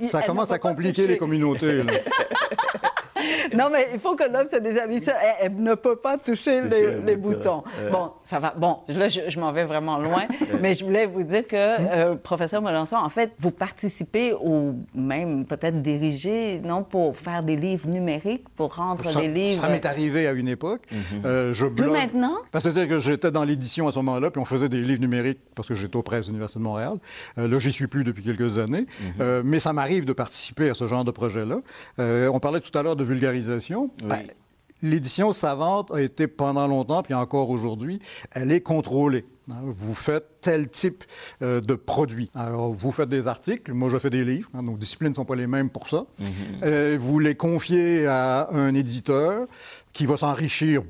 Ça 0.07 0.21
commence 0.23 0.51
à 0.51 0.59
compliquer 0.59 1.07
les 1.07 1.17
communautés. 1.17 1.83
non, 3.57 3.69
mais 3.71 3.89
il 3.93 3.99
faut 3.99 4.15
que 4.15 4.23
l'homme 4.23 4.47
se 4.49 4.57
déshabille. 4.57 5.01
Elle, 5.07 5.51
elle, 5.51 5.55
ne 5.55 5.75
peut 5.75 5.95
pas 5.95 6.17
toucher 6.17 6.61
les, 6.61 7.15
boutons. 7.15 7.63
Bon, 7.91 8.11
ça 8.23 8.39
va. 8.39 8.53
Bon, 8.55 8.79
là, 8.87 9.09
je, 9.09 9.39
m'en 9.39 9.51
vais 9.51 9.63
vraiment 9.65 9.97
loin, 9.97 10.23
mais 10.61 10.73
je 10.73 10.83
voulais 10.83 11.05
vous 11.05 11.23
dire 11.23 11.47
que, 11.47 11.55
euh, 11.55 12.15
professeur 12.15 12.61
Melançon, 12.61 12.95
en 12.95 13.09
fait, 13.09 13.31
vous 13.39 13.51
participez 13.51 14.33
ou 14.33 14.75
même 14.93 15.45
peut-être 15.45 15.81
dirigez, 15.81 16.61
non, 16.63 16.83
pour 16.83 17.17
faire 17.17 17.43
des 17.43 17.55
livres 17.55 17.87
numériques, 17.87 18.47
pour 18.55 18.75
rendre 18.75 19.03
ça, 19.05 19.19
des 19.19 19.27
livres. 19.27 19.61
Ça 19.61 19.69
m'est 19.69 19.85
arrivé 19.85 20.27
à 20.27 20.31
une 20.31 20.47
époque. 20.47 20.81
Mhm. 20.91 21.25
euh, 21.25 21.53
je 21.53 21.65
Plus 21.65 21.89
maintenant? 21.89 22.37
C'est-à-dire 22.53 22.87
que 22.87 22.99
j'étais 22.99 23.31
dans 23.31 23.43
l'édition 23.43 23.87
à 23.87 23.91
ce 23.91 23.99
moment-là, 23.99 24.31
puis 24.31 24.41
on 24.41 24.45
faisait 24.45 24.69
des 24.69 24.81
livres 24.81 25.01
numériques 25.01 25.39
parce 25.55 25.67
que 25.67 25.73
j'étais 25.73 25.95
aux 25.95 26.03
presses 26.03 26.25
de 26.25 26.31
l'Université 26.31 26.59
de 26.59 26.63
Montréal. 26.63 26.97
Euh, 27.37 27.47
là, 27.47 27.59
j'y 27.59 27.71
suis 27.71 27.87
plus 27.87 28.03
depuis 28.03 28.23
quelques 28.23 28.57
années, 28.59 28.81
mhm. 28.81 29.13
euh, 29.21 29.41
mais 29.43 29.59
ça 29.59 29.73
m'arrive 29.73 30.05
de 30.05 30.13
participer 30.13 30.69
à 30.69 30.73
ce 30.73 30.87
genre 30.87 31.03
de 31.03 31.11
projet-là. 31.11 31.59
Euh, 31.99 32.27
on 32.27 32.39
parlait 32.39 32.59
tout 32.59 32.77
à 32.77 32.83
l'heure 32.83 32.95
de 32.95 33.03
vulgarisation. 33.11 33.91
Ben, 34.03 34.23
l'édition 34.81 35.31
savante 35.31 35.91
a 35.91 36.01
été 36.01 36.27
pendant 36.27 36.67
longtemps, 36.67 37.03
puis 37.03 37.13
encore 37.13 37.49
aujourd'hui, 37.49 37.99
elle 38.31 38.51
est 38.51 38.61
contrôlée. 38.61 39.25
Hein, 39.49 39.55
vous 39.63 39.93
faites 39.93 40.25
tel 40.39 40.69
type 40.69 41.03
euh, 41.41 41.61
de 41.61 41.75
produit. 41.75 42.29
Alors, 42.35 42.71
vous 42.71 42.91
faites 42.91 43.09
des 43.09 43.27
articles, 43.27 43.73
moi 43.73 43.89
je 43.89 43.97
fais 43.97 44.09
des 44.09 44.23
livres, 44.23 44.49
hein, 44.53 44.63
nos 44.63 44.77
disciplines 44.77 45.09
ne 45.09 45.15
sont 45.15 45.25
pas 45.25 45.35
les 45.35 45.47
mêmes 45.47 45.69
pour 45.69 45.89
ça. 45.89 46.05
Mm-hmm. 46.21 46.25
Euh, 46.63 46.97
vous 46.99 47.19
les 47.19 47.35
confiez 47.35 48.07
à 48.07 48.49
un 48.51 48.73
éditeur 48.73 49.47
qui 49.93 50.05
va 50.05 50.17
s'enrichir 50.17 50.83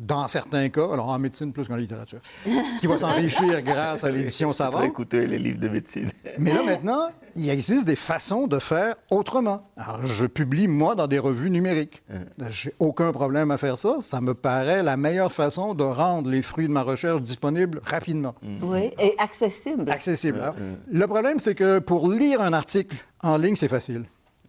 dans 0.00 0.26
certains 0.28 0.68
cas, 0.68 0.92
alors 0.92 1.08
en 1.08 1.18
médecine 1.18 1.52
plus 1.52 1.68
qu'en 1.68 1.76
littérature, 1.76 2.20
qui 2.80 2.86
va 2.86 2.98
s'enrichir 2.98 3.62
grâce 3.62 4.04
à 4.04 4.10
l'édition 4.10 4.52
savante. 4.52 4.84
écouter 4.84 5.26
les 5.26 5.38
livres 5.38 5.60
de 5.60 5.68
médecine. 5.68 6.10
Mais 6.38 6.52
là, 6.52 6.62
maintenant, 6.62 7.08
il 7.36 7.48
existe 7.48 7.86
des 7.86 7.96
façons 7.96 8.46
de 8.46 8.58
faire 8.58 8.94
autrement. 9.10 9.68
Alors, 9.76 10.04
je 10.04 10.26
publie, 10.26 10.68
moi, 10.68 10.94
dans 10.94 11.06
des 11.06 11.18
revues 11.18 11.50
numériques. 11.50 12.02
J'ai 12.48 12.72
aucun 12.78 13.12
problème 13.12 13.50
à 13.50 13.56
faire 13.56 13.78
ça. 13.78 13.96
Ça 14.00 14.20
me 14.20 14.34
paraît 14.34 14.82
la 14.82 14.96
meilleure 14.96 15.32
façon 15.32 15.74
de 15.74 15.82
rendre 15.82 16.30
les 16.30 16.42
fruits 16.42 16.66
de 16.66 16.72
ma 16.72 16.82
recherche 16.82 17.22
disponibles 17.22 17.80
rapidement. 17.84 18.34
Oui, 18.62 18.92
et 18.98 19.14
accessible. 19.18 19.90
Accessible. 19.90 20.40
Alors, 20.40 20.54
le 20.90 21.06
problème, 21.06 21.38
c'est 21.38 21.54
que 21.54 21.78
pour 21.78 22.10
lire 22.10 22.40
un 22.40 22.52
article 22.52 22.96
en 23.22 23.36
ligne, 23.36 23.56
c'est 23.56 23.68
facile. 23.68 24.04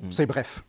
C'est 0.10 0.26
bref. 0.26 0.64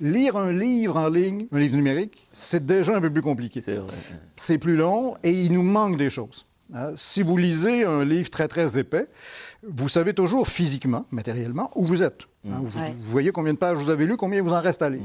Lire 0.00 0.36
un 0.36 0.52
livre 0.52 0.96
en 0.96 1.08
ligne, 1.08 1.46
un 1.50 1.58
livre 1.58 1.74
numérique, 1.76 2.26
c'est 2.30 2.64
déjà 2.64 2.96
un 2.96 3.00
peu 3.00 3.12
plus 3.12 3.22
compliqué. 3.22 3.60
C'est 3.60 3.74
vrai. 3.74 3.94
C'est 4.36 4.58
plus 4.58 4.76
long 4.76 5.16
et 5.24 5.32
il 5.32 5.52
nous 5.52 5.62
manque 5.64 5.96
des 5.96 6.08
choses. 6.10 6.46
Hein, 6.72 6.92
Si 6.96 7.22
vous 7.22 7.36
lisez 7.36 7.84
un 7.84 8.04
livre 8.04 8.30
très, 8.30 8.46
très 8.46 8.78
épais, 8.78 9.08
vous 9.66 9.88
savez 9.88 10.14
toujours 10.14 10.46
physiquement, 10.46 11.04
matériellement, 11.10 11.70
où 11.74 11.84
vous 11.84 12.02
êtes. 12.02 12.22
Hein, 12.46 12.60
vous, 12.62 12.78
Ouais. 12.78 12.92
vous 13.00 13.10
voyez 13.10 13.32
combien 13.32 13.52
de 13.52 13.58
pages 13.58 13.76
vous 13.78 13.90
avez 13.90 14.06
lu, 14.06 14.16
combien 14.16 14.38
il 14.38 14.42
vous 14.44 14.52
en 14.52 14.60
reste 14.60 14.82
à 14.82 14.88
lire. 14.90 15.02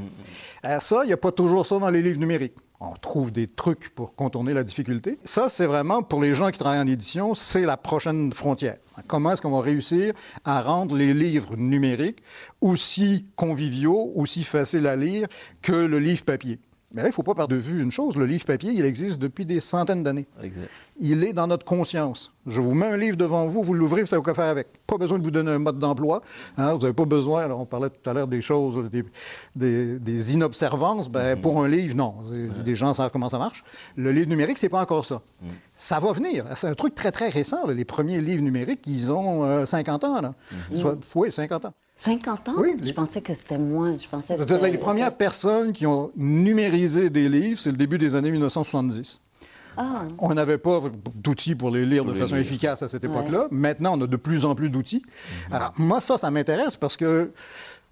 Alors 0.61 0.81
ça, 0.81 1.01
il 1.03 1.07
n'y 1.07 1.13
a 1.13 1.17
pas 1.17 1.31
toujours 1.31 1.65
ça 1.65 1.79
dans 1.79 1.89
les 1.89 2.01
livres 2.01 2.19
numériques. 2.19 2.53
On 2.79 2.93
trouve 2.95 3.31
des 3.31 3.47
trucs 3.47 3.89
pour 3.95 4.13
contourner 4.13 4.53
la 4.53 4.63
difficulté. 4.63 5.17
Ça, 5.23 5.47
c'est 5.49 5.65
vraiment, 5.65 6.03
pour 6.03 6.21
les 6.21 6.33
gens 6.33 6.51
qui 6.51 6.59
travaillent 6.59 6.81
en 6.81 6.87
édition, 6.87 7.33
c'est 7.33 7.65
la 7.65 7.77
prochaine 7.77 8.31
frontière. 8.33 8.77
Comment 9.07 9.31
est-ce 9.31 9.41
qu'on 9.41 9.51
va 9.51 9.61
réussir 9.61 10.13
à 10.43 10.61
rendre 10.61 10.95
les 10.95 11.13
livres 11.13 11.55
numériques 11.55 12.21
aussi 12.61 13.25
conviviaux, 13.37 14.11
aussi 14.15 14.43
faciles 14.43 14.85
à 14.87 14.95
lire 14.97 15.27
que 15.61 15.71
le 15.71 15.97
livre 15.99 16.23
papier? 16.25 16.59
Mais 16.93 17.01
là, 17.01 17.07
il 17.07 17.11
ne 17.11 17.13
faut 17.15 17.23
pas 17.23 17.33
perdre 17.33 17.55
de 17.55 17.59
vue 17.59 17.81
une 17.81 17.89
chose, 17.91 18.15
le 18.15 18.25
livre 18.27 18.45
papier, 18.45 18.71
il 18.71 18.85
existe 18.85 19.17
depuis 19.17 19.45
des 19.45 19.59
centaines 19.59 20.03
d'années. 20.03 20.27
Il 20.99 21.23
est 21.23 21.33
dans 21.33 21.47
notre 21.47 21.65
conscience. 21.65 22.31
Je 22.45 22.61
vous 22.61 22.75
mets 22.75 22.85
un 22.85 22.97
livre 22.97 23.17
devant 23.17 23.47
vous, 23.47 23.63
vous 23.63 23.73
l'ouvrez, 23.73 24.01
vous 24.01 24.07
savez 24.07 24.21
quoi 24.21 24.35
faire 24.35 24.45
avec. 24.45 24.67
Pas 24.85 24.97
besoin 24.97 25.17
de 25.17 25.23
vous 25.23 25.31
donner 25.31 25.49
un 25.51 25.57
mode 25.59 25.79
d'emploi. 25.79 26.21
hein, 26.55 26.73
vous 26.73 26.79
n'avez 26.79 26.93
pas 26.93 27.05
besoin, 27.05 27.41
alors 27.45 27.59
on 27.61 27.65
parlait 27.65 27.89
tout 27.89 28.07
à 28.07 28.13
l'heure 28.13 28.27
des 28.27 28.41
choses, 28.41 28.89
des, 28.91 29.03
des- 29.55 29.97
des 29.97 30.33
inobservances. 30.35 31.09
Ben, 31.09 31.39
Pour 31.41 31.63
un 31.63 31.67
livre, 31.67 31.95
non. 31.95 32.13
Les 32.63 32.75
gens 32.75 32.93
savent 32.93 33.09
comment 33.11 33.29
ça 33.29 33.39
marche. 33.39 33.63
Le 33.95 34.11
livre 34.11 34.29
numérique, 34.29 34.59
c'est 34.59 34.69
pas 34.69 34.81
encore 34.81 35.05
ça. 35.05 35.21
Ça 35.75 35.99
va 35.99 36.11
venir. 36.11 36.45
C'est 36.55 36.67
un 36.67 36.75
truc 36.75 36.93
très, 36.93 37.11
très 37.11 37.29
récent. 37.29 37.65
là. 37.65 37.73
Les 37.73 37.85
premiers 37.85 38.21
livres 38.21 38.43
numériques, 38.43 38.81
ils 38.85 39.11
ont 39.11 39.43
euh, 39.45 39.65
50 39.65 40.03
ans. 40.03 40.21
Là. 40.21 40.33
Soit- 40.75 40.97
oui, 41.15 41.31
50 41.31 41.65
ans. 41.65 41.73
50 41.95 42.49
ans? 42.49 42.53
Oui, 42.57 42.75
Je 42.81 42.91
pensais 42.91 43.21
que 43.21 43.33
c'était 43.33 43.57
moins. 43.57 43.97
Je 43.97 44.07
pensais 44.07 44.35
que 44.37 44.65
les 44.65 44.77
premières 44.77 45.15
personnes 45.15 45.73
qui 45.73 45.85
ont 45.85 46.11
numérisé 46.15 47.09
des 47.09 47.29
livres, 47.29 47.59
c'est 47.59 47.71
le 47.71 47.77
début 47.77 47.97
des 47.97 48.15
années 48.15 48.31
1970. 48.31 49.19
Ah, 49.77 50.03
On 50.19 50.33
n'avait 50.33 50.57
pas 50.59 50.81
d'outils 51.15 51.55
pour 51.55 51.71
les 51.71 51.85
lire 51.85 52.05
de 52.05 52.11
les 52.11 52.19
façon 52.19 52.35
lire. 52.35 52.45
efficace 52.45 52.83
à 52.83 52.87
cette 52.87 53.03
époque-là. 53.03 53.47
Maintenant, 53.51 53.97
on 53.97 54.01
a 54.03 54.07
de 54.07 54.15
plus 54.17 54.45
en 54.45 54.53
plus 54.53 54.69
d'outils. 54.69 55.03
Alors, 55.51 55.73
moi, 55.77 55.99
ça, 56.01 56.17
ça 56.19 56.29
m'intéresse 56.29 56.75
parce 56.75 56.95
que 56.95 57.31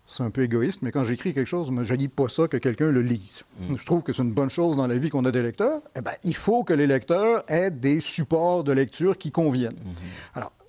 c'est 0.05 0.21
un 0.23 0.29
peu 0.29 0.41
égoïste, 0.43 0.81
mais 0.83 0.91
quand 0.91 1.03
j'écris 1.03 1.33
quelque 1.33 1.47
chose, 1.47 1.71
je 1.81 1.93
ne 1.93 1.97
lis 1.97 2.07
pas 2.07 2.27
ça 2.29 2.47
que 2.47 2.57
quelqu'un 2.57 2.91
le 2.91 3.01
lise. 3.01 3.43
Je 3.75 3.83
trouve 3.85 4.03
que 4.03 4.13
c'est 4.13 4.21
une 4.23 4.33
bonne 4.33 4.49
chose 4.49 4.77
dans 4.77 4.85
la 4.85 4.97
vie 4.97 5.09
qu'on 5.09 5.25
a 5.25 5.31
des 5.31 5.41
lecteurs. 5.41 5.81
Eh 5.95 6.01
bien, 6.01 6.11
il 6.23 6.35
faut 6.35 6.63
que 6.63 6.73
les 6.73 6.85
lecteurs 6.85 7.43
aient 7.47 7.71
des 7.71 7.99
supports 7.99 8.63
de 8.63 8.73
lecture 8.73 9.17
qui 9.17 9.31
conviennent. 9.31 9.77
Alors, 10.35 10.51
je- 10.59 10.60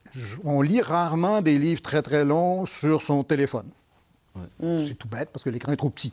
on 0.45 0.63
lit 0.63 0.81
rarement 0.83 1.41
des 1.43 1.59
livres 1.59 1.83
très, 1.83 2.03
très 2.03 2.25
longs 2.25 2.67
sur 2.67 3.03
son 3.03 3.25
téléphone. 3.25 3.67
C'est 4.61 4.95
tout 4.99 5.09
bête 5.09 5.29
parce 5.31 5.45
que 5.45 5.51
l'écran 5.51 5.73
est 5.73 5.77
trop 5.77 5.91
petit. 5.91 6.13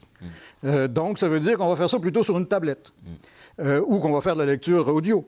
Euh, 0.65 0.87
donc, 0.87 1.19
ça 1.19 1.29
veut 1.29 1.39
dire 1.39 1.57
qu'on 1.57 1.69
va 1.69 1.75
faire 1.75 1.89
ça 1.89 1.99
plutôt 1.99 2.23
sur 2.23 2.37
une 2.37 2.47
tablette 2.47 2.91
euh, 3.59 3.81
ou 3.87 3.99
qu'on 3.99 4.11
va 4.11 4.21
faire 4.21 4.35
de 4.35 4.39
la 4.41 4.45
lecture 4.45 4.87
audio. 4.87 5.25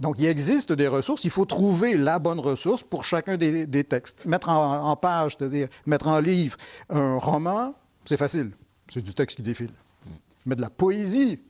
Donc, 0.00 0.16
il 0.18 0.26
existe 0.26 0.72
des 0.72 0.88
ressources. 0.88 1.24
Il 1.24 1.30
faut 1.30 1.44
trouver 1.44 1.96
la 1.96 2.18
bonne 2.18 2.40
ressource 2.40 2.82
pour 2.82 3.04
chacun 3.04 3.36
des, 3.36 3.66
des 3.66 3.84
textes. 3.84 4.24
Mettre 4.24 4.48
en, 4.48 4.84
en 4.90 4.96
page, 4.96 5.36
c'est-à-dire 5.38 5.68
mettre 5.86 6.06
en 6.08 6.20
livre 6.20 6.56
un 6.88 7.18
roman, 7.18 7.74
c'est 8.06 8.16
facile. 8.16 8.52
C'est 8.90 9.02
du 9.02 9.12
texte 9.12 9.36
qui 9.36 9.42
défile. 9.42 9.70
Mais 10.46 10.54
de 10.56 10.62
la 10.62 10.70
poésie 10.70 11.40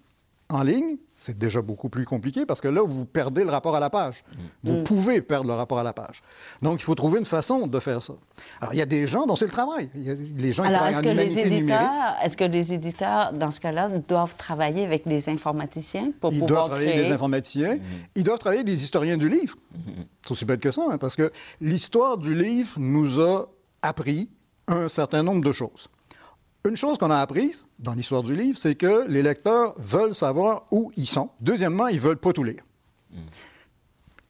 en 0.50 0.62
ligne, 0.62 0.96
c'est 1.12 1.36
déjà 1.36 1.60
beaucoup 1.60 1.90
plus 1.90 2.06
compliqué 2.06 2.46
parce 2.46 2.62
que 2.62 2.68
là, 2.68 2.80
vous 2.82 3.04
perdez 3.04 3.44
le 3.44 3.50
rapport 3.50 3.76
à 3.76 3.80
la 3.80 3.90
page. 3.90 4.24
Vous 4.64 4.82
pouvez 4.82 5.20
perdre 5.20 5.46
le 5.46 5.54
rapport 5.54 5.78
à 5.78 5.82
la 5.82 5.92
page. 5.92 6.22
Donc, 6.62 6.80
il 6.80 6.84
faut 6.84 6.94
trouver 6.94 7.18
une 7.18 7.26
façon 7.26 7.66
de 7.66 7.80
faire 7.80 8.00
ça. 8.02 8.14
Alors, 8.60 8.72
il 8.72 8.78
y 8.78 8.82
a 8.82 8.86
des 8.86 9.06
gens 9.06 9.26
dont 9.26 9.36
c'est 9.36 9.44
le 9.44 9.50
travail. 9.50 9.90
Il 9.94 10.04
y 10.04 10.10
a 10.10 10.14
les 10.14 10.52
gens 10.52 10.62
qui 10.62 10.68
Alors, 10.70 10.90
travaillent 10.90 10.94
est-ce 10.94 11.00
en 11.00 11.02
que, 11.02 11.16
les 11.16 11.38
éditeurs, 11.38 12.16
est-ce 12.22 12.36
que 12.36 12.44
les 12.44 12.72
éditeurs, 12.74 13.32
dans 13.34 13.50
ce 13.50 13.60
cas-là, 13.60 13.90
doivent 14.08 14.36
travailler 14.36 14.84
avec 14.84 15.06
des 15.06 15.28
informaticiens 15.28 16.12
pour 16.18 16.32
Ils 16.32 16.44
doivent 16.46 16.68
travailler 16.68 16.92
avec 16.94 17.06
des 17.06 17.12
informaticiens. 17.12 17.78
Ils 18.14 18.24
doivent 18.24 18.38
travailler 18.38 18.60
avec 18.60 18.72
des 18.72 18.82
historiens 18.82 19.18
du 19.18 19.28
livre. 19.28 19.54
C'est 20.22 20.30
aussi 20.30 20.44
bête 20.46 20.60
que 20.60 20.70
ça, 20.70 20.82
hein, 20.90 20.96
parce 20.96 21.14
que 21.16 21.30
l'histoire 21.60 22.16
du 22.16 22.34
livre 22.34 22.72
nous 22.78 23.20
a 23.20 23.50
appris 23.82 24.30
un 24.66 24.88
certain 24.88 25.22
nombre 25.22 25.42
de 25.44 25.52
choses. 25.52 25.88
Une 26.66 26.76
chose 26.76 26.98
qu'on 26.98 27.10
a 27.10 27.18
apprise 27.18 27.66
dans 27.78 27.94
l'histoire 27.94 28.22
du 28.22 28.34
livre, 28.34 28.58
c'est 28.58 28.74
que 28.74 29.06
les 29.08 29.22
lecteurs 29.22 29.74
veulent 29.78 30.14
savoir 30.14 30.64
où 30.70 30.92
ils 30.96 31.06
sont. 31.06 31.30
Deuxièmement, 31.40 31.88
ils 31.88 32.00
veulent 32.00 32.18
pas 32.18 32.32
tout 32.32 32.42
lire. 32.44 32.62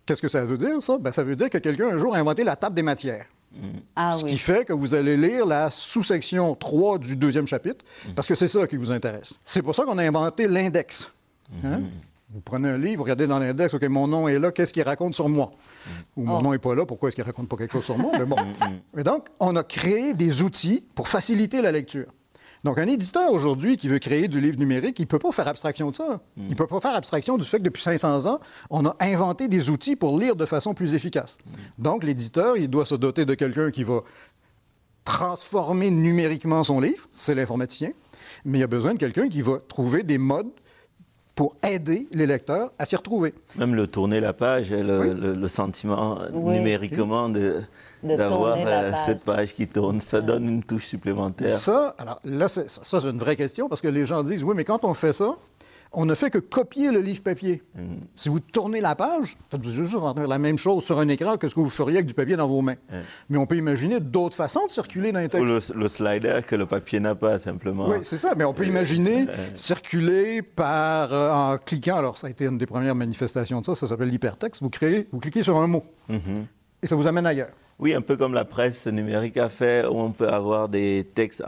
Qu'est-ce 0.06 0.22
que 0.22 0.28
ça 0.28 0.44
veut 0.44 0.58
dire, 0.58 0.82
ça? 0.82 0.98
Ben, 0.98 1.12
ça 1.12 1.22
veut 1.22 1.36
dire 1.36 1.50
que 1.50 1.58
quelqu'un 1.58 1.88
un 1.88 1.98
jour 1.98 2.14
a 2.14 2.18
inventé 2.18 2.44
la 2.44 2.56
table 2.56 2.74
des 2.76 2.82
matières. 2.82 3.26
Ah 3.96 4.12
Ce 4.12 4.24
oui. 4.24 4.32
qui 4.32 4.38
fait 4.38 4.64
que 4.66 4.72
vous 4.72 4.94
allez 4.94 5.16
lire 5.16 5.46
la 5.46 5.70
sous-section 5.70 6.54
3 6.54 6.98
du 6.98 7.16
deuxième 7.16 7.46
chapitre, 7.46 7.84
parce 8.14 8.28
que 8.28 8.34
c'est 8.34 8.46
ça 8.48 8.66
qui 8.66 8.76
vous 8.76 8.90
intéresse. 8.92 9.38
C'est 9.42 9.62
pour 9.62 9.74
ça 9.74 9.84
qu'on 9.84 9.98
a 9.98 10.04
inventé 10.06 10.46
l'index. 10.46 11.10
Hein? 11.64 11.80
Vous 12.30 12.42
prenez 12.42 12.68
un 12.68 12.76
livre, 12.76 12.98
vous 12.98 13.02
regardez 13.04 13.26
dans 13.26 13.38
l'index, 13.38 13.72
OK, 13.72 13.82
mon 13.84 14.06
nom 14.06 14.28
est 14.28 14.38
là, 14.38 14.52
qu'est-ce 14.52 14.72
qu'il 14.74 14.82
raconte 14.82 15.14
sur 15.14 15.28
moi? 15.30 15.50
Ou 16.16 16.24
mon 16.24 16.38
Oh. 16.38 16.42
nom 16.42 16.52
n'est 16.52 16.58
pas 16.58 16.74
là, 16.74 16.84
pourquoi 16.84 17.08
est-ce 17.08 17.16
qu'il 17.16 17.24
raconte 17.24 17.48
pas 17.48 17.56
quelque 17.56 17.72
chose 17.72 17.84
sur 17.86 17.96
moi? 17.96 18.12
Mais 18.18 18.26
bon. 18.26 18.36
Et 18.98 19.02
donc, 19.02 19.28
on 19.40 19.56
a 19.56 19.62
créé 19.64 20.12
des 20.12 20.42
outils 20.42 20.84
pour 20.94 21.08
faciliter 21.08 21.62
la 21.62 21.72
lecture. 21.72 22.06
Donc, 22.64 22.78
un 22.78 22.86
éditeur 22.86 23.30
aujourd'hui 23.32 23.76
qui 23.76 23.86
veut 23.88 23.98
créer 24.00 24.26
du 24.28 24.40
livre 24.40 24.58
numérique, 24.58 24.98
il 24.98 25.02
ne 25.02 25.06
peut 25.06 25.18
pas 25.18 25.30
faire 25.32 25.46
abstraction 25.48 25.90
de 25.90 25.94
ça. 25.94 26.20
Il 26.36 26.48
ne 26.48 26.54
peut 26.54 26.66
pas 26.66 26.80
faire 26.80 26.94
abstraction 26.94 27.36
du 27.38 27.44
fait 27.44 27.58
que 27.58 27.62
depuis 27.64 27.82
500 27.82 28.26
ans, 28.26 28.40
on 28.70 28.84
a 28.86 28.96
inventé 29.00 29.46
des 29.48 29.70
outils 29.70 29.94
pour 29.96 30.18
lire 30.18 30.34
de 30.36 30.44
façon 30.44 30.74
plus 30.74 30.94
efficace. 30.94 31.38
Donc, 31.78 32.02
l'éditeur, 32.04 32.56
il 32.56 32.68
doit 32.68 32.84
se 32.86 32.94
doter 32.96 33.24
de 33.24 33.34
quelqu'un 33.34 33.70
qui 33.70 33.84
va 33.84 34.00
transformer 35.04 35.90
numériquement 35.90 36.64
son 36.64 36.80
livre, 36.80 37.08
c'est 37.12 37.34
l'informaticien, 37.34 37.92
mais 38.44 38.58
il 38.58 38.60
y 38.60 38.64
a 38.64 38.68
besoin 38.68 38.94
de 38.94 38.98
quelqu'un 38.98 39.28
qui 39.28 39.40
va 39.40 39.58
trouver 39.68 40.02
des 40.02 40.18
modes 40.18 40.50
pour 41.34 41.56
aider 41.66 42.08
les 42.10 42.26
lecteurs 42.26 42.72
à 42.78 42.84
s'y 42.84 42.96
retrouver. 42.96 43.32
Même 43.56 43.74
le 43.74 43.86
tourner 43.86 44.20
la 44.20 44.32
page, 44.32 44.72
et 44.72 44.82
le, 44.82 44.98
Oui. 45.00 45.20
le- 45.20 45.34
le 45.34 45.48
sentiment 45.48 46.18
Oui. 46.32 46.58
numériquement 46.58 47.28
de- 47.28 47.38
De 47.40 47.62
d'avoir 48.02 48.56
euh, 48.58 48.90
cette 49.06 49.24
page 49.24 49.54
qui 49.54 49.66
tourne, 49.66 50.00
ça 50.00 50.20
donne 50.20 50.48
une 50.48 50.62
touche 50.62 50.86
supplémentaire. 50.86 51.58
Ça, 51.58 51.94
alors 51.98 52.20
là, 52.24 52.48
c'est- 52.48 52.68
ça, 52.68 52.80
ça, 52.84 53.00
c'est 53.00 53.08
une 53.10 53.18
vraie 53.18 53.36
question 53.36 53.68
parce 53.68 53.80
que 53.80 53.88
les 53.88 54.04
gens 54.04 54.22
disent, 54.22 54.44
oui, 54.44 54.54
mais 54.56 54.64
quand 54.64 54.84
on 54.84 54.94
fait 54.94 55.12
ça, 55.12 55.36
on 55.90 56.04
ne 56.04 56.14
fait 56.14 56.28
que 56.28 56.36
copier 56.36 56.90
le 56.92 57.00
livre 57.00 57.22
papier. 57.22 57.62
Si 58.14 58.28
vous 58.28 58.40
tournez 58.40 58.82
la 58.82 58.94
page, 58.94 59.38
vous 59.50 59.56
êtes 59.56 59.64
juste 59.86 59.96
la 60.28 60.36
même 60.38 60.58
chose 60.58 60.84
sur 60.84 60.98
un 60.98 61.08
écran 61.08 61.38
que 61.38 61.48
ce 61.48 61.54
que 61.54 61.60
vous 61.60 61.70
feriez 61.70 61.96
avec 61.96 62.06
du 62.06 62.12
papier 62.12 62.36
dans 62.36 62.46
vos 62.46 62.60
mains. 62.60 62.74
Mais 63.30 63.38
on 63.38 63.46
peut 63.46 63.56
imaginer 63.56 63.98
d'autres 63.98 64.36
façons 64.36 64.66
de 64.66 64.70
circuler 64.70 65.12
dans 65.12 65.20
les 65.20 65.24
Ou 65.24 65.28
textes. 65.46 65.70
le, 65.74 65.80
le 65.80 65.88
slider 65.88 66.40
que 66.46 66.56
le 66.56 66.66
papier 66.66 67.00
n'a 67.00 67.14
pas, 67.14 67.38
simplement. 67.38 67.88
Oui, 67.88 67.96
c'est 68.02 68.18
ça. 68.18 68.34
Mais 68.36 68.44
on 68.44 68.52
peut 68.52 68.66
imaginer 68.66 69.26
circuler 69.54 70.42
par 70.42 71.12
euh, 71.12 71.32
en 71.32 71.58
cliquant. 71.58 71.96
Alors, 71.96 72.18
ça 72.18 72.26
a 72.26 72.30
été 72.30 72.44
une 72.44 72.58
des 72.58 72.66
premières 72.66 72.94
manifestations 72.94 73.60
de 73.60 73.64
ça. 73.64 73.74
Ça 73.74 73.86
s'appelle 73.88 74.08
l'hypertexte. 74.08 74.62
Vous 74.62 74.70
créez, 74.70 75.08
vous 75.10 75.20
cliquez 75.20 75.42
sur 75.42 75.58
un 75.58 75.66
mot 75.66 75.84
et 76.82 76.86
ça 76.86 76.96
vous 76.96 77.06
amène 77.06 77.26
ailleurs. 77.26 77.50
Oui, 77.80 77.94
un 77.94 78.00
peu 78.00 78.16
comme 78.16 78.34
la 78.34 78.44
presse 78.44 78.88
numérique 78.88 79.36
a 79.36 79.48
fait, 79.48 79.86
où 79.86 80.00
on 80.00 80.10
peut 80.10 80.28
avoir 80.28 80.68
des 80.68 81.06
textes 81.14 81.44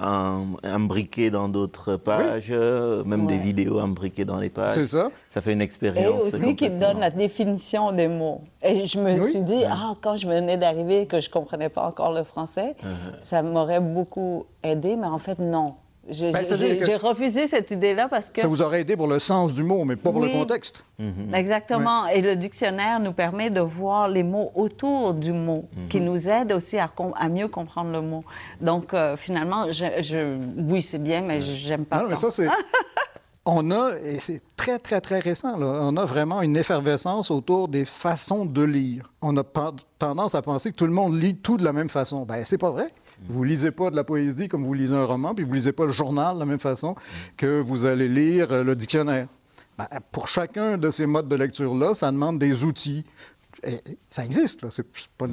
imbriqués 0.62 1.30
dans 1.30 1.48
d'autres 1.48 1.96
pages, 1.96 2.48
euh, 2.50 3.02
même 3.04 3.26
des 3.26 3.38
vidéos 3.38 3.80
imbriquées 3.80 4.24
dans 4.24 4.36
les 4.38 4.48
pages. 4.48 4.74
C'est 4.74 4.86
ça. 4.86 5.10
Ça 5.28 5.40
fait 5.40 5.52
une 5.52 5.60
Et 5.60 5.64
expérience. 5.64 6.22
aussi 6.32 6.54
qui 6.54 6.70
donne 6.70 7.00
la 7.00 7.10
définition 7.10 7.90
des 7.90 8.06
mots. 8.06 8.42
Et 8.62 8.86
je 8.86 8.98
me 9.00 9.10
Oui. 9.10 9.30
suis 9.30 9.42
dit, 9.42 9.64
ah, 9.68 9.94
quand 10.00 10.14
je 10.14 10.28
venais 10.28 10.56
d'arriver, 10.56 11.06
que 11.06 11.20
je 11.20 11.28
ne 11.28 11.32
comprenais 11.32 11.68
pas 11.68 11.82
encore 11.82 12.12
le 12.12 12.22
français, 12.22 12.76
Uh-huh. 12.80 13.16
ça 13.20 13.42
m'aurait 13.42 13.80
beaucoup 13.80 14.46
aidé, 14.62 14.96
mais 14.96 15.06
en 15.08 15.18
fait, 15.18 15.38
non. 15.40 15.74
J'ai 16.10 16.32
Ben, 16.32 16.44
j'ai- 16.44 16.78
que- 16.78 17.06
refusé 17.06 17.46
cette 17.46 17.70
idée-là 17.70 18.08
parce 18.08 18.30
que... 18.30 18.40
Ça 18.40 18.46
vous 18.48 18.60
aurait 18.62 18.80
aidé 18.80 18.96
pour 18.96 19.06
le 19.06 19.18
sens 19.18 19.52
du 19.52 19.62
mot, 19.62 19.84
mais 19.84 19.96
pas 19.96 20.10
pour 20.12 20.20
Oui. 20.22 20.32
le 20.32 20.38
contexte. 20.38 20.84
Exactement. 21.32 22.06
Et 22.08 22.20
le 22.20 22.36
dictionnaire 22.36 23.00
nous 23.00 23.12
permet 23.12 23.48
de 23.50 23.60
voir 23.60 24.08
les 24.08 24.22
mots 24.22 24.50
autour 24.54 25.14
du 25.14 25.32
mot, 25.32 25.64
qui 25.88 26.00
nous 26.00 26.28
aident 26.28 26.52
aussi 26.52 26.78
à, 26.78 26.90
mieux 27.30 27.48
comprendre 27.48 27.92
le 27.92 28.00
mot. 28.02 28.22
Donc, 28.60 28.92
euh, 28.94 29.16
finalement, 29.16 29.70
je, 29.72 29.84
je- 30.02 30.36
oui, 30.68 30.82
c'est 30.82 31.02
bien, 31.02 31.20
mais 31.22 31.40
j'aime 31.40 31.84
pas 31.84 32.02
Non, 32.02 32.08
mais 32.10 32.16
ça, 32.16 32.30
c'est. 32.30 32.48
On 33.46 33.70
a, 33.70 33.92
et 34.04 34.18
c'est 34.18 34.42
très, 34.54 34.78
très, 34.78 35.00
très 35.00 35.18
récent, 35.18 35.56
là, 35.56 35.78
on 35.82 35.96
a 35.96 36.04
vraiment 36.04 36.42
une 36.42 36.58
effervescence 36.58 37.30
autour 37.30 37.68
des 37.68 37.86
façons 37.86 38.44
de 38.44 38.62
lire. 38.62 39.10
On 39.22 39.34
a 39.38 39.42
tendance 39.98 40.34
à 40.34 40.42
penser 40.42 40.70
que 40.70 40.76
tout 40.76 40.86
le 40.86 40.92
monde 40.92 41.18
lit 41.20 41.34
tout 41.36 41.56
de 41.56 41.64
la 41.64 41.72
même 41.72 41.88
façon. 41.88 42.26
Ben, 42.26 42.42
c'est 42.44 42.58
pas 42.58 42.70
vrai. 42.70 42.92
Vous 43.28 43.44
lisez 43.44 43.70
pas 43.70 43.90
de 43.90 43.96
la 43.96 44.04
poésie 44.04 44.48
comme 44.48 44.62
vous 44.62 44.74
lisez 44.74 44.96
un 44.96 45.04
roman, 45.04 45.34
puis 45.34 45.44
vous 45.44 45.54
lisez 45.54 45.72
pas 45.72 45.86
le 45.86 45.92
journal 45.92 46.34
de 46.34 46.40
la 46.40 46.46
même 46.46 46.58
façon 46.58 46.94
que 47.36 47.60
vous 47.60 47.84
allez 47.84 48.08
lire 48.08 48.52
euh, 48.52 48.64
le 48.64 48.74
dictionnaire. 48.74 49.28
Ben, 49.78 49.86
pour 50.12 50.28
chacun 50.28 50.78
de 50.78 50.90
ces 50.90 51.06
modes 51.06 51.28
de 51.28 51.36
lecture-là, 51.36 51.94
ça 51.94 52.10
demande 52.10 52.38
des 52.38 52.64
outils. 52.64 53.04
ça 54.08 54.24
existe, 54.24 54.68
ce 54.68 54.82
n'est 54.82 54.88
pas, 55.16 55.26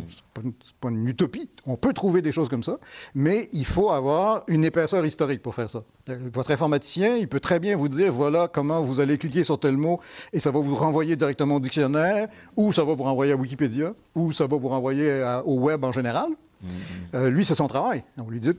pas, 0.79 0.89
une 0.89 1.07
utopie. 1.07 1.49
On 1.65 1.75
peut 1.75 1.93
trouver 1.93 2.21
des 2.21 2.31
choses 2.31 2.49
comme 2.49 2.63
ça, 2.63 2.77
mais 3.15 3.49
il 3.51 3.65
faut 3.65 3.89
avoir 3.89 4.43
une 4.47 4.63
épaisseur 4.63 5.05
historique 5.05 5.41
pour 5.41 5.55
faire 5.55 5.69
ça. 5.69 5.83
Euh, 6.09 6.17
votre 6.31 6.51
informaticien, 6.51 7.15
il 7.15 7.27
peut 7.27 7.39
très 7.39 7.59
bien 7.59 7.75
vous 7.75 7.87
dire, 7.87 8.11
voilà 8.11 8.47
comment 8.47 8.81
vous 8.81 8.99
allez 8.99 9.17
cliquer 9.17 9.43
sur 9.43 9.59
tel 9.59 9.77
mot 9.77 9.99
et 10.33 10.39
ça 10.39 10.51
va 10.51 10.59
vous 10.59 10.75
renvoyer 10.75 11.15
directement 11.15 11.55
au 11.55 11.59
dictionnaire, 11.59 12.27
ou 12.55 12.71
ça 12.71 12.83
va 12.83 12.93
vous 12.93 13.03
renvoyer 13.03 13.33
à 13.33 13.35
Wikipédia, 13.35 13.93
ou 14.15 14.31
ça 14.31 14.45
va 14.45 14.57
vous 14.57 14.69
renvoyer 14.69 15.41
au 15.45 15.55
web 15.55 15.83
en 15.83 15.91
général. 15.91 16.29
Mm-hmm. 16.63 17.15
Euh, 17.15 17.29
lui, 17.29 17.45
c'est 17.45 17.55
son 17.55 17.67
travail. 17.67 18.03
On 18.17 18.29
lui 18.29 18.39
dit, 18.39 18.51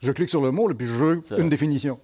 je 0.00 0.12
clique 0.12 0.30
sur 0.30 0.42
le 0.42 0.50
mot, 0.50 0.68
puis 0.74 0.86
je 0.86 0.94
veux 0.94 1.22
une 1.38 1.48
définition. 1.48 1.98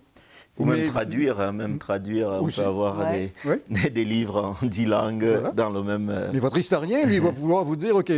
Ou 0.58 0.64
même 0.64 0.88
traduire, 0.88 1.40
hein, 1.40 1.52
même 1.52 1.78
traduire, 1.78 2.30
on 2.30 2.46
peut 2.46 2.64
avoir 2.64 3.06
des, 3.70 4.04
livres 4.04 4.56
en 4.60 4.66
dix 4.66 4.86
langues 4.86 5.52
dans 5.54 5.70
le 5.70 5.82
même... 5.82 6.10
Euh, 6.10 6.30
Mais 6.32 6.40
votre 6.40 6.58
historien, 6.58 7.04
lui, 7.06 7.20
va 7.20 7.30
vouloir 7.30 7.64
vous 7.64 7.76
dire, 7.76 7.94
OK, 7.94 8.12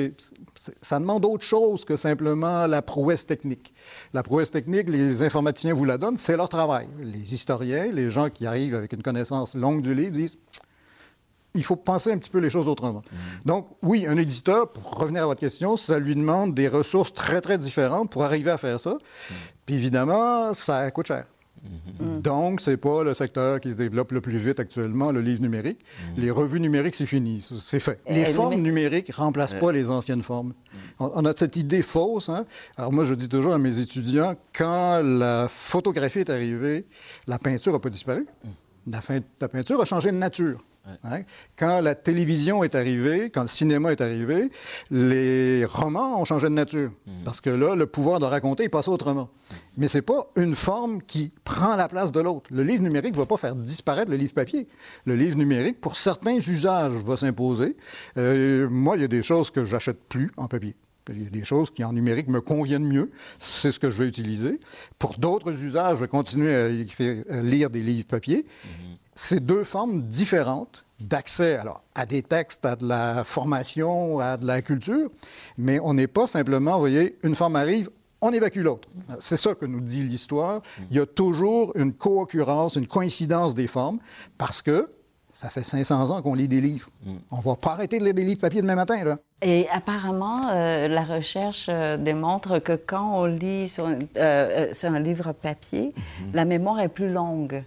ça 0.81 0.99
demande 0.99 1.25
autre 1.27 1.45
chose 1.45 1.85
que 1.85 1.97
simplement 1.97 2.67
la 2.67 2.81
prouesse 2.81 3.27
technique. 3.27 3.75
La 4.15 4.23
prouesse 4.23 4.51
technique, 4.51 4.89
les 4.89 5.23
informaticiens 5.23 5.75
vous 5.75 5.85
la 5.85 5.99
donnent, 5.99 6.17
c'est 6.17 6.37
leur 6.37 6.49
travail. 6.49 6.89
Les 7.03 7.35
historiens, 7.35 7.91
les 7.93 8.09
gens 8.09 8.31
qui 8.31 8.47
arrivent 8.47 8.75
avec 8.75 8.93
une 8.95 9.03
connaissance 9.03 9.55
longue 9.55 9.83
du 9.83 9.95
livre 9.95 10.13
disent, 10.13 10.39
il 11.55 11.65
faut 11.65 11.77
penser 11.77 12.13
un 12.13 12.19
petit 12.19 12.31
peu 12.31 12.39
les 12.39 12.51
choses 12.51 12.69
autrement. 12.69 13.03
Donc, 13.45 13.69
oui, 13.83 14.07
un 14.07 14.17
éditeur, 14.17 14.69
pour 14.73 14.99
revenir 14.99 15.25
à 15.25 15.27
votre 15.27 15.41
question, 15.41 15.77
ça 15.77 15.99
lui 15.99 16.15
demande 16.15 16.55
des 16.55 16.69
ressources 16.69 17.13
très, 17.13 17.41
très 17.41 17.59
différentes 17.59 18.11
pour 18.11 18.25
arriver 18.25 18.51
à 18.51 18.59
faire 18.59 18.79
ça. 18.79 18.99
Puis 19.67 19.75
évidemment, 19.75 20.55
ça 20.55 20.91
coûte 20.91 21.07
cher. 21.07 21.27
Donc, 22.23 22.61
ce 22.61 22.71
n'est 22.71 22.77
pas 22.77 23.05
le 23.05 23.13
secteur 23.13 23.61
qui 23.61 23.73
se 23.73 23.77
développe 23.77 24.13
le 24.13 24.21
plus 24.21 24.39
vite 24.39 24.61
actuellement, 24.61 25.13
le 25.13 25.21
livre 25.21 25.43
numérique. 25.43 25.79
Les 26.17 26.31
revues 26.31 26.61
numériques, 26.61 26.95
c'est 26.95 27.07
fini, 27.07 27.43
c'est 27.43 27.81
fait. 27.81 28.01
les 28.09 28.25
formes 28.27 28.55
numériques 28.55 29.11
ne 29.11 29.15
remplacent 29.15 29.55
pas 29.55 29.73
les 29.73 29.91
anciennes 29.91 30.23
formes. 30.23 30.55
On, 30.99 31.25
a 31.25 31.33
cette 31.37 31.57
idée 31.57 31.83
fausse. 31.83 32.29
Hein. 32.29 32.47
Alors 32.77 32.93
moi, 32.93 33.05
je 33.05 33.15
dis 33.15 33.29
toujours 33.29 33.53
à 33.53 33.59
mes 33.59 33.79
étudiants, 33.79 34.37
quand 34.57 35.03
la 35.03 35.49
photographie 35.49 36.21
est 36.21 36.31
arrivée, 36.31 36.87
la 37.27 37.39
peinture 37.39 37.73
n'a 37.73 37.79
pas 37.79 37.91
disparu. 37.91 38.27
La, 38.87 39.01
la 39.41 39.49
peinture 39.49 39.81
a 39.81 39.85
changé 39.85 40.11
de 40.11 40.17
nature. 40.17 40.59
Hein? 41.05 41.23
Quand 41.57 41.81
la 41.81 41.95
télévision 41.95 42.65
est 42.65 42.75
arrivée, 42.75 43.31
quand 43.31 43.43
le 43.43 43.49
cinéma 43.49 43.93
est 43.93 44.01
arrivé, 44.01 44.51
les 44.91 45.65
romans 45.65 46.21
ont 46.21 46.25
changé 46.25 46.49
de 46.49 46.55
nature. 46.55 46.91
Mhm. 47.07 47.25
Parce 47.25 47.41
que 47.41 47.51
là, 47.51 47.75
le 47.75 47.87
pouvoir 47.87 48.21
de 48.21 48.25
raconter 48.25 48.65
est 48.65 48.69
passé 48.69 48.91
autrement. 48.91 49.31
Mais 49.77 49.89
ce 49.89 49.99
n'est 49.99 50.03
pas 50.03 50.31
une 50.37 50.55
forme 50.55 51.03
qui 51.03 51.33
prend 51.45 51.77
la 51.77 51.89
place 51.89 52.13
de 52.13 52.21
l'autre. 52.21 52.51
Le 52.51 52.63
livre 52.63 52.83
numérique 52.83 53.13
ne 53.13 53.19
va 53.19 53.27
pas 53.27 53.37
faire 53.37 53.55
disparaître 53.55 54.11
le 54.11 54.17
livre 54.17 54.35
papier. 54.35 54.69
Le 55.05 55.17
livre 55.17 55.37
numérique, 55.37 55.81
pour 55.81 55.97
certains 55.97 56.37
usages, 56.37 56.93
va 56.93 57.17
s'imposer. 57.17 57.77
Euh, 58.17 58.69
moi, 58.69 58.97
il 58.97 59.03
y 59.03 59.05
a 59.05 59.09
des 59.09 59.23
choses 59.23 59.51
que 59.51 59.65
j'achète 59.65 60.03
plus 60.09 60.31
en 60.37 60.49
papier. 60.49 60.75
Il 61.09 61.25
y 61.25 61.27
a 61.27 61.31
des 61.31 61.45
choses 61.45 61.71
qui 61.71 61.83
en 61.83 61.93
numérique 61.93 62.29
me 62.29 62.41
conviennent 62.41 62.87
mieux. 62.87 63.11
C'est 63.39 63.73
ce 63.73 63.81
que 63.81 63.91
je 63.91 63.99
vais 64.03 64.09
utiliser. 64.09 64.61
Pour 64.99 65.19
d'autres 65.19 65.51
usages, 65.51 65.97
je 65.97 66.03
vais 66.03 66.09
continuer 66.09 66.55
à, 66.55 67.41
lire 67.43 67.69
des 67.69 67.83
livres 67.83 68.07
papier. 68.07 68.47
Mhm 68.65 68.97
c'est 69.21 69.45
deux 69.45 69.65
formes 69.65 70.01
différentes 70.05 70.87
d'accès 70.99 71.57
alors, 71.57 71.83
à 71.95 72.07
des 72.07 72.23
textes, 72.23 72.65
à 72.65 72.75
de 72.75 72.89
la 72.89 73.23
formation, 73.23 74.19
à 74.19 74.39
de 74.39 74.47
la 74.47 74.63
culture, 74.63 75.11
mais 75.59 75.79
on 75.79 75.93
n'est 75.93 76.07
pas 76.07 76.27
simplement, 76.27 76.73
vous 76.75 76.81
voyez, 76.81 77.19
une 77.23 77.35
forme 77.35 77.57
arrive, 77.57 77.91
on 78.23 78.33
évacue 78.33 78.61
l'autre. 78.61 78.89
C'est 79.19 79.37
ça 79.37 79.55
que 79.55 79.67
nous 79.67 79.81
dit 79.81 80.05
l'histoire. 80.05 80.63
Il 80.91 80.97
y 80.97 81.01
a 81.01 81.05
toujours 81.05 81.73
une 81.77 81.93
co-occurrence, 81.93 82.77
une 82.77 82.87
coïncidence 82.87 83.55
des 83.55 83.67
formes, 83.67 83.99
parce 84.39 84.63
que 84.63 84.89
ça 85.33 85.51
fait 85.51 85.65
500 85.65 86.11
ans 86.11 86.23
qu'on 86.23 86.35
lit 86.35 86.49
des 86.49 86.63
livres. 86.63 86.89
On 87.31 87.37
ne 87.37 87.43
va 87.43 87.57
pas 87.57 87.73
arrêter 87.73 87.99
de 87.99 88.05
lire 88.05 88.15
des 88.15 88.25
livres 88.25 88.41
papier 88.41 88.63
demain 88.63 88.75
matin. 88.75 89.05
Là. 89.05 89.19
Et 89.43 89.69
apparemment, 89.71 90.49
euh, 90.51 90.89
la 90.89 91.05
recherche 91.05 91.67
euh, 91.69 91.99
démontre 91.99 92.59
que 92.59 92.73
quand 92.73 93.21
on 93.21 93.27
lit 93.27 93.69
sur, 93.69 93.87
euh, 94.17 94.73
un 94.83 95.01
livre 95.01 95.33
papier, 95.33 95.95
mhm. 95.95 96.31
la 96.33 96.45
mémoire 96.47 96.81
est 96.81 96.89
plus 96.89 97.13
longue 97.13 97.63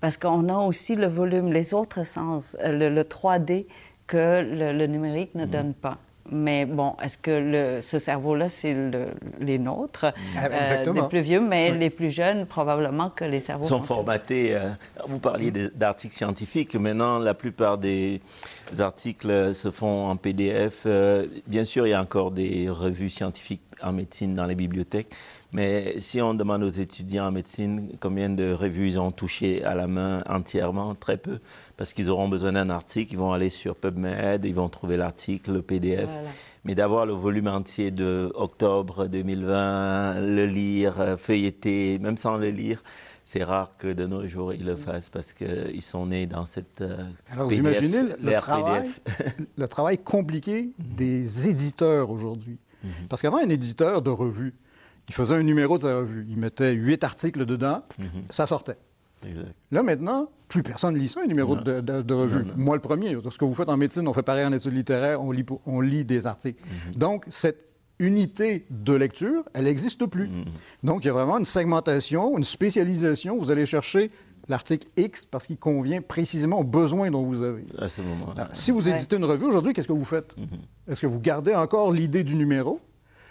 parce 0.00 0.16
qu'on 0.16 0.48
a 0.48 0.54
aussi 0.54 0.96
le 0.96 1.06
volume, 1.06 1.52
les 1.52 1.74
autres 1.74 2.04
sens, 2.04 2.56
euh, 2.62 2.90
le, 2.90 3.02
3D 3.02 3.66
que 4.06 4.42
le, 4.42 4.86
numérique 4.86 5.34
ne 5.34 5.44
mm. 5.44 5.50
donne 5.50 5.74
pas. 5.74 5.98
Mais 6.30 6.66
bon, 6.66 6.94
est-ce 7.02 7.16
que 7.16 7.30
le, 7.30 7.80
ce 7.80 7.98
cerveau-là, 7.98 8.50
c'est 8.50 8.76
les 9.40 9.58
nôtres, 9.58 10.04
ah, 10.36 10.48
euh, 10.50 10.92
les 10.92 11.08
plus 11.08 11.22
vieux, 11.22 11.40
mais 11.40 11.70
les 11.70 11.88
plus 11.88 12.10
jeunes, 12.10 12.44
probablement 12.44 13.08
que 13.08 13.24
les 13.24 13.40
cerveaux 13.40 13.64
sont 13.64 13.82
formatés. 13.82 14.54
Euh, 14.54 14.68
vous 15.06 15.20
parliez 15.20 15.50
d'articles 15.50 16.14
scientifiques. 16.14 16.74
Maintenant, 16.74 17.18
la 17.18 17.32
plupart 17.32 17.78
des 17.78 18.20
articles 18.78 19.54
se 19.54 19.70
font 19.70 20.10
en 20.10 20.16
PDF. 20.16 20.86
bien 21.46 21.64
sûr, 21.64 21.86
il 21.86 21.90
y 21.90 21.94
a 21.94 22.00
encore 22.00 22.30
des 22.30 22.68
revues 22.68 23.08
scientifiques 23.08 23.62
en 23.82 23.92
médecine 23.92 24.34
dans 24.34 24.44
les 24.44 24.54
bibliothèques, 24.54 25.14
mais 25.52 25.98
si 25.98 26.20
on 26.20 26.34
demande 26.34 26.62
aux 26.62 26.70
étudiants 26.70 27.28
en 27.28 27.32
médecine 27.32 27.92
combien 28.00 28.28
de 28.28 28.52
revues 28.52 28.88
ils 28.88 29.00
ont 29.00 29.10
touché 29.10 29.64
à 29.64 29.74
la 29.74 29.86
main 29.86 30.22
entièrement, 30.28 30.94
très 30.94 31.16
peu, 31.16 31.38
parce 31.78 31.94
qu'ils 31.94 32.10
auront 32.10 32.28
besoin 32.28 32.52
d'un 32.52 32.68
article, 32.68 33.14
ils 33.14 33.18
vont 33.18 33.32
aller 33.32 33.48
sur 33.48 33.74
PubMed, 33.74 34.44
ils 34.44 34.54
vont 34.54 34.68
trouver 34.68 34.98
l'article, 34.98 35.52
le 35.52 35.62
PDF. 35.62 36.10
Mais 36.64 36.74
d'avoir 36.74 37.06
le 37.06 37.14
volume 37.14 37.48
entier 37.48 37.90
de 37.90 38.30
octobre 38.34 39.06
2020, 39.06 40.20
le 40.20 40.44
lire, 40.44 41.00
euh, 41.00 41.16
feuilleter, 41.16 41.98
même 41.98 42.18
sans 42.18 42.36
le 42.36 42.50
lire, 42.50 42.82
c'est 43.24 43.44
rare 43.44 43.72
que 43.78 43.92
de 43.92 44.06
nos 44.06 44.26
jours 44.26 44.52
ils 44.52 44.64
le 44.64 44.74
mm. 44.74 44.78
fassent 44.78 45.08
parce 45.08 45.32
qu'ils 45.32 45.82
sont 45.82 46.06
nés 46.06 46.26
dans 46.26 46.44
cette. 46.44 46.82
Euh, 46.82 46.96
Alors 47.30 47.48
vous 47.48 47.54
imaginez 47.54 48.02
le, 48.20 48.32
travail, 48.36 48.90
le 49.56 49.68
travail 49.68 49.98
compliqué 49.98 50.70
des 50.78 51.48
éditeurs 51.48 52.10
aujourd'hui. 52.10 52.58
Mm-hmm. 52.84 53.08
Parce 53.08 53.22
qu'avant, 53.22 53.38
un 53.38 53.48
éditeur 53.48 54.02
de 54.02 54.10
revue, 54.10 54.54
il 55.08 55.14
faisait 55.14 55.34
un 55.34 55.42
numéro 55.42 55.76
de 55.76 55.82
sa 55.82 55.96
revue. 55.98 56.26
Il 56.28 56.38
mettait 56.38 56.72
huit 56.72 57.02
articles 57.04 57.46
dedans, 57.46 57.82
mhm. 57.98 58.24
ça 58.30 58.46
sortait. 58.46 58.76
Là, 59.72 59.82
maintenant, 59.82 60.30
plus 60.46 60.62
personne 60.62 60.96
lit 60.96 61.08
ça, 61.08 61.20
un 61.22 61.26
numéro 61.26 61.56
de, 61.56 62.14
revue. 62.14 62.44
Moi, 62.56 62.76
le 62.76 62.82
premier. 62.82 63.16
Ce 63.30 63.36
que 63.36 63.44
vous 63.44 63.54
faites 63.54 63.68
en 63.68 63.76
médecine, 63.76 64.06
on 64.06 64.12
fait 64.12 64.22
pareil 64.22 64.44
en 64.44 64.52
études 64.52 64.74
littéraires, 64.74 65.20
on 65.22 65.32
lit, 65.32 65.44
on 65.66 65.80
lit 65.80 66.04
des 66.04 66.26
articles. 66.26 66.62
Mhm. 66.62 66.94
Donc, 66.94 67.24
cette 67.28 67.66
unité 67.98 68.64
de 68.70 68.92
lecture, 68.92 69.42
elle 69.54 69.64
n'existe 69.64 70.06
plus. 70.06 70.28
Mhm. 70.28 70.44
Donc, 70.84 71.04
il 71.04 71.08
y 71.08 71.10
a 71.10 71.12
vraiment 71.12 71.38
une 71.38 71.44
segmentation, 71.44 72.38
une 72.38 72.44
spécialisation. 72.44 73.38
Vous 73.38 73.50
allez 73.50 73.66
chercher 73.66 74.10
l'article 74.48 74.86
X 74.96 75.26
parce 75.26 75.46
qu'il 75.46 75.58
convient 75.58 76.00
précisément 76.00 76.60
aux 76.60 76.64
besoins 76.64 77.10
dont 77.10 77.24
vous 77.24 77.42
avez. 77.42 77.64
À 77.76 77.88
ce 77.88 78.00
moment. 78.00 78.34
Si 78.52 78.70
vous 78.70 78.88
éditez 78.88 79.16
une 79.16 79.24
revue 79.24 79.46
aujourd'hui, 79.46 79.72
qu'est-ce 79.72 79.88
que 79.88 79.92
vous 79.92 80.04
faites? 80.04 80.34
Est-ce 80.88 81.02
que 81.02 81.06
vous 81.06 81.20
gardez 81.20 81.54
encore 81.54 81.92
l'idée 81.92 82.24
du 82.24 82.36
numéro? 82.36 82.80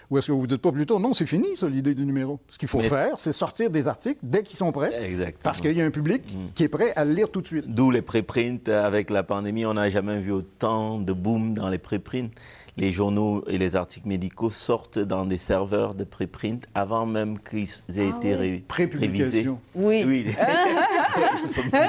Ou 0.10 0.18
est-ce 0.18 0.28
que 0.28 0.32
vous 0.32 0.44
ne 0.44 0.48
dites 0.48 0.62
pas 0.62 0.72
plutôt, 0.72 1.00
non, 1.00 1.14
c'est 1.14 1.26
fini, 1.26 1.58
ça, 1.58 1.68
l'idée 1.68 1.94
du 1.94 2.06
numéro? 2.06 2.40
Ce 2.48 2.58
qu'il 2.58 2.70
faut 2.70 2.82
faire, 2.82 3.18
c'est 3.18 3.34
sortir 3.34 3.70
des 3.70 3.88
articles 3.88 4.20
dès 4.24 4.42
qu'ils 4.42 4.56
sont 4.56 4.72
prêts. 4.72 4.94
Exactement. 5.04 5.42
Parce 5.44 5.60
qu'il 5.60 5.78
y 5.78 5.82
a 5.82 5.86
un 5.86 5.92
public 5.92 6.22
mm. 6.26 6.54
qui 6.56 6.64
est 6.64 6.70
prêt 6.70 6.94
à 6.96 7.04
le 7.04 7.14
lire 7.14 7.30
tout 7.30 7.42
de 7.42 7.48
suite. 7.48 7.66
D'où 7.68 7.92
les 7.92 8.02
préprints. 8.02 8.70
Avec 8.70 9.10
la 9.10 9.24
pandémie, 9.24 9.66
on 9.66 9.74
n'a 9.74 9.90
jamais 9.90 10.20
vu 10.20 10.32
autant 10.32 11.00
de 11.00 11.12
boom 11.12 11.54
dans 11.54 11.70
les 11.70 11.78
préprints 11.78 12.30
les 12.78 12.92
journaux 12.92 13.44
et 13.48 13.58
les 13.58 13.76
articles 13.76 14.08
médicaux 14.08 14.52
sortent 14.52 15.00
dans 15.00 15.26
des 15.26 15.38
serveurs 15.38 15.96
de 15.96 16.04
préprint 16.04 16.64
avant 16.76 17.06
même 17.06 17.40
qu'ils 17.40 17.68
aient 17.98 18.12
ah 18.14 18.18
été 18.18 18.36
oui. 18.36 18.64
révisés. 18.94 19.50
Oui. 19.74 20.04
oui. 20.06 20.26
Nous 21.42 21.48
sommes 21.48 21.70
dans 21.70 21.88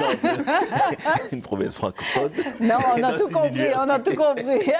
une 1.31 1.41
promesse 1.41 1.75
francophone. 1.75 2.31
Non, 2.59 2.77
on 2.97 3.03
a 3.03 3.19
tout 3.19 3.29
compris, 3.29 3.67
on 3.75 3.89
a 3.89 3.99
tout 3.99 4.15
compris. 4.15 4.71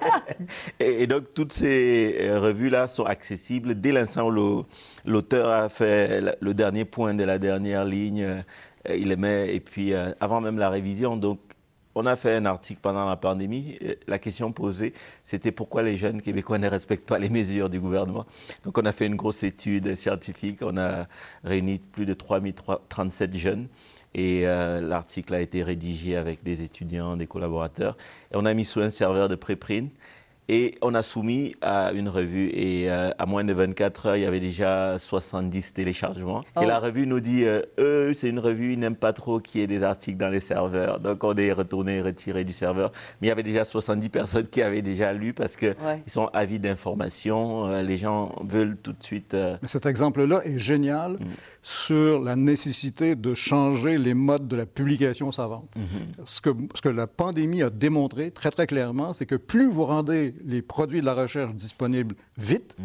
et, 0.80 1.06
donc, 1.06 1.34
toutes 1.34 1.52
ces 1.52 2.16
euh, 2.20 2.38
revues-là 2.38 2.88
sont 2.88 3.04
accessibles 3.04 3.78
dès 3.78 3.92
l'instant 3.92 4.30
où 4.30 4.64
l'auteur 5.04 5.50
a 5.50 5.68
fait 5.68 6.36
le 6.40 6.54
dernier 6.54 6.84
point 6.86 7.12
de 7.12 7.24
la 7.24 7.38
dernière 7.38 7.84
ligne. 7.84 8.22
Euh, 8.22 8.40
il 8.96 9.08
les 9.08 9.16
met, 9.16 9.54
et 9.54 9.60
puis 9.60 9.94
euh, 9.94 10.12
avant 10.20 10.40
même 10.40 10.58
la 10.58 10.70
révision. 10.70 11.16
Donc, 11.16 11.38
on 11.94 12.06
a 12.06 12.16
fait 12.16 12.34
un 12.34 12.46
article 12.46 12.80
pendant 12.82 13.08
la 13.08 13.16
pandémie. 13.16 13.78
La 14.06 14.18
question 14.18 14.52
posée, 14.52 14.92
c'était 15.22 15.52
pourquoi 15.52 15.82
les 15.82 15.96
jeunes 15.96 16.20
Québécois 16.20 16.58
ne 16.58 16.68
respectent 16.68 17.08
pas 17.08 17.18
les 17.18 17.30
mesures 17.30 17.70
du 17.70 17.80
gouvernement. 17.80 18.26
Donc, 18.64 18.78
on 18.78 18.84
a 18.84 18.92
fait 18.92 19.06
une 19.06 19.16
grosse 19.16 19.42
étude 19.42 19.94
scientifique. 19.94 20.58
On 20.62 20.76
a 20.76 21.06
réuni 21.44 21.78
plus 21.78 22.06
de 22.06 22.14
3037 22.14 23.36
jeunes. 23.36 23.68
Et 24.14 24.46
euh, 24.46 24.80
l'article 24.80 25.34
a 25.34 25.40
été 25.40 25.62
rédigé 25.62 26.16
avec 26.16 26.42
des 26.42 26.62
étudiants, 26.62 27.16
des 27.16 27.26
collaborateurs. 27.26 27.96
Et 28.32 28.36
on 28.36 28.46
a 28.46 28.54
mis 28.54 28.64
sous 28.64 28.80
un 28.80 28.90
serveur 28.90 29.28
de 29.28 29.34
préprint. 29.34 29.88
Et 30.48 30.76
on 30.82 30.94
a 30.94 31.02
soumis 31.02 31.54
à 31.62 31.92
une 31.92 32.08
revue 32.08 32.50
et 32.52 32.90
euh, 32.90 33.10
à 33.18 33.24
moins 33.24 33.44
de 33.44 33.52
24 33.54 34.06
heures, 34.06 34.16
il 34.16 34.22
y 34.22 34.26
avait 34.26 34.40
déjà 34.40 34.98
70 34.98 35.72
téléchargements. 35.72 36.42
Et 36.56 36.60
oh. 36.60 36.64
la 36.66 36.78
revue 36.78 37.06
nous 37.06 37.20
dit, 37.20 37.44
euh, 37.44 37.62
eux, 37.78 38.12
c'est 38.12 38.28
une 38.28 38.38
revue, 38.38 38.74
ils 38.74 38.78
n'aiment 38.78 38.94
pas 38.94 39.14
trop 39.14 39.40
qu'il 39.40 39.62
y 39.62 39.64
ait 39.64 39.66
des 39.66 39.82
articles 39.82 40.18
dans 40.18 40.28
les 40.28 40.40
serveurs. 40.40 41.00
Donc 41.00 41.24
on 41.24 41.34
est 41.36 41.52
retourné, 41.52 42.02
retiré 42.02 42.44
du 42.44 42.52
serveur. 42.52 42.92
Mais 43.20 43.28
il 43.28 43.30
y 43.30 43.32
avait 43.32 43.42
déjà 43.42 43.64
70 43.64 44.08
personnes 44.10 44.46
qui 44.46 44.60
avaient 44.60 44.82
déjà 44.82 45.14
lu 45.14 45.32
parce 45.32 45.56
qu'ils 45.56 45.74
sont 46.06 46.28
avides 46.34 46.62
d'informations. 46.62 47.66
Euh, 47.66 47.82
les 47.82 47.96
gens 47.96 48.34
veulent 48.42 48.76
tout 48.76 48.92
de 48.92 49.02
suite... 49.02 49.34
Cet 49.62 49.86
exemple-là 49.86 50.42
est 50.44 50.58
génial. 50.58 51.12
Mm. 51.12 51.26
Sur 51.64 52.20
la 52.20 52.36
nécessité 52.36 53.16
de 53.16 53.32
changer 53.32 53.96
les 53.96 54.12
modes 54.12 54.46
de 54.48 54.54
la 54.54 54.66
publication 54.66 55.32
savante. 55.32 55.74
Mhm. 55.76 56.24
ce, 56.26 56.42
que, 56.42 56.50
ce 56.74 56.82
que 56.82 56.90
la 56.90 57.06
pandémie 57.06 57.62
a 57.62 57.70
démontré 57.70 58.30
très, 58.30 58.50
très 58.50 58.66
clairement, 58.66 59.14
c'est 59.14 59.24
que 59.24 59.34
plus 59.34 59.70
vous 59.70 59.86
rendez 59.86 60.34
les 60.44 60.60
produits 60.60 61.00
de 61.00 61.06
la 61.06 61.14
recherche 61.14 61.54
disponibles 61.54 62.16
vite, 62.36 62.76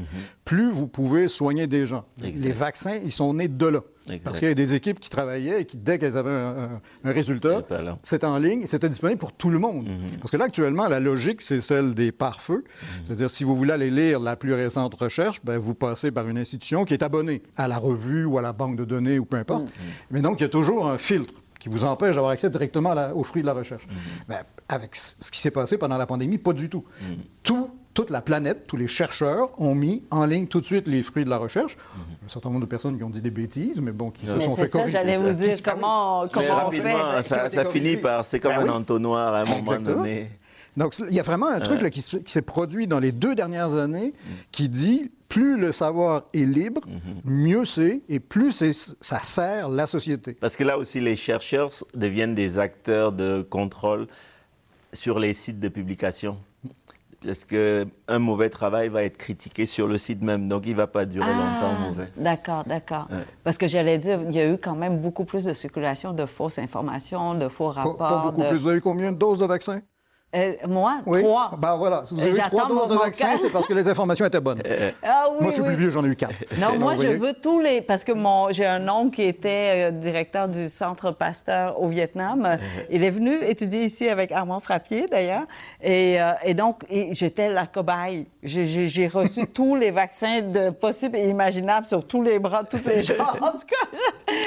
plus 0.50 0.72
vous 0.72 0.88
pouvez 0.88 1.28
soigner 1.28 1.68
des 1.68 1.86
gens. 1.86 2.06
Mhm. 2.22 2.26
Exact. 2.28 2.44
Les 2.48 2.52
vaccins, 2.52 2.96
ils 3.04 3.12
sont 3.12 3.36
nés 3.36 3.48
de 3.48 3.66
là. 3.68 3.82
Exact. 4.08 4.24
Parce 4.24 4.40
qu'il 4.40 4.48
y 4.48 4.52
a 4.52 4.56
des 4.56 4.74
équipes 4.74 5.00
qui 5.00 5.12
travaillaient 5.12 5.62
et 5.62 5.66
qui, 5.66 5.78
dès 5.78 6.00
qu'elles 6.00 6.18
avaient 6.18 6.32
un, 6.32 6.82
résultat, 7.12 7.62
c'était 8.02 8.26
en 8.26 8.40
ligne, 8.40 8.66
c'était 8.66 8.90
disponible 8.90 9.20
pour 9.20 9.32
tout 9.34 9.52
le 9.52 9.60
monde. 9.60 9.88
Parce 10.20 10.32
que 10.32 10.38
là, 10.38 10.46
actuellement, 10.46 10.88
la 10.88 11.00
logique, 11.00 11.44
c'est 11.44 11.62
celle 11.62 11.94
des 11.94 12.12
pare-feux. 12.12 12.64
C'est-à-dire, 13.04 13.30
si 13.30 13.44
vous 13.44 13.56
voulez 13.56 13.74
aller 13.74 13.92
lire 13.92 14.20
la 14.20 14.36
plus 14.36 14.56
récente 14.56 14.96
recherche, 14.96 15.40
ben, 15.44 15.60
vous 15.60 15.76
passez 15.76 16.10
par 16.10 16.28
une 16.28 16.40
institution 16.40 16.84
qui 16.84 16.96
est 16.96 17.04
abonnée 17.04 17.44
à 17.56 17.68
la 17.68 17.78
revue 17.78 18.26
ou 18.26 18.40
à 18.40 18.42
la 18.42 18.52
banque 18.52 18.76
de 18.76 18.86
données 18.86 19.20
ou 19.20 19.26
peu 19.26 19.38
importe. 19.38 19.68
Mais 20.10 20.22
donc, 20.24 20.40
il 20.40 20.44
y 20.44 20.48
a 20.48 20.50
toujours 20.50 20.90
un 20.90 20.98
filtre 20.98 21.36
qui 21.60 21.70
vous 21.70 21.84
empêche 21.84 22.16
d'avoir 22.16 22.32
accès 22.32 22.50
directement 22.50 22.96
la- 22.96 23.14
aux 23.14 23.24
fruits 23.24 23.42
de 23.44 23.48
la 23.48 23.54
recherche. 23.54 23.86
Ben, 24.28 24.40
avec 24.68 24.96
ce 24.96 25.30
qui 25.30 25.40
s'est 25.40 25.52
passé 25.52 25.78
pendant 25.78 25.98
la 25.98 26.08
pandémie, 26.08 26.40
pas 26.40 26.54
du 26.54 26.68
tout. 26.70 26.84
Tout- 27.44 27.70
toute 28.00 28.10
la 28.12 28.22
planète, 28.22 28.66
tous 28.68 28.78
les 28.78 28.88
chercheurs 28.88 29.50
ont 29.60 29.76
mis 29.76 30.04
en 30.12 30.26
ligne 30.26 30.48
tout 30.48 30.62
de 30.62 30.66
suite 30.66 30.88
les 30.88 31.02
fruits 31.04 31.26
de 31.26 31.30
la 31.30 31.38
recherche. 31.38 31.76
Un 32.26 32.30
certain 32.30 32.50
nombre 32.50 32.62
de 32.62 32.66
personnes 32.66 32.98
qui 32.98 33.04
ont 33.04 33.10
dit 33.10 33.22
des 33.22 33.32
bêtises, 33.32 33.82
mais 33.82 33.92
bon, 33.92 34.10
qui 34.10 34.26
se 34.26 34.40
sont 34.40 34.56
c'est 34.56 34.62
fait 34.62 34.68
ça, 34.68 34.72
corriger. 34.80 34.92
j'allais 34.98 35.18
vous 35.18 35.34
dire 35.34 35.58
comment, 35.64 36.28
comment 36.32 36.68
on 36.68 36.72
fait? 36.72 37.24
ça, 37.24 37.66
finit 37.66 37.98
par. 37.98 38.24
C'est 38.24 38.40
comme 38.40 38.54
Ben 38.54 38.62
un 38.62 38.64
oui. 38.66 38.70
entonnoir 38.70 39.34
à 39.34 39.42
un 39.42 39.46
moment 39.46 39.60
Exactement. 39.60 39.98
donné. 39.98 40.30
Donc, 40.78 40.98
il 41.00 41.14
y 41.14 41.20
a 41.20 41.24
vraiment 41.24 41.48
un 41.48 41.60
truc 41.60 41.82
là, 41.82 41.90
qui, 41.90 42.02
se- 42.02 42.18
qui 42.18 42.32
s'est 42.32 42.42
produit 42.44 42.88
dans 42.88 43.00
les 43.00 43.12
deux 43.12 43.36
dernières 43.36 43.74
années 43.76 44.14
qui 44.52 44.70
dit 44.70 45.12
plus 45.28 45.58
le 45.60 45.72
savoir 45.72 46.24
est 46.34 46.46
libre, 46.46 46.82
mieux 47.26 47.66
c'est, 47.66 48.02
et 48.08 48.20
plus 48.20 48.64
ça 49.02 49.20
sert 49.24 49.68
la 49.70 49.88
société. 49.88 50.34
Parce 50.40 50.56
que 50.56 50.64
là 50.64 50.78
aussi, 50.78 51.02
les 51.02 51.16
chercheurs 51.18 51.70
deviennent 51.94 52.34
des 52.36 52.60
acteurs 52.60 53.12
de 53.12 53.42
contrôle 53.42 54.08
sur 54.94 55.20
les 55.20 55.34
sites 55.34 55.60
de 55.60 55.68
publication. 55.70 56.38
Parce 57.26 57.44
qu'un 57.44 58.20
mauvais 58.20 58.50
travail 58.50 58.88
va 58.88 59.04
être 59.04 59.18
critiqué 59.18 59.66
sur 59.66 59.88
le 59.88 59.98
site 59.98 60.22
même, 60.22 60.48
donc 60.48 60.66
il 60.66 60.72
ne 60.72 60.78
va 60.78 60.88
pas 60.88 61.06
durer 61.06 61.28
longtemps 61.28 61.74
Ah, 61.78 61.88
mauvais. 61.88 62.08
D'accord, 62.16 62.64
d'accord. 62.66 63.08
Ouais. 63.12 63.26
Parce 63.44 63.58
que 63.58 63.68
j'allais 63.68 63.98
dire, 63.98 64.22
il 64.28 64.34
y 64.34 64.40
a 64.40 64.50
eu 64.50 64.58
quand 64.58 64.76
même 64.76 65.00
beaucoup 65.02 65.26
plus 65.26 65.44
de 65.46 65.52
circulation 65.54 66.14
de 66.14 66.26
fausses 66.26 66.60
informations, 66.60 67.34
de 67.36 67.50
faux 67.50 67.74
Pas, 67.74 67.82
rapports. 67.82 67.98
pas 67.98 68.18
beaucoup 68.24 68.42
de- 68.42 68.48
plus. 68.48 68.58
Vous 68.60 68.68
avez 68.70 68.80
combien 68.82 69.12
de 69.12 69.18
doses 69.18 69.38
de 69.40 69.46
vaccin? 69.46 69.82
Euh, 70.36 70.54
moi, 70.68 71.00
Oui. 71.08 71.22
trois. 71.22 71.52
Ben 71.58 71.76
voilà. 71.76 72.04
Si 72.06 72.14
vous 72.14 72.22
avez 72.22 72.32
eu 72.38 72.42
trois 72.42 72.68
doses 72.68 72.88
de 72.90 72.96
vaccin, 72.96 73.30
c'est 73.38 73.50
parce 73.50 73.66
que 73.66 73.74
les 73.74 73.88
informations 73.88 74.26
étaient 74.28 74.40
bonnes. 74.40 74.62
Ah 75.04 75.26
oui, 75.32 75.38
Moi, 75.42 75.48
je 75.50 75.54
suis 75.54 75.62
oui. 75.62 75.68
plus 75.70 75.76
vieux, 75.76 75.90
j'en 75.90 76.06
ai 76.06 76.10
eu 76.10 76.16
quatre. 76.16 76.34
Non, 76.60 76.78
moi, 76.78 76.94
je 76.96 77.02
voyez, 77.02 77.16
veux 77.18 77.34
tous 77.34 77.60
les. 77.60 77.82
Parce 77.82 78.04
que 78.04 78.12
mon, 78.12 78.52
j'ai 78.52 78.66
un 78.68 78.88
oncle 78.88 79.16
qui 79.16 79.24
était 79.24 79.90
euh, 79.90 79.92
directeur 79.92 80.48
du 80.48 80.70
Centre 80.70 81.12
Pasteur 81.12 81.82
au 81.82 81.88
Vietnam. 81.88 82.48
Il 82.92 83.04
est 83.04 83.10
venu 83.10 83.34
étudier 83.44 83.86
ici 83.86 84.08
avec 84.08 84.32
Armand 84.32 84.60
Frappier, 84.60 85.08
d'ailleurs. 85.10 85.46
Et, 85.82 86.22
euh, 86.22 86.32
et 86.46 86.54
donc, 86.54 86.84
et 86.92 87.12
j'étais 87.14 87.50
la 87.50 87.66
cobaye. 87.66 88.28
J'ai, 88.44 89.08
reçu 89.08 89.48
tous 89.54 89.76
les 89.76 89.90
vaccins 89.90 90.42
de 90.42 90.70
possibles 90.70 91.18
et 91.18 91.28
imaginables 91.30 91.88
sur 91.88 92.06
tous 92.06 92.22
les 92.22 92.38
bras, 92.38 92.64
tous 92.64 92.82
les 92.88 93.02
gens. 93.02 93.14
En 93.42 93.52
tout 93.52 93.66
cas, 93.68 93.98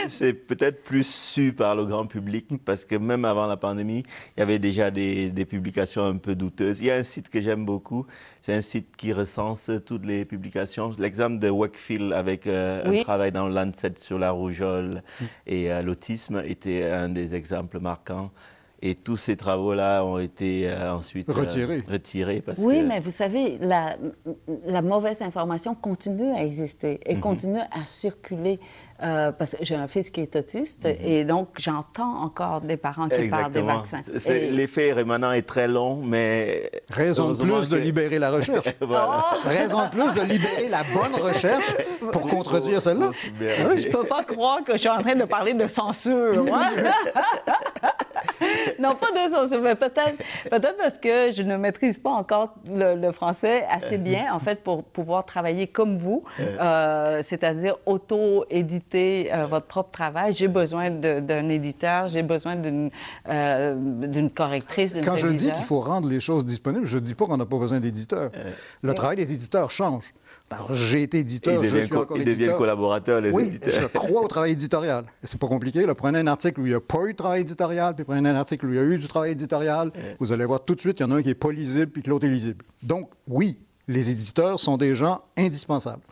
C'est 0.08 0.32
peut-être 0.32 0.84
plus 0.84 1.06
su 1.06 1.52
par 1.52 1.74
le 1.74 1.84
grand 1.86 2.06
public 2.06 2.46
parce 2.64 2.84
que 2.84 2.94
même 2.94 3.24
avant 3.24 3.46
la 3.46 3.56
pandémie, 3.56 4.04
il 4.36 4.40
y 4.40 4.42
avait 4.42 4.58
déjà 4.60 4.90
des, 4.90 5.30
des 5.30 5.44
publications 5.72 6.04
un 6.06 6.18
peu 6.18 6.34
douteuses. 6.34 6.80
Il 6.80 6.86
y 6.86 6.90
a 6.90 6.96
un 6.96 7.02
site 7.02 7.30
que 7.30 7.40
j'aime 7.40 7.64
beaucoup, 7.64 8.06
c'est 8.42 8.52
un 8.52 8.60
site 8.60 8.94
qui 8.96 9.12
recense 9.14 9.70
toutes 9.86 10.04
les 10.04 10.24
publications. 10.26 10.90
L'exemple 10.98 11.38
de 11.38 11.48
Wakefield 11.48 12.12
avec 12.12 12.46
euh, 12.46 12.82
Oui. 12.86 13.00
un 13.00 13.02
travail 13.02 13.32
dans 13.32 13.48
le 13.48 13.54
Lancet 13.54 13.94
sur 13.96 14.18
la 14.18 14.30
rougeole 14.32 15.02
et 15.46 15.72
euh, 15.72 15.80
l'autisme 15.82 16.42
était 16.44 16.84
un 16.84 17.08
des 17.08 17.34
exemples 17.34 17.80
marquants. 17.80 18.30
Et 18.84 18.96
tous 18.96 19.16
ces 19.16 19.36
travaux-là 19.36 20.04
ont 20.04 20.18
été 20.18 20.68
euh, 20.68 20.92
ensuite 20.94 21.28
euh, 21.28 21.32
Retirés. 21.32 21.84
retirés 21.88 22.40
parce 22.44 22.58
oui, 22.60 22.80
que 22.80 22.84
mais 22.84 22.98
vous 22.98 23.10
savez, 23.12 23.56
la, 23.60 23.94
la 24.66 24.82
mauvaise 24.82 25.22
information 25.22 25.76
continue 25.76 26.32
à 26.34 26.42
exister 26.44 26.98
et 27.06 27.20
continue 27.20 27.60
à 27.60 27.84
circuler. 27.84 28.58
euh, 29.04 29.32
parce 29.32 29.56
que 29.56 29.64
j'ai 29.64 29.74
un 29.74 29.88
fils 29.88 30.10
qui 30.10 30.20
est 30.20 30.34
autiste 30.36 30.86
et 30.86 31.24
donc 31.24 31.48
j'entends 31.58 32.22
encore 32.22 32.60
des 32.60 32.76
parents 32.76 33.08
qui 33.08 33.28
parlent 33.28 33.50
des 33.52 33.62
vaccins. 33.62 34.00
Et- 34.30 34.50
L'effet 34.52 34.92
rémanent 34.92 35.32
est 35.32 35.42
très 35.42 35.66
long, 35.68 35.96
mais 36.04 36.70
Raison 36.90 37.30
de 37.32 37.36
plus 37.36 37.68
de 37.68 37.76
libérer 37.76 38.18
la 38.18 38.30
recherche. 38.30 38.66
Voilà. 38.80 39.24
Raison 39.44 39.84
de 39.86 39.90
plus 39.90 40.14
de 40.14 40.22
libérer 40.26 40.68
la 40.68 40.82
bonne 40.94 41.20
recherche 41.20 41.74
pour 42.12 42.22
contredire 42.28 42.80
celle-là. 42.82 43.10
Je 43.40 43.88
peux 43.90 44.04
pas 44.04 44.22
croire 44.24 44.62
que 44.64 44.72
je 44.72 44.78
suis 44.78 44.88
en 44.88 45.00
train 45.02 45.14
de 45.16 45.24
parler 45.24 45.54
de 45.54 45.66
censure. 45.66 46.44
moi. 46.44 46.66
non, 48.82 48.94
pas 48.94 49.10
de 49.12 49.32
censure, 49.32 49.62
mais 49.62 49.74
peut-être 49.74 50.18
peut 50.50 50.60
parce 50.78 50.98
que 50.98 51.30
je 51.30 51.42
ne 51.42 51.56
maîtrise 51.56 51.98
pas 51.98 52.10
encore 52.10 52.54
le, 52.68 52.96
le 52.96 53.12
français 53.12 53.64
assez 53.70 53.98
bien, 53.98 54.32
en 54.32 54.38
fait, 54.38 54.62
pour 54.62 54.84
pouvoir 54.84 55.24
travailler 55.24 55.66
comme 55.66 55.96
vous, 55.96 56.24
euh, 56.40 57.20
c'est-à-dire 57.22 57.76
auto-éditer 57.86 59.32
euh, 59.32 59.46
votre 59.46 59.66
propre 59.66 59.90
travail. 59.90 60.32
J'ai 60.32 60.48
besoin 60.48 60.90
d'un 60.90 61.48
éditeur, 61.48 62.08
j'ai 62.08 62.22
besoin 62.22 62.56
d'une 62.56 62.90
euh, 63.28 63.74
d'une 63.76 64.30
correctrice, 64.30 64.94
Quand 65.04 65.16
je 65.16 65.28
dis 65.28 65.50
qu'il 65.50 65.64
faut 65.64 65.80
rendre 65.80 66.08
les 66.08 66.20
choses 66.20 66.44
disponibles, 66.44 66.86
je 66.86 66.98
ne 66.98 67.04
dis 67.04 67.14
pas 67.14 67.26
qu'on 67.26 67.36
n'a 67.36 67.46
pas 67.46 67.58
besoin 67.58 67.80
d'éditeurs. 67.80 68.30
Le 68.82 68.94
travail 68.94 69.16
des 69.16 69.32
éditeurs 69.32 69.70
change. 69.70 70.12
Alors, 70.52 70.74
j'ai 70.74 71.02
été 71.02 71.18
éditeur, 71.20 71.62
je 71.62 71.78
suis 71.78 71.88
co- 71.88 72.02
encore 72.02 72.18
il 72.18 72.24
devient 72.24 72.52
collaborateur, 72.56 73.20
les 73.20 73.30
Oui, 73.30 73.44
éditeurs. 73.44 73.70
je 73.70 73.86
crois 73.86 74.22
au 74.24 74.28
travail 74.28 74.52
éditorial. 74.52 75.06
C'est 75.22 75.38
pas 75.38 75.46
compliqué. 75.48 75.86
Là, 75.86 75.94
prenez 75.94 76.18
un 76.18 76.26
article 76.26 76.60
où 76.60 76.66
il 76.66 76.70
n'y 76.70 76.74
a 76.74 76.80
pas 76.80 77.04
eu 77.06 77.12
de 77.12 77.16
travail 77.16 77.40
éditorial, 77.40 77.94
puis 77.94 78.04
prenez 78.04 78.28
un 78.28 78.36
article 78.36 78.66
où 78.66 78.68
il 78.70 78.76
y 78.76 78.78
a 78.78 78.82
eu 78.84 78.98
du 78.98 79.08
travail 79.08 79.32
éditorial. 79.32 79.90
Vous 80.20 80.32
allez 80.32 80.44
voir 80.44 80.64
tout 80.64 80.74
de 80.74 80.80
suite, 80.80 81.00
il 81.00 81.02
y 81.02 81.06
en 81.06 81.10
a 81.10 81.16
un 81.16 81.22
qui 81.22 81.30
est 81.30 81.34
pas 81.34 81.50
lisible, 81.50 81.86
puis 81.88 82.02
que 82.02 82.10
l'autre 82.10 82.26
est 82.26 82.30
lisible. 82.30 82.64
Donc, 82.82 83.08
oui, 83.26 83.58
les 83.88 84.10
éditeurs 84.10 84.60
sont 84.60 84.76
des 84.76 84.94
gens 84.94 85.22
indispensables. 85.36 86.02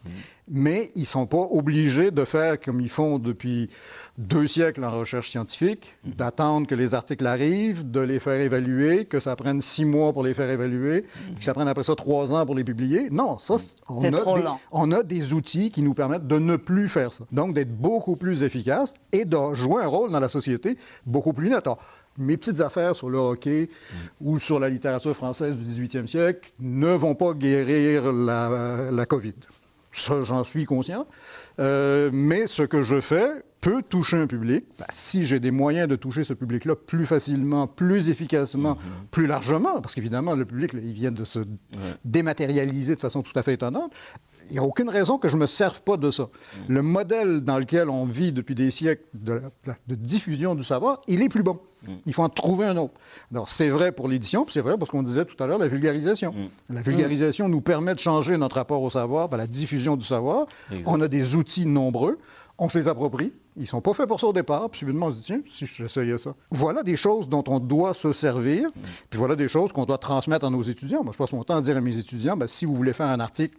Mais 0.53 0.90
ils 0.96 1.03
ne 1.03 1.07
sont 1.07 1.26
pas 1.26 1.46
obligés 1.51 2.11
de 2.11 2.24
faire 2.24 2.61
comme 2.61 2.80
ils 2.80 2.88
font 2.88 3.20
depuis 3.20 3.70
deux 4.18 4.48
siècles 4.48 4.82
en 4.84 4.90
recherche 4.90 5.30
scientifique, 5.30 5.96
d'attendre 6.05 6.66
que 6.66 6.74
les 6.74 6.92
articles 6.94 7.24
arrivent, 7.24 7.88
de 7.88 8.01
les 8.01 8.18
faire 8.18 8.40
évaluer, 8.40 9.05
que 9.05 9.20
ça 9.20 9.36
prenne 9.36 9.61
six 9.61 9.84
mois 9.84 10.12
pour 10.12 10.24
les 10.24 10.34
faire 10.34 10.51
évaluer, 10.51 11.03
puis 11.26 11.34
que 11.38 11.44
ça 11.44 11.55
prenne 11.55 11.68
après 11.68 11.84
ça 11.84 11.94
trois 11.94 12.34
ans 12.34 12.44
pour 12.44 12.57
les 12.57 12.64
publier. 12.64 13.09
Non, 13.11 13.38
ça, 13.38 13.59
c'est- 13.61 13.76
on 13.88 14.03
a 14.03 14.11
trop 14.18 14.36
des- 14.36 14.42
long. 14.42 14.57
on 14.72 14.90
a 14.90 15.03
des 15.05 15.32
outils 15.34 15.70
qui 15.70 15.82
nous 15.82 15.94
permettent 15.94 16.26
de 16.26 16.38
ne 16.40 16.57
plus 16.57 16.88
faire 16.88 17.12
ça. 17.12 17.24
Donc, 17.30 17.55
d'être 17.55 17.72
beaucoup 17.74 18.16
plus 18.16 18.42
efficace 18.42 18.92
et 19.12 19.24
de 19.24 19.55
jouer 19.55 19.82
un 19.84 19.86
rôle 19.86 20.11
dans 20.11 20.20
la 20.20 20.28
société 20.28 20.76
beaucoup 21.07 21.32
plus 21.32 21.48
net. 21.48 21.64
Alors, 21.66 21.78
mes 22.18 22.36
petites 22.36 22.61
affaires 22.61 22.96
sur 22.96 23.09
le 23.09 23.18
hockey 23.18 23.70
ou 24.20 24.38
sur 24.40 24.59
la 24.59 24.68
littérature 24.68 25.14
française 25.14 25.55
du 25.57 25.64
18e 25.64 26.09
siècle 26.09 26.51
ne 26.59 26.88
vont 26.88 27.14
pas 27.14 27.34
guérir 27.34 28.12
la, 28.12 28.90
la 28.90 29.07
COVID. 29.07 29.34
Ça, 29.93 30.22
j'en 30.22 30.45
suis 30.45 30.64
conscient. 30.66 31.07
Euh, 31.59 32.11
mais 32.12 32.47
ce 32.47 32.62
que 32.62 32.82
je 32.82 33.01
fais 33.01 33.45
peut 33.61 33.82
toucher 33.82 34.16
un 34.16 34.26
public. 34.26 34.64
Ben, 34.78 34.86
si 34.91 35.26
j'ai 35.26 35.38
des 35.41 35.51
moyens 35.51 35.88
de 35.88 35.97
toucher 35.97 36.24
ce 36.24 36.32
public-là 36.32 36.76
plus 36.76 37.07
facilement, 37.07 37.66
plus 37.66 38.09
efficacement, 38.09 38.78
plus 39.11 39.26
largement, 39.26 39.80
parce 39.80 39.95
qu'évidemment, 39.95 40.34
le 40.34 40.47
public, 40.47 40.72
là, 40.72 40.80
il 40.82 40.93
vient 40.93 41.12
de 41.12 41.24
se 41.24 41.41
dématérialiser 42.05 42.95
de 42.95 43.01
façon 43.01 43.22
tout 43.22 43.38
à 43.38 43.43
fait 43.43 43.55
étonnante, 43.55 43.93
il 44.51 44.55
n'y 44.55 44.59
a 44.59 44.62
aucune 44.62 44.88
raison 44.88 45.16
que 45.18 45.28
je 45.28 45.36
ne 45.36 45.40
me 45.42 45.46
serve 45.46 45.80
pas 45.82 45.96
de 45.96 46.11
ça. 46.11 46.28
Le 46.68 46.82
modèle 46.82 47.40
dans 47.40 47.59
lequel 47.59 47.88
on 47.88 48.05
vit 48.05 48.32
depuis 48.32 48.55
des 48.55 48.70
siècles 48.70 49.05
de, 49.14 49.40
la- 49.66 49.76
de 49.88 49.94
diffusion 49.94 50.55
du 50.55 50.62
savoir, 50.62 51.01
il 51.09 51.22
est 51.22 51.28
plus 51.28 51.42
bon. 51.42 51.59
Il 52.05 52.12
faut 52.12 52.22
en 52.22 52.28
trouver 52.28 52.66
un 52.66 52.76
autre. 52.76 52.92
Alors, 53.32 53.48
c'est 53.48 53.70
vrai 53.70 53.90
pour 53.90 54.07
l'édition, 54.07 54.44
puis 54.44 54.53
c'est 54.53 54.61
vrai 54.61 54.76
parce 54.76 54.90
qu'on 54.90 55.03
disait 55.03 55.24
tout 55.24 55.42
à 55.42 55.46
l'heure 55.46 55.59
la 55.59 55.66
vulgarisation. 55.66 56.34
La 56.68 56.82
vulgarisation 56.82 57.48
nous 57.48 57.62
permet 57.62 57.94
de 57.94 58.01
changer 58.01 58.36
notre 58.36 58.57
rapport 58.57 58.82
au 58.82 58.90
savoir 58.90 59.30
par 59.30 59.38
la 59.38 59.46
diffusion 59.46 59.96
du 59.96 60.05
savoir. 60.05 60.46
On 60.84 61.01
a 61.01 61.09
des 61.09 61.36
outils 61.36 61.64
nombreux. 61.64 62.18
On 62.59 62.68
se 62.68 62.76
les 62.78 62.88
approprie. 62.88 63.32
Ils 63.57 63.62
ne 63.62 63.66
sont 63.66 63.80
pas 63.80 63.94
faits 63.94 64.07
pour 64.07 64.20
ça 64.20 64.26
au 64.26 64.34
départ. 64.34 64.68
Puis 64.68 64.80
subitement, 64.80 65.07
on 65.07 65.11
se 65.11 65.16
dit, 65.16 65.22
tiens, 65.22 65.40
si 65.51 65.64
j'essayais 65.64 66.18
ça. 66.18 66.34
Voilà 66.51 66.82
des 66.82 66.96
choses 66.96 67.26
dont 67.26 67.42
on 67.48 67.59
doit 67.59 67.94
se 67.94 68.12
servir. 68.12 68.68
Puis 69.09 69.18
voilà 69.18 69.34
des 69.34 69.48
choses 69.48 69.72
qu'on 69.72 69.86
doit 69.86 69.96
transmettre 69.96 70.44
à 70.44 70.51
nos 70.51 70.61
étudiants. 70.61 71.03
Moi, 71.03 71.12
je 71.14 71.18
passe 71.18 71.32
mon 71.32 71.42
temps 71.44 71.57
à 71.57 71.62
dire 71.62 71.78
à 71.78 71.80
mes 71.80 71.96
étudiants, 71.96 72.36
ben, 72.36 72.46
si 72.46 72.66
vous 72.66 72.74
voulez 72.74 72.92
faire 72.92 73.07
un 73.07 73.20
article 73.20 73.57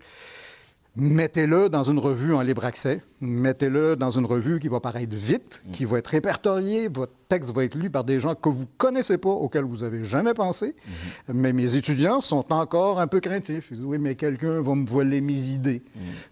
Mettez-le 0.98 1.70
dans 1.70 1.86
une 1.86 2.00
revue 2.00 2.34
en 2.34 2.42
libre 2.42 2.66
accès. 2.66 3.02
Mettez-le 3.22 3.96
dans 3.96 4.10
une 4.10 4.26
revue 4.26 4.60
qui 4.60 4.68
va 4.68 4.80
paraître 4.82 5.16
vite, 5.16 5.62
qui 5.72 5.86
va 5.86 6.00
être 6.00 6.08
répertoriée. 6.08 6.90
Votre 6.90 7.14
texte 7.30 7.52
va 7.52 7.64
être 7.64 7.76
lu 7.76 7.90
par 7.90 8.04
des 8.04 8.20
gens 8.20 8.36
que 8.36 8.50
vous 8.50 8.62
ne 8.62 8.66
connaissez 8.78 9.18
pas, 9.18 9.30
auxquels 9.30 9.64
vous 9.64 9.78
n'avez 9.78 10.04
jamais 10.04 10.34
pensé. 10.34 10.76
Mais 11.32 11.54
mes 11.54 11.76
étudiants 11.76 12.20
sont 12.20 12.52
encore 12.52 13.00
un 13.00 13.08
peu 13.08 13.20
craintifs. 13.22 13.68
Ils 13.72 13.78
disent 13.78 13.86
Oui, 13.86 14.00
mais 14.00 14.16
quelqu'un 14.16 14.60
va 14.60 14.74
me 14.76 14.86
voler 14.86 15.22
mes 15.22 15.40
idées. 15.46 15.82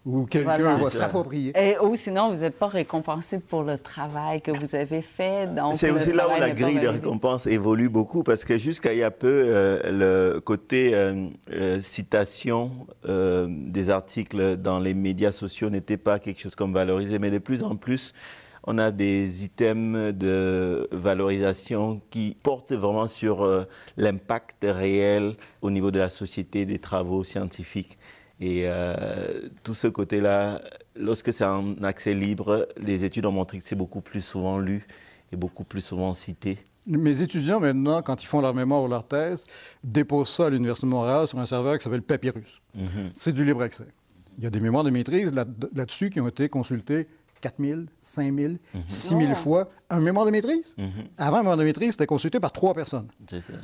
Ou 0.05 0.25
quelqu'un 0.25 0.55
Voilà. 0.55 0.75
va 0.77 0.89
s'approprier. 0.89 1.53
Et, 1.55 1.77
ou 1.79 1.95
sinon, 1.95 2.33
vous 2.33 2.41
n'êtes 2.41 2.57
pas 2.57 2.67
récompensé 2.67 3.39
pour 3.39 3.63
le 3.63 3.77
travail 3.77 4.41
que 4.41 4.51
vous 4.51 4.75
avez 4.75 5.01
fait. 5.01 5.47
C'est 5.77 5.91
aussi 5.91 6.11
là 6.11 6.27
où 6.27 6.37
la 6.37 6.51
grille 6.51 6.79
de 6.81 6.87
récompense 6.87 7.47
évolue 7.47 7.87
beaucoup 7.87 8.23
parce 8.23 8.43
que 8.43 8.57
jusqu'à 8.57 8.91
il 8.93 8.99
y 8.99 9.03
a 9.03 9.11
peu, 9.11 9.27
euh, 9.45 10.33
le 10.33 10.39
côté 10.41 10.95
euh, 10.95 11.27
euh, 11.51 11.79
citation 11.81 12.71
euh, 13.07 13.47
des 13.49 13.89
articles 13.91 14.48
dans 14.55 14.79
les 14.79 14.93
médias 14.93 15.31
sociaux 15.31 15.69
n'était 15.69 15.97
pas 15.97 16.19
quelque 16.19 16.41
chose 16.41 16.55
comme 16.55 16.73
valorisé, 16.73 17.19
mais 17.19 17.31
de 17.31 17.37
plus 17.37 17.63
en 17.63 17.75
plus, 17.75 18.13
on 18.63 18.77
a 18.77 18.91
des 18.91 19.45
items 19.45 20.13
de 20.13 20.87
valorisation 20.91 22.01
qui 22.09 22.37
portent 22.41 22.73
vraiment 22.73 23.07
sur 23.07 23.43
euh, 23.43 23.63
l'impact 23.97 24.65
réel 24.67 25.35
au 25.61 25.71
niveau 25.71 25.91
de 25.91 25.99
la 25.99 26.09
société 26.09 26.65
des 26.65 26.79
travaux 26.79 27.23
scientifiques. 27.23 27.97
Et 28.39 28.63
euh, 28.65 28.93
tout 29.63 29.73
ce 29.73 29.87
côté-là, 29.87 30.61
lorsque 30.95 31.33
c'est 31.33 31.45
en 31.45 31.81
accès 31.83 32.13
libre, 32.13 32.67
les 32.77 33.03
études 33.03 33.25
ont 33.25 33.31
montré 33.31 33.59
que 33.59 33.65
c'est 33.65 33.75
beaucoup 33.75 34.01
plus 34.01 34.21
souvent 34.21 34.59
lu 34.59 34.87
et 35.31 35.35
beaucoup 35.35 35.63
plus 35.63 35.81
souvent 35.81 36.13
cité. 36.13 36.57
Mes 36.87 37.21
étudiants, 37.21 37.59
maintenant, 37.59 38.01
quand 38.01 38.23
ils 38.23 38.25
font 38.25 38.41
leur 38.41 38.53
mémoire 38.53 38.81
ou 38.81 38.87
leur 38.87 39.05
thèse, 39.05 39.45
déposent 39.83 40.29
ça 40.29 40.45
à 40.45 40.49
l'Université 40.49 40.87
de 40.87 40.91
Montréal 40.91 41.27
sur 41.27 41.37
un 41.37 41.45
serveur 41.45 41.77
qui 41.77 41.83
s'appelle 41.83 42.01
Papyrus. 42.01 42.61
Mhm. 42.73 43.11
C'est 43.13 43.33
du 43.33 43.45
libre 43.45 43.61
accès. 43.61 43.85
Il 44.39 44.45
y 44.45 44.47
a 44.47 44.49
des 44.49 44.61
mémoires 44.61 44.85
de 44.85 44.89
maîtrise 44.89 45.33
là-dessus 45.33 46.09
qui 46.09 46.21
ont 46.21 46.27
été 46.29 46.47
consultés 46.47 47.07
4 47.41 47.55
000, 47.59 47.81
5 47.99 48.33
000, 48.33 48.53
6 48.87 49.07
000 49.09 49.35
fois 49.35 49.69
un 49.89 49.99
mémoire 49.99 50.25
de 50.25 50.31
maîtrise. 50.31 50.75
Mhm. 50.77 50.89
Avant, 51.17 51.37
un 51.37 51.39
mémoire 51.39 51.57
de 51.57 51.63
maîtrise, 51.65 51.91
c'était 51.91 52.05
consulté 52.05 52.39
par 52.39 52.53
trois 52.53 52.73
personnes. 52.73 53.07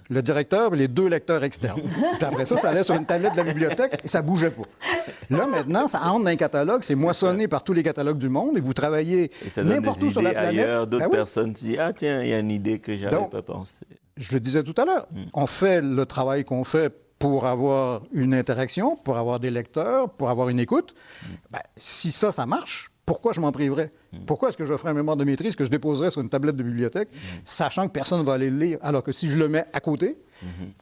Le 0.09 0.21
directeur 0.21 0.73
et 0.73 0.77
les 0.77 0.87
deux 0.89 1.07
lecteurs 1.07 1.43
externes. 1.45 1.81
Puis 2.17 2.25
après 2.25 2.45
ça, 2.45 2.57
ça 2.57 2.69
allait 2.69 2.83
sur 2.83 2.95
une 2.95 3.05
tablette 3.05 3.33
de 3.33 3.37
la 3.37 3.43
bibliothèque 3.45 4.01
et 4.03 4.07
ça 4.09 4.21
bougeait 4.21 4.51
pas. 4.51 4.63
Là, 5.29 5.47
maintenant, 5.47 5.87
ça 5.87 6.01
entre 6.03 6.25
dans 6.25 6.29
un 6.31 6.35
catalogue, 6.35 6.83
c'est 6.83 6.95
moissonné 6.95 7.47
par 7.47 7.63
tous 7.63 7.73
les 7.73 7.83
catalogues 7.83 8.17
du 8.17 8.27
monde 8.27 8.57
et 8.57 8.61
vous 8.61 8.73
travaillez 8.73 9.31
n'importe 9.55 10.03
où 10.03 10.11
sur 10.11 10.21
la 10.21 10.31
planète. 10.31 10.59
Ailleurs, 10.59 10.87
d'autres 10.87 11.05
ben 11.05 11.11
personnes 11.11 11.53
disent 11.53 11.77
Ah, 11.79 11.93
tiens, 11.93 12.21
il 12.21 12.29
y 12.29 12.33
a 12.33 12.39
une 12.39 12.51
idée 12.51 12.79
que 12.79 12.97
j'avais 12.97 13.15
pas 13.31 13.41
pensé. 13.41 13.75
Je 14.17 14.33
le 14.33 14.41
disais 14.41 14.63
tout 14.63 14.75
à 14.77 14.85
l'heure. 14.85 15.07
Mm. 15.11 15.23
On 15.33 15.47
fait 15.47 15.81
le 15.81 16.05
travail 16.05 16.43
qu'on 16.43 16.63
fait 16.63 16.93
pour 17.19 17.45
avoir 17.45 18.03
une 18.11 18.33
interaction, 18.33 18.95
pour 18.95 19.17
avoir 19.17 19.39
des 19.39 19.51
lecteurs, 19.51 20.09
pour 20.09 20.29
avoir 20.29 20.49
une 20.49 20.59
écoute. 20.59 20.95
Ben, 21.49 21.61
si 21.77 22.11
ça, 22.11 22.31
ça 22.31 22.45
marche, 22.45 22.91
pourquoi 23.05 23.33
je 23.33 23.41
m'en 23.41 23.51
priverais? 23.51 23.91
Hmm. 24.15 24.25
Pourquoi 24.25 24.49
est-ce 24.49 24.57
que 24.57 24.65
je 24.65 24.75
ferais 24.75 24.89
un 24.89 24.93
mémoire 24.93 25.17
de 25.17 25.23
maîtrise 25.23 25.55
que 25.55 25.65
je 25.65 25.69
déposerais 25.69 26.11
sur 26.11 26.21
une 26.21 26.29
tablette 26.29 26.55
de 26.55 26.63
bibliothèque, 26.63 27.09
hmm. 27.11 27.39
sachant 27.45 27.87
que 27.87 27.93
personne 27.93 28.19
ne 28.19 28.25
va 28.25 28.33
aller 28.33 28.49
le 28.49 28.57
lire, 28.57 28.77
alors 28.81 29.03
que 29.03 29.11
si 29.11 29.29
je 29.29 29.37
le 29.37 29.47
mets 29.47 29.65
à 29.73 29.79
côté, 29.79 30.17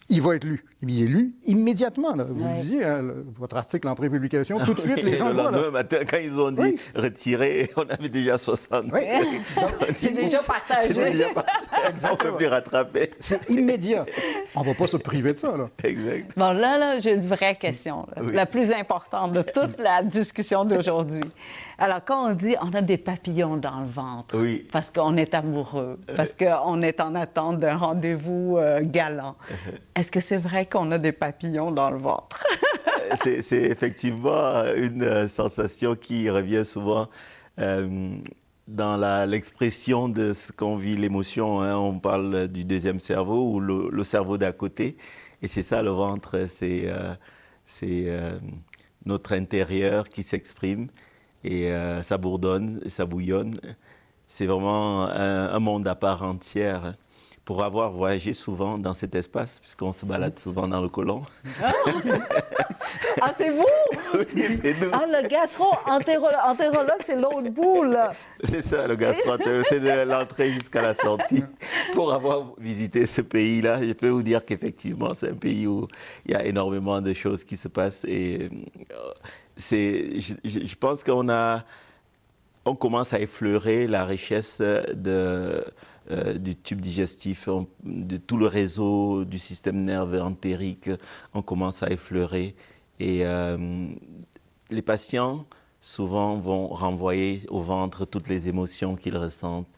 il 0.09 0.21
va 0.21 0.35
être 0.35 0.43
lu. 0.43 0.63
Il 0.81 1.01
est 1.01 1.07
lu 1.07 1.33
immédiatement. 1.45 2.13
Vous 2.29 2.43
le 2.45 2.55
disiez, 2.55 2.83
hein, 2.83 3.01
votre 3.39 3.55
article 3.55 3.87
en 3.87 3.95
prépublication, 3.95 4.59
tout 4.59 4.73
de 4.73 4.79
suite, 4.81 5.01
les 5.01 5.15
gens 5.15 5.29
le 5.29 5.35
voient. 5.35 5.51
Le 5.51 5.71
matin, 5.71 5.99
quand 6.09 6.17
ils 6.17 6.37
ont 6.37 6.51
dit 6.51 6.75
retirer, 6.93 7.71
on 7.77 7.83
avait 7.83 8.09
déjà 8.09 8.37
60. 8.37 8.85
C'est 9.95 10.13
déjà 10.13 10.39
partagé. 10.39 10.93
C'est 10.93 11.11
déjà 11.11 11.29
partagé. 11.29 12.07
on 12.09 12.11
ne 12.11 12.17
peut 12.17 12.35
plus 12.35 12.47
rattraper. 12.47 13.11
C'est 13.19 13.49
immédiat. 13.49 14.05
On 14.55 14.61
ne 14.61 14.65
va 14.65 14.73
pas 14.73 14.87
se 14.87 14.97
priver 14.97 15.31
de 15.33 15.37
ça. 15.37 15.55
Là. 15.55 15.69
Exact. 15.83 16.31
Bon, 16.35 16.51
là, 16.51 16.77
là 16.77 16.99
j'ai 16.99 17.13
une 17.13 17.25
vraie 17.25 17.55
question, 17.55 18.05
la 18.17 18.45
plus 18.45 18.73
importante 18.73 19.31
de 19.31 19.41
toute 19.41 19.79
la 19.79 20.03
discussion 20.03 20.65
d'aujourd'hui. 20.65 21.23
Alors, 21.77 22.01
quand 22.05 22.29
on 22.29 22.33
dit 22.33 22.55
on 22.61 22.73
a 22.73 22.81
des 22.81 22.97
papillons 23.23 23.57
dans 23.57 23.79
le 23.79 23.87
ventre, 23.87 24.37
parce 24.71 24.91
qu'on 24.91 25.15
est 25.15 25.33
amoureux, 25.33 25.97
parce 26.15 26.33
qu'on 26.33 26.81
est 26.81 26.99
en 26.99 27.15
attente 27.15 27.59
d'un 27.59 27.77
rendez-vous 27.77 28.57
euh, 28.57 28.81
galant, 28.83 29.35
est-ce 29.95 30.11
que 30.11 30.19
c'est 30.19 30.37
vrai 30.37 30.65
qu'on 30.65 30.91
a 30.91 30.97
des 30.97 31.13
papillons 31.13 31.71
dans 31.71 31.89
le 31.89 31.97
ventre? 31.97 32.45
c'est 33.23 33.51
effectivement 33.51 34.65
une 34.75 35.03
euh, 35.03 35.27
sensation 35.27 35.95
qui 35.95 36.29
revient 36.29 36.65
souvent. 36.65 37.07
Euh, 37.59 38.17
dans 38.65 38.95
l'expression 39.25 40.07
de 40.07 40.31
ce 40.33 40.53
qu'on 40.53 40.77
vit, 40.77 40.95
l'émotion, 40.95 41.61
hein. 41.61 41.75
on 41.75 41.99
parle 41.99 42.47
du 42.47 42.63
deuxième 42.63 43.01
cerveau 43.01 43.51
ou 43.51 43.59
le, 43.59 44.03
cerveau 44.03 44.37
d'à 44.37 44.53
côté. 44.53 44.95
Et 45.41 45.47
c'est 45.47 45.63
ça, 45.63 45.83
le 45.83 45.89
ventre, 45.89 46.45
c'est 46.47 46.85
euh, 46.87 48.39
notre 49.05 49.33
intérieur 49.33 50.07
qui 50.07 50.23
s'exprime 50.23 50.87
et 51.43 51.69
ça 52.03 52.17
bourdonne, 52.17 52.81
ça 52.87 53.05
bouillonne. 53.05 53.55
C'est 54.27 54.45
vraiment 54.45 55.05
un, 55.07 55.49
un, 55.53 55.59
monde 55.59 55.87
à 55.87 55.95
part 55.95 56.23
entière 56.23 56.95
pour 57.45 57.61
avoir 57.61 57.91
voyagé 57.91 58.33
souvent 58.33 58.77
dans 58.77 58.93
cet 58.93 59.15
espace, 59.15 59.59
puisqu'on 59.59 59.91
se 59.91 60.05
balade 60.05 60.39
souvent 60.39 60.67
dans 60.67 60.81
le 60.81 60.87
colon. 60.87 61.23
ah, 63.21 63.33
c'est 63.37 63.49
vous? 63.49 63.65
Oui, 64.13 64.45
c'est 64.61 64.79
nous. 64.79 64.89
Ah, 64.93 65.05
le 65.05 65.27
gastro-entérologue, 65.27 67.01
c'est 67.05 67.17
l'autre 67.17 67.49
boule. 67.49 67.97
C'est 68.45 68.65
ça, 68.65 68.87
le 68.87 68.95
gastro-entérologue, 68.95 69.65
c'est 69.67 69.81
de 69.81 70.09
l'entrée 70.09 70.53
jusqu'à 70.53 70.81
la 70.81 70.93
sortie. 70.93 71.43
Pour 71.93 72.13
avoir 72.13 72.53
visité 72.57 73.05
ce 73.05 73.21
pays-là, 73.21 73.85
je 73.85 73.91
peux 73.91 74.09
vous 74.09 74.23
dire 74.23 74.45
qu'effectivement, 74.45 75.13
c'est 75.13 75.31
un 75.31 75.35
pays 75.35 75.67
où 75.67 75.87
il 76.25 76.31
y 76.31 76.35
a 76.35 76.45
énormément 76.45 77.01
de 77.01 77.13
choses 77.13 77.43
qui 77.43 77.57
se 77.57 77.67
passent. 77.67 78.05
Et 78.05 78.49
euh, 78.91 78.95
c'est, 79.57 80.21
je, 80.21 80.33
je 80.45 80.75
pense 80.75 81.03
qu'on 81.03 81.27
a, 81.27 81.65
on 82.65 82.75
commence 82.75 83.13
à 83.13 83.19
effleurer 83.19 83.87
la 83.87 84.05
richesse 84.05 84.61
de 84.61 85.63
euh, 86.11 86.33
du 86.33 86.53
tube 86.57 86.81
digestif, 86.81 87.47
de 87.85 88.17
tout 88.17 88.35
le 88.35 88.45
réseau 88.45 89.23
du 89.23 89.39
système 89.39 89.85
nerveux 89.85 90.21
entérique, 90.21 90.89
on 91.33 91.41
commence 91.41 91.81
à 91.81 91.89
effleurer. 91.91 92.55
Et 92.99 93.21
euh, 93.23 93.87
les 94.69 94.81
patients, 94.81 95.45
souvent, 95.79 96.35
vont 96.35 96.67
renvoyer 96.67 97.43
au 97.47 97.61
ventre 97.61 98.03
toutes 98.03 98.27
les 98.27 98.49
émotions 98.49 98.97
qu'ils 98.97 99.15
ressentent. 99.15 99.69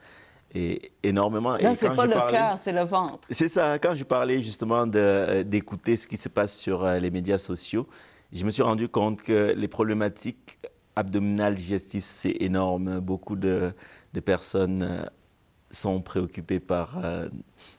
Et 0.56 0.94
énormément. 1.04 1.56
Non, 1.62 1.76
c'est 1.78 1.96
pas 1.96 2.08
le 2.08 2.32
cœur, 2.32 2.58
c'est 2.58 2.74
le 2.74 2.86
ventre. 2.86 3.28
C'est 3.30 3.50
ça. 3.50 3.78
Quand 3.78 3.94
je 3.94 4.04
parlais 4.04 4.42
justement 4.42 4.86
euh, 4.96 5.44
d'écouter 5.44 5.96
ce 5.96 6.08
qui 6.08 6.18
se 6.18 6.30
passe 6.30 6.58
sur 6.58 6.88
les 6.88 7.12
médias 7.12 7.38
sociaux, 7.38 7.88
je 8.34 8.44
me 8.44 8.50
suis 8.50 8.64
rendu 8.64 8.90
compte 8.90 9.22
que 9.22 9.54
les 9.56 9.68
problématiques 9.68 10.58
abdominales 10.96 11.56
digestives, 11.56 12.04
c'est 12.04 12.38
énorme. 12.40 13.00
Beaucoup 13.00 13.36
de, 13.36 13.74
de 14.14 14.20
personnes 14.20 15.08
sont 15.72 16.02
préoccupés 16.02 16.60
par 16.60 16.98
euh, 17.04 17.28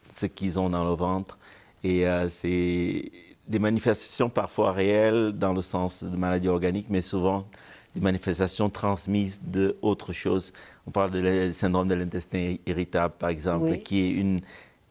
ce 0.09 0.27
qu'ils 0.27 0.59
ont 0.59 0.71
dans 0.71 0.85
le 0.85 0.95
ventre. 0.95 1.39
Et 1.83 2.07
euh, 2.07 2.29
c'est 2.29 3.11
des 3.49 3.59
manifestations 3.59 4.29
parfois 4.29 4.73
réelles 4.73 5.33
dans 5.33 5.53
le 5.53 5.63
sens 5.63 6.05
de 6.05 6.17
maladies 6.17 6.49
organiques, 6.49 6.89
mais 6.91 7.01
souvent 7.01 7.47
des 7.95 8.01
manifestations 8.01 8.69
transmises 8.69 9.41
d'autres 9.43 10.13
choses. 10.13 10.53
On 10.87 10.91
parle 10.91 11.13
du 11.13 11.53
syndrome 11.53 11.89
de 11.89 11.95
l'intestin 11.95 12.57
irritable, 12.67 13.15
par 13.19 13.31
exemple, 13.31 13.79
qui 13.79 14.01
est 14.01 14.11
une 14.11 14.41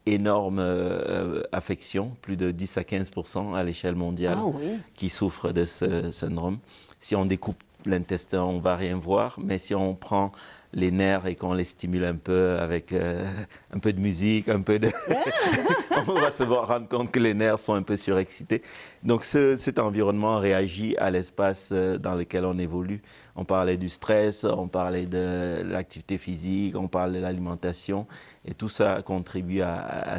énorme 0.06 0.58
euh, 0.60 1.42
affection, 1.52 2.16
plus 2.22 2.36
de 2.36 2.50
10 2.50 2.78
à 2.78 2.82
15% 2.82 3.54
à 3.54 3.62
l'échelle 3.62 3.94
mondiale, 3.94 4.38
ah 4.40 4.58
qui 4.94 5.08
souffrent 5.08 5.52
de 5.52 5.64
ce 5.64 6.10
syndrome. 6.10 6.58
Si 6.98 7.14
on 7.14 7.26
découpe 7.26 7.62
l'intestin, 7.90 8.42
on 8.42 8.60
va 8.60 8.76
rien 8.76 8.96
voir, 8.96 9.38
mais 9.38 9.58
si 9.58 9.74
on 9.74 9.94
prend 9.94 10.32
les 10.76 10.90
nerfs 10.90 11.26
et 11.26 11.34
qu'on 11.34 11.54
les 11.54 11.64
stimule 11.64 12.04
un 12.04 12.16
peu 12.16 12.58
avec 12.60 12.92
euh, 12.92 13.24
un 13.72 13.78
peu 13.78 13.92
de 13.92 14.00
musique, 14.00 14.48
un 14.48 14.60
peu 14.60 14.78
de... 14.78 14.90
on 16.08 16.14
va 16.14 16.30
se 16.30 16.42
rendre 16.42 16.86
compte 16.88 17.10
que 17.10 17.18
les 17.18 17.32
nerfs 17.32 17.58
sont 17.58 17.72
un 17.72 17.82
peu 17.82 17.96
surexcités. 17.96 18.62
Donc 19.02 19.24
cet 19.24 19.78
environnement 19.78 20.38
réagit 20.38 20.94
à 20.98 21.10
l'espace 21.10 21.70
euh, 21.72 21.96
dans 21.98 22.14
lequel 22.14 22.44
on 22.44 22.58
évolue. 22.58 23.00
On 23.36 23.44
parlait 23.44 23.78
du 23.78 23.88
stress, 23.88 24.44
on 24.44 24.68
parlait 24.68 25.06
de 25.06 25.62
l'activité 25.64 26.18
physique, 26.18 26.76
on 26.76 26.88
parle 26.88 27.12
de 27.14 27.20
l'alimentation, 27.20 28.06
et 28.44 28.54
tout 28.54 28.68
ça 28.68 29.02
contribue 29.02 29.62
à, 29.62 30.18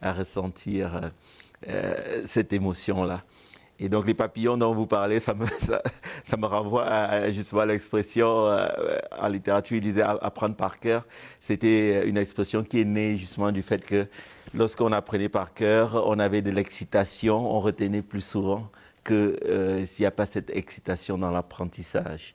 à, 0.00 0.12
ressentir 0.12 1.10
euh, 1.68 2.22
cette 2.24 2.52
émotion-là. 2.52 3.22
Et 3.82 3.88
donc 3.88 4.06
les 4.06 4.14
papillons 4.14 4.56
dont 4.56 4.72
vous 4.72 4.86
parlez, 4.86 5.18
ça 5.18 5.34
me, 5.34 5.44
ça, 6.22 6.36
me 6.36 6.46
renvoie 6.46 6.84
à, 6.84 7.32
justement 7.32 7.64
l'expression 7.64 8.46
euh, 8.46 8.68
en 9.18 9.26
littérature, 9.26 9.76
il 9.76 9.80
disait 9.80 10.02
apprendre 10.02 10.54
par 10.54 10.78
cœur. 10.78 11.04
C'était 11.40 12.08
une 12.08 12.16
expression 12.16 12.62
qui 12.62 12.80
est 12.80 12.84
née 12.84 13.16
justement 13.16 13.50
du 13.50 13.60
fait 13.60 13.84
que 13.84 14.06
lorsqu'on 14.54 14.92
apprenait 14.92 15.28
par 15.28 15.52
cœur, 15.52 16.00
on 16.06 16.20
avait 16.20 16.42
de 16.42 16.52
l'excitation, 16.52 17.36
on 17.36 17.60
retenait 17.60 18.02
plus 18.02 18.20
souvent 18.24 18.70
que 19.02 19.36
euh, 19.46 19.84
s'il 19.84 20.04
n'y 20.04 20.06
a 20.06 20.12
pas 20.12 20.26
cette 20.26 20.50
excitation 20.50 21.18
dans 21.18 21.32
l'apprentissage. 21.32 22.34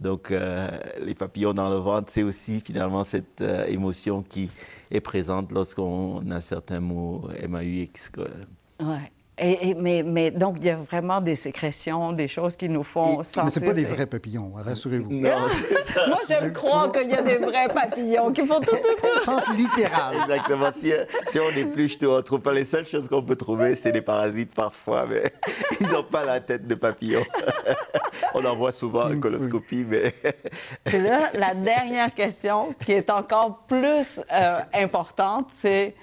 Donc 0.00 0.32
euh, 0.32 0.68
les 1.00 1.14
papillons 1.14 1.54
dans 1.54 1.70
le 1.70 1.76
ventre, 1.76 2.10
c'est 2.12 2.24
aussi 2.24 2.60
finalement 2.60 3.04
cette 3.04 3.40
émotion 3.68 4.24
qui 4.24 4.50
est 4.90 5.00
présente 5.00 5.52
lorsqu'on 5.52 6.28
a 6.32 6.40
certains 6.40 6.80
mots 6.80 7.28
MAUX. 7.48 8.10
Ouais 8.80 9.12
mais, 9.40 10.02
mais, 10.04 10.30
donc, 10.30 10.56
il 10.58 10.66
y 10.66 10.70
a 10.70 10.76
vraiment 10.76 11.20
des 11.20 11.34
sécrétions, 11.34 12.12
des 12.12 12.28
choses 12.28 12.56
qui 12.56 12.68
nous 12.68 12.82
font 12.82 13.22
sentir... 13.22 13.44
Mais 13.44 13.50
ce 13.50 13.60
pas 13.60 13.72
des 13.72 13.84
vrais 13.84 14.06
papillons, 14.06 14.52
hein, 14.56 14.62
rassurez-vous. 14.64 15.10
Non, 15.10 15.30
Moi, 16.08 16.18
j'aime 16.28 16.52
croire 16.52 16.90
qu'il 16.92 17.08
y 17.08 17.14
a 17.14 17.22
des 17.22 17.38
vrais 17.38 17.68
papillons 17.68 18.32
qui 18.32 18.46
font 18.46 18.60
tout, 18.60 18.76
tout, 18.76 19.08
tout. 19.08 19.24
sens 19.24 19.48
littéral. 19.50 20.16
Exactement. 20.22 20.70
Si, 20.72 20.92
si 21.28 21.38
on 21.38 21.50
épluche 21.56 21.98
tout, 21.98 22.06
on 22.06 22.22
trouve 22.22 22.40
pas 22.40 22.52
les 22.52 22.64
seules 22.64 22.86
choses 22.86 23.08
qu'on 23.08 23.22
peut 23.22 23.36
trouver, 23.36 23.74
c'est 23.74 23.92
des 23.92 24.02
parasites 24.02 24.54
parfois, 24.54 25.06
mais 25.08 25.32
ils 25.80 25.88
n'ont 25.88 26.02
pas 26.02 26.24
la 26.24 26.40
tête 26.40 26.66
de 26.66 26.74
papillon. 26.74 27.22
on 28.34 28.44
en 28.44 28.56
voit 28.56 28.72
souvent 28.72 29.10
en 29.10 29.18
coloscopie, 29.20 29.84
mais... 29.88 30.12
Et 30.92 30.98
là, 30.98 31.30
la 31.34 31.54
dernière 31.54 32.12
question, 32.12 32.74
qui 32.84 32.92
est 32.92 33.10
encore 33.10 33.64
plus 33.68 34.20
euh, 34.32 34.60
importante, 34.74 35.50
c'est 35.52 35.94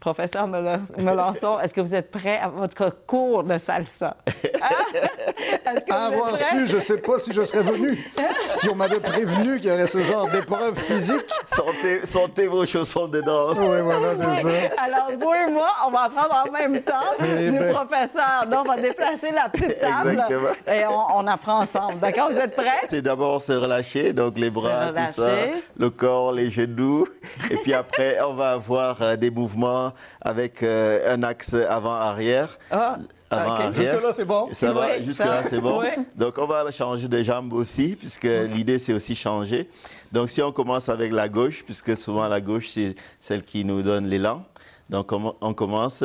Professeur 0.00 0.46
Melançon, 0.46 1.58
est-ce 1.58 1.74
que 1.74 1.80
vous 1.80 1.92
êtes 1.94 2.12
prêt 2.12 2.38
à 2.40 2.48
votre 2.48 2.88
cours 3.04 3.42
de 3.42 3.58
salsa? 3.58 4.16
Que 4.24 5.76
êtes 5.76 5.90
avoir 5.90 6.38
su, 6.38 6.66
je 6.66 6.76
ne 6.76 6.80
sais 6.82 6.98
pas 6.98 7.18
si 7.18 7.32
je 7.32 7.42
serais 7.44 7.64
venu. 7.64 7.98
Si 8.40 8.68
on 8.68 8.76
m'avait 8.76 9.00
prévenu 9.00 9.58
qu'il 9.58 9.70
y 9.70 9.72
aurait 9.72 9.88
ce 9.88 9.98
genre 9.98 10.28
d'épreuve 10.30 10.78
physique. 10.78 11.26
Sentez, 11.48 12.06
sentez 12.06 12.46
vos 12.46 12.64
chaussons 12.64 13.08
de 13.08 13.20
danse. 13.20 13.56
Oui, 13.58 13.80
voilà, 13.82 14.16
c'est 14.16 14.42
ça. 14.42 14.82
Alors, 14.84 15.08
vous 15.18 15.34
et 15.34 15.50
moi, 15.52 15.68
on 15.86 15.90
va 15.90 16.02
apprendre 16.04 16.44
en 16.46 16.52
même 16.52 16.80
temps 16.82 16.94
Eh 17.20 17.50
du 17.50 17.58
ben. 17.58 17.72
professeur. 17.74 18.46
Donc, 18.48 18.66
on 18.66 18.68
va 18.74 18.76
déplacer 18.80 19.32
la 19.32 19.48
petite 19.48 19.80
table 19.80 20.10
Exactement. 20.10 20.48
et 20.72 20.86
on, 20.86 21.16
on 21.18 21.26
apprend 21.26 21.62
ensemble. 21.62 21.98
D'accord? 21.98 22.30
Vous 22.30 22.38
êtes 22.38 22.54
prêts? 22.54 22.86
C'est 22.88 23.02
d'abord 23.02 23.42
se 23.42 23.52
relâcher, 23.52 24.12
donc 24.12 24.38
les 24.38 24.50
bras, 24.50 24.92
tout 24.92 25.22
ça, 25.22 25.30
le 25.76 25.90
corps, 25.90 26.30
les 26.32 26.50
genoux. 26.50 27.06
Et 27.50 27.56
puis 27.56 27.74
après, 27.74 28.18
on 28.20 28.34
va 28.34 28.52
avoir 28.52 29.02
euh, 29.02 29.16
des 29.16 29.30
mouvements 29.30 29.87
avec 30.20 30.62
euh, 30.62 31.14
un 31.14 31.22
axe 31.22 31.54
avant-arrière. 31.54 32.58
Ah, 32.70 32.98
Avant-arrière. 33.30 33.68
ok. 33.68 33.74
Jusque-là, 33.74 34.12
c'est 34.12 34.24
bon? 34.24 34.48
Ça 34.52 34.72
va, 34.72 35.00
jusque-là, 35.00 35.42
c'est 35.42 35.60
bon. 35.60 35.82
Donc, 36.16 36.38
on 36.38 36.46
va 36.46 36.70
changer 36.70 37.08
de 37.08 37.22
jambe 37.22 37.52
aussi, 37.52 37.96
puisque 37.96 38.24
l'idée, 38.24 38.78
c'est 38.78 38.92
aussi 38.92 39.14
changer. 39.14 39.68
Donc, 40.12 40.30
si 40.30 40.40
on 40.42 40.52
commence 40.52 40.88
avec 40.88 41.12
la 41.12 41.28
gauche, 41.28 41.62
puisque 41.64 41.96
souvent 41.96 42.26
la 42.28 42.40
gauche, 42.40 42.68
c'est 42.70 42.94
celle 43.20 43.42
qui 43.42 43.64
nous 43.64 43.82
donne 43.82 44.06
l'élan. 44.06 44.44
Donc, 44.88 45.12
on, 45.12 45.34
on 45.40 45.52
commence 45.54 46.02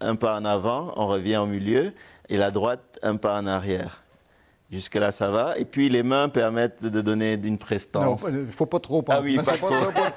un 0.00 0.14
pas 0.16 0.36
en 0.38 0.44
avant, 0.44 0.92
on 0.96 1.06
revient 1.08 1.36
au 1.38 1.46
milieu, 1.46 1.92
et 2.28 2.36
la 2.36 2.50
droite, 2.50 2.98
un 3.02 3.16
pas 3.16 3.36
en 3.38 3.46
arrière. 3.46 4.02
Jusque-là, 4.72 5.10
ça 5.10 5.30
va. 5.30 5.58
Et 5.58 5.64
puis, 5.64 5.88
les 5.88 6.04
mains 6.04 6.28
permettent 6.28 6.80
de 6.82 7.00
donner 7.00 7.32
une 7.34 7.50
Non, 7.52 7.56
prestance. 7.56 8.24
il 8.28 8.46
ne 8.46 8.50
faut 8.52 8.66
pas 8.66 8.78
trop 8.78 9.04
Ah 9.08 9.20
oui, 9.20 9.34
pas 9.36 9.42
pas, 9.42 9.56
trop. 9.56 9.68
pas, 9.68 9.90
pas, 9.90 9.92
ma 9.92 10.10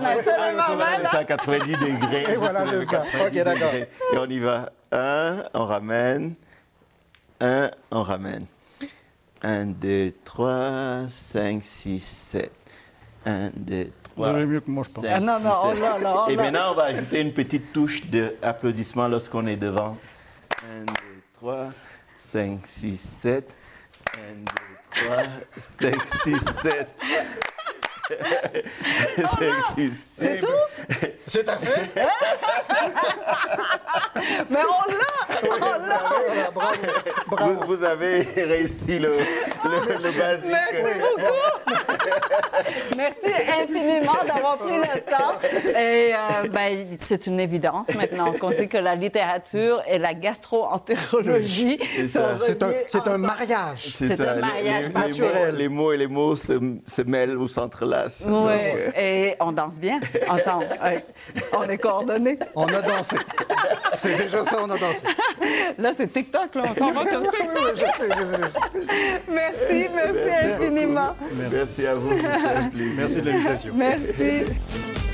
main, 0.00 0.76
ma 0.76 0.76
main. 0.76 1.08
C'est 1.10 1.16
à 1.18 1.24
90 1.24 1.72
degrés. 1.72 2.32
Et 2.32 2.36
voilà, 2.36 2.64
c'est 2.68 2.84
ça. 2.86 3.04
90 3.12 3.38
OK, 3.38 3.44
d'accord. 3.44 3.74
Et 3.74 3.88
on 4.18 4.26
y 4.26 4.38
va. 4.40 4.72
Un, 4.90 5.44
on 5.54 5.64
ramène. 5.66 6.34
Un, 7.40 7.70
on 7.92 8.02
ramène. 8.02 8.46
Un, 9.42 9.66
deux, 9.66 10.12
trois, 10.24 11.02
cinq, 11.08 11.60
six, 11.62 12.00
sept. 12.00 12.50
Un, 13.24 13.50
deux, 13.54 13.92
Vous 14.16 14.24
trois. 14.24 14.30
allez 14.30 14.46
mieux 14.46 14.58
que 14.60 14.70
moi, 14.70 14.82
je 14.84 14.90
pense. 14.94 15.04
cinq, 15.04 15.12
Ah 15.14 15.20
non, 15.20 15.38
non, 15.38 15.62
six, 15.62 15.68
oh 15.68 15.72
sept. 15.72 15.80
là 15.80 15.98
là, 16.00 16.14
oh 16.26 16.30
Et 16.30 16.34
là. 16.34 16.42
maintenant, 16.42 16.72
on 16.72 16.74
va 16.74 16.84
ajouter 16.86 17.20
une 17.20 17.32
petite 17.32 17.72
touche 17.72 18.04
d'applaudissement 18.06 19.06
lorsqu'on 19.06 19.46
est 19.46 19.56
devant. 19.56 19.96
Un, 20.64 20.80
deux, 20.86 21.22
trois, 21.34 21.68
67 22.18 23.44
and 24.28 24.50
67. 25.80 26.86
oh 28.10 29.82
c'est 30.18 30.40
tout? 30.40 30.46
C'est 31.26 31.48
assez? 31.48 31.90
Hein? 31.96 32.06
Mais 34.50 34.60
on 34.60 34.90
l'a 34.90 35.06
On 35.50 35.66
l'a. 35.86 35.98
Vous, 37.66 37.84
avez 37.84 38.22
réussi 38.22 38.98
le, 38.98 39.08
le, 39.08 39.18
oh, 39.64 40.18
basique. 40.18 40.50
Merci 40.50 40.98
beaucoup 40.98 41.68
Merci 42.96 43.32
infiniment 43.62 44.18
d'avoir 44.26 44.58
pris 44.58 44.76
le 44.76 45.00
temps. 45.00 45.34
Et 45.78 46.14
euh, 46.14 46.48
ben, 46.50 46.86
c'est 47.00 47.26
une 47.26 47.40
évidence 47.40 47.94
maintenant 47.94 48.32
qu'on 48.32 48.52
sait 48.52 48.66
que 48.66 48.78
la 48.78 48.94
littérature 48.94 49.82
et 49.86 49.98
la 49.98 50.14
gastro-entérologie 50.14 51.78
sont 52.08 52.38
C'est 52.38 53.06
un, 53.06 53.18
mariage. 53.18 53.96
C'est 53.98 54.20
un 54.20 54.36
mariage 54.36 54.86
les, 54.88 54.94
naturel. 54.94 55.56
Les 55.56 55.68
mots, 55.68 55.92
les 55.92 56.06
mots, 56.06 56.36
se, 56.36 56.58
se 56.86 57.02
mêlent 57.02 57.36
ou 57.36 57.48
s'entrelacent. 57.48 57.97
Oui, 58.06 58.30
Donc, 58.30 58.50
euh, 58.50 58.90
et 58.96 59.36
on 59.40 59.52
danse 59.52 59.78
bien 59.78 60.00
ensemble. 60.28 60.66
Ouais. 60.82 61.04
On 61.52 61.64
est 61.64 61.78
coordonnés. 61.78 62.38
On 62.54 62.66
a 62.66 62.80
dansé. 62.82 63.16
C'est 63.94 64.16
déjà 64.16 64.44
ça, 64.44 64.58
on 64.62 64.70
a 64.70 64.78
dansé. 64.78 65.06
Là, 65.78 65.92
c'est 65.96 66.06
TikTok, 66.12 66.54
là. 66.54 66.62
On 66.70 66.74
s'en 66.78 66.92
va 66.92 67.10
sur 67.10 67.22
TikTok. 67.22 67.48
oui, 67.56 67.70
je 67.74 67.80
sais, 67.80 68.08
je 68.18 68.24
sais. 68.24 68.36
je 68.36 68.52
sais. 68.52 69.22
Merci, 69.28 69.88
merci 69.94 70.46
infiniment. 70.54 71.16
Merci 71.50 71.86
à 71.86 71.94
vous, 71.94 72.10
c'était 72.16 72.28
un 72.28 72.68
plaisir. 72.68 72.94
Merci 72.96 73.20
de 73.22 73.30
l'invitation. 73.30 73.72
Merci. 73.74 75.07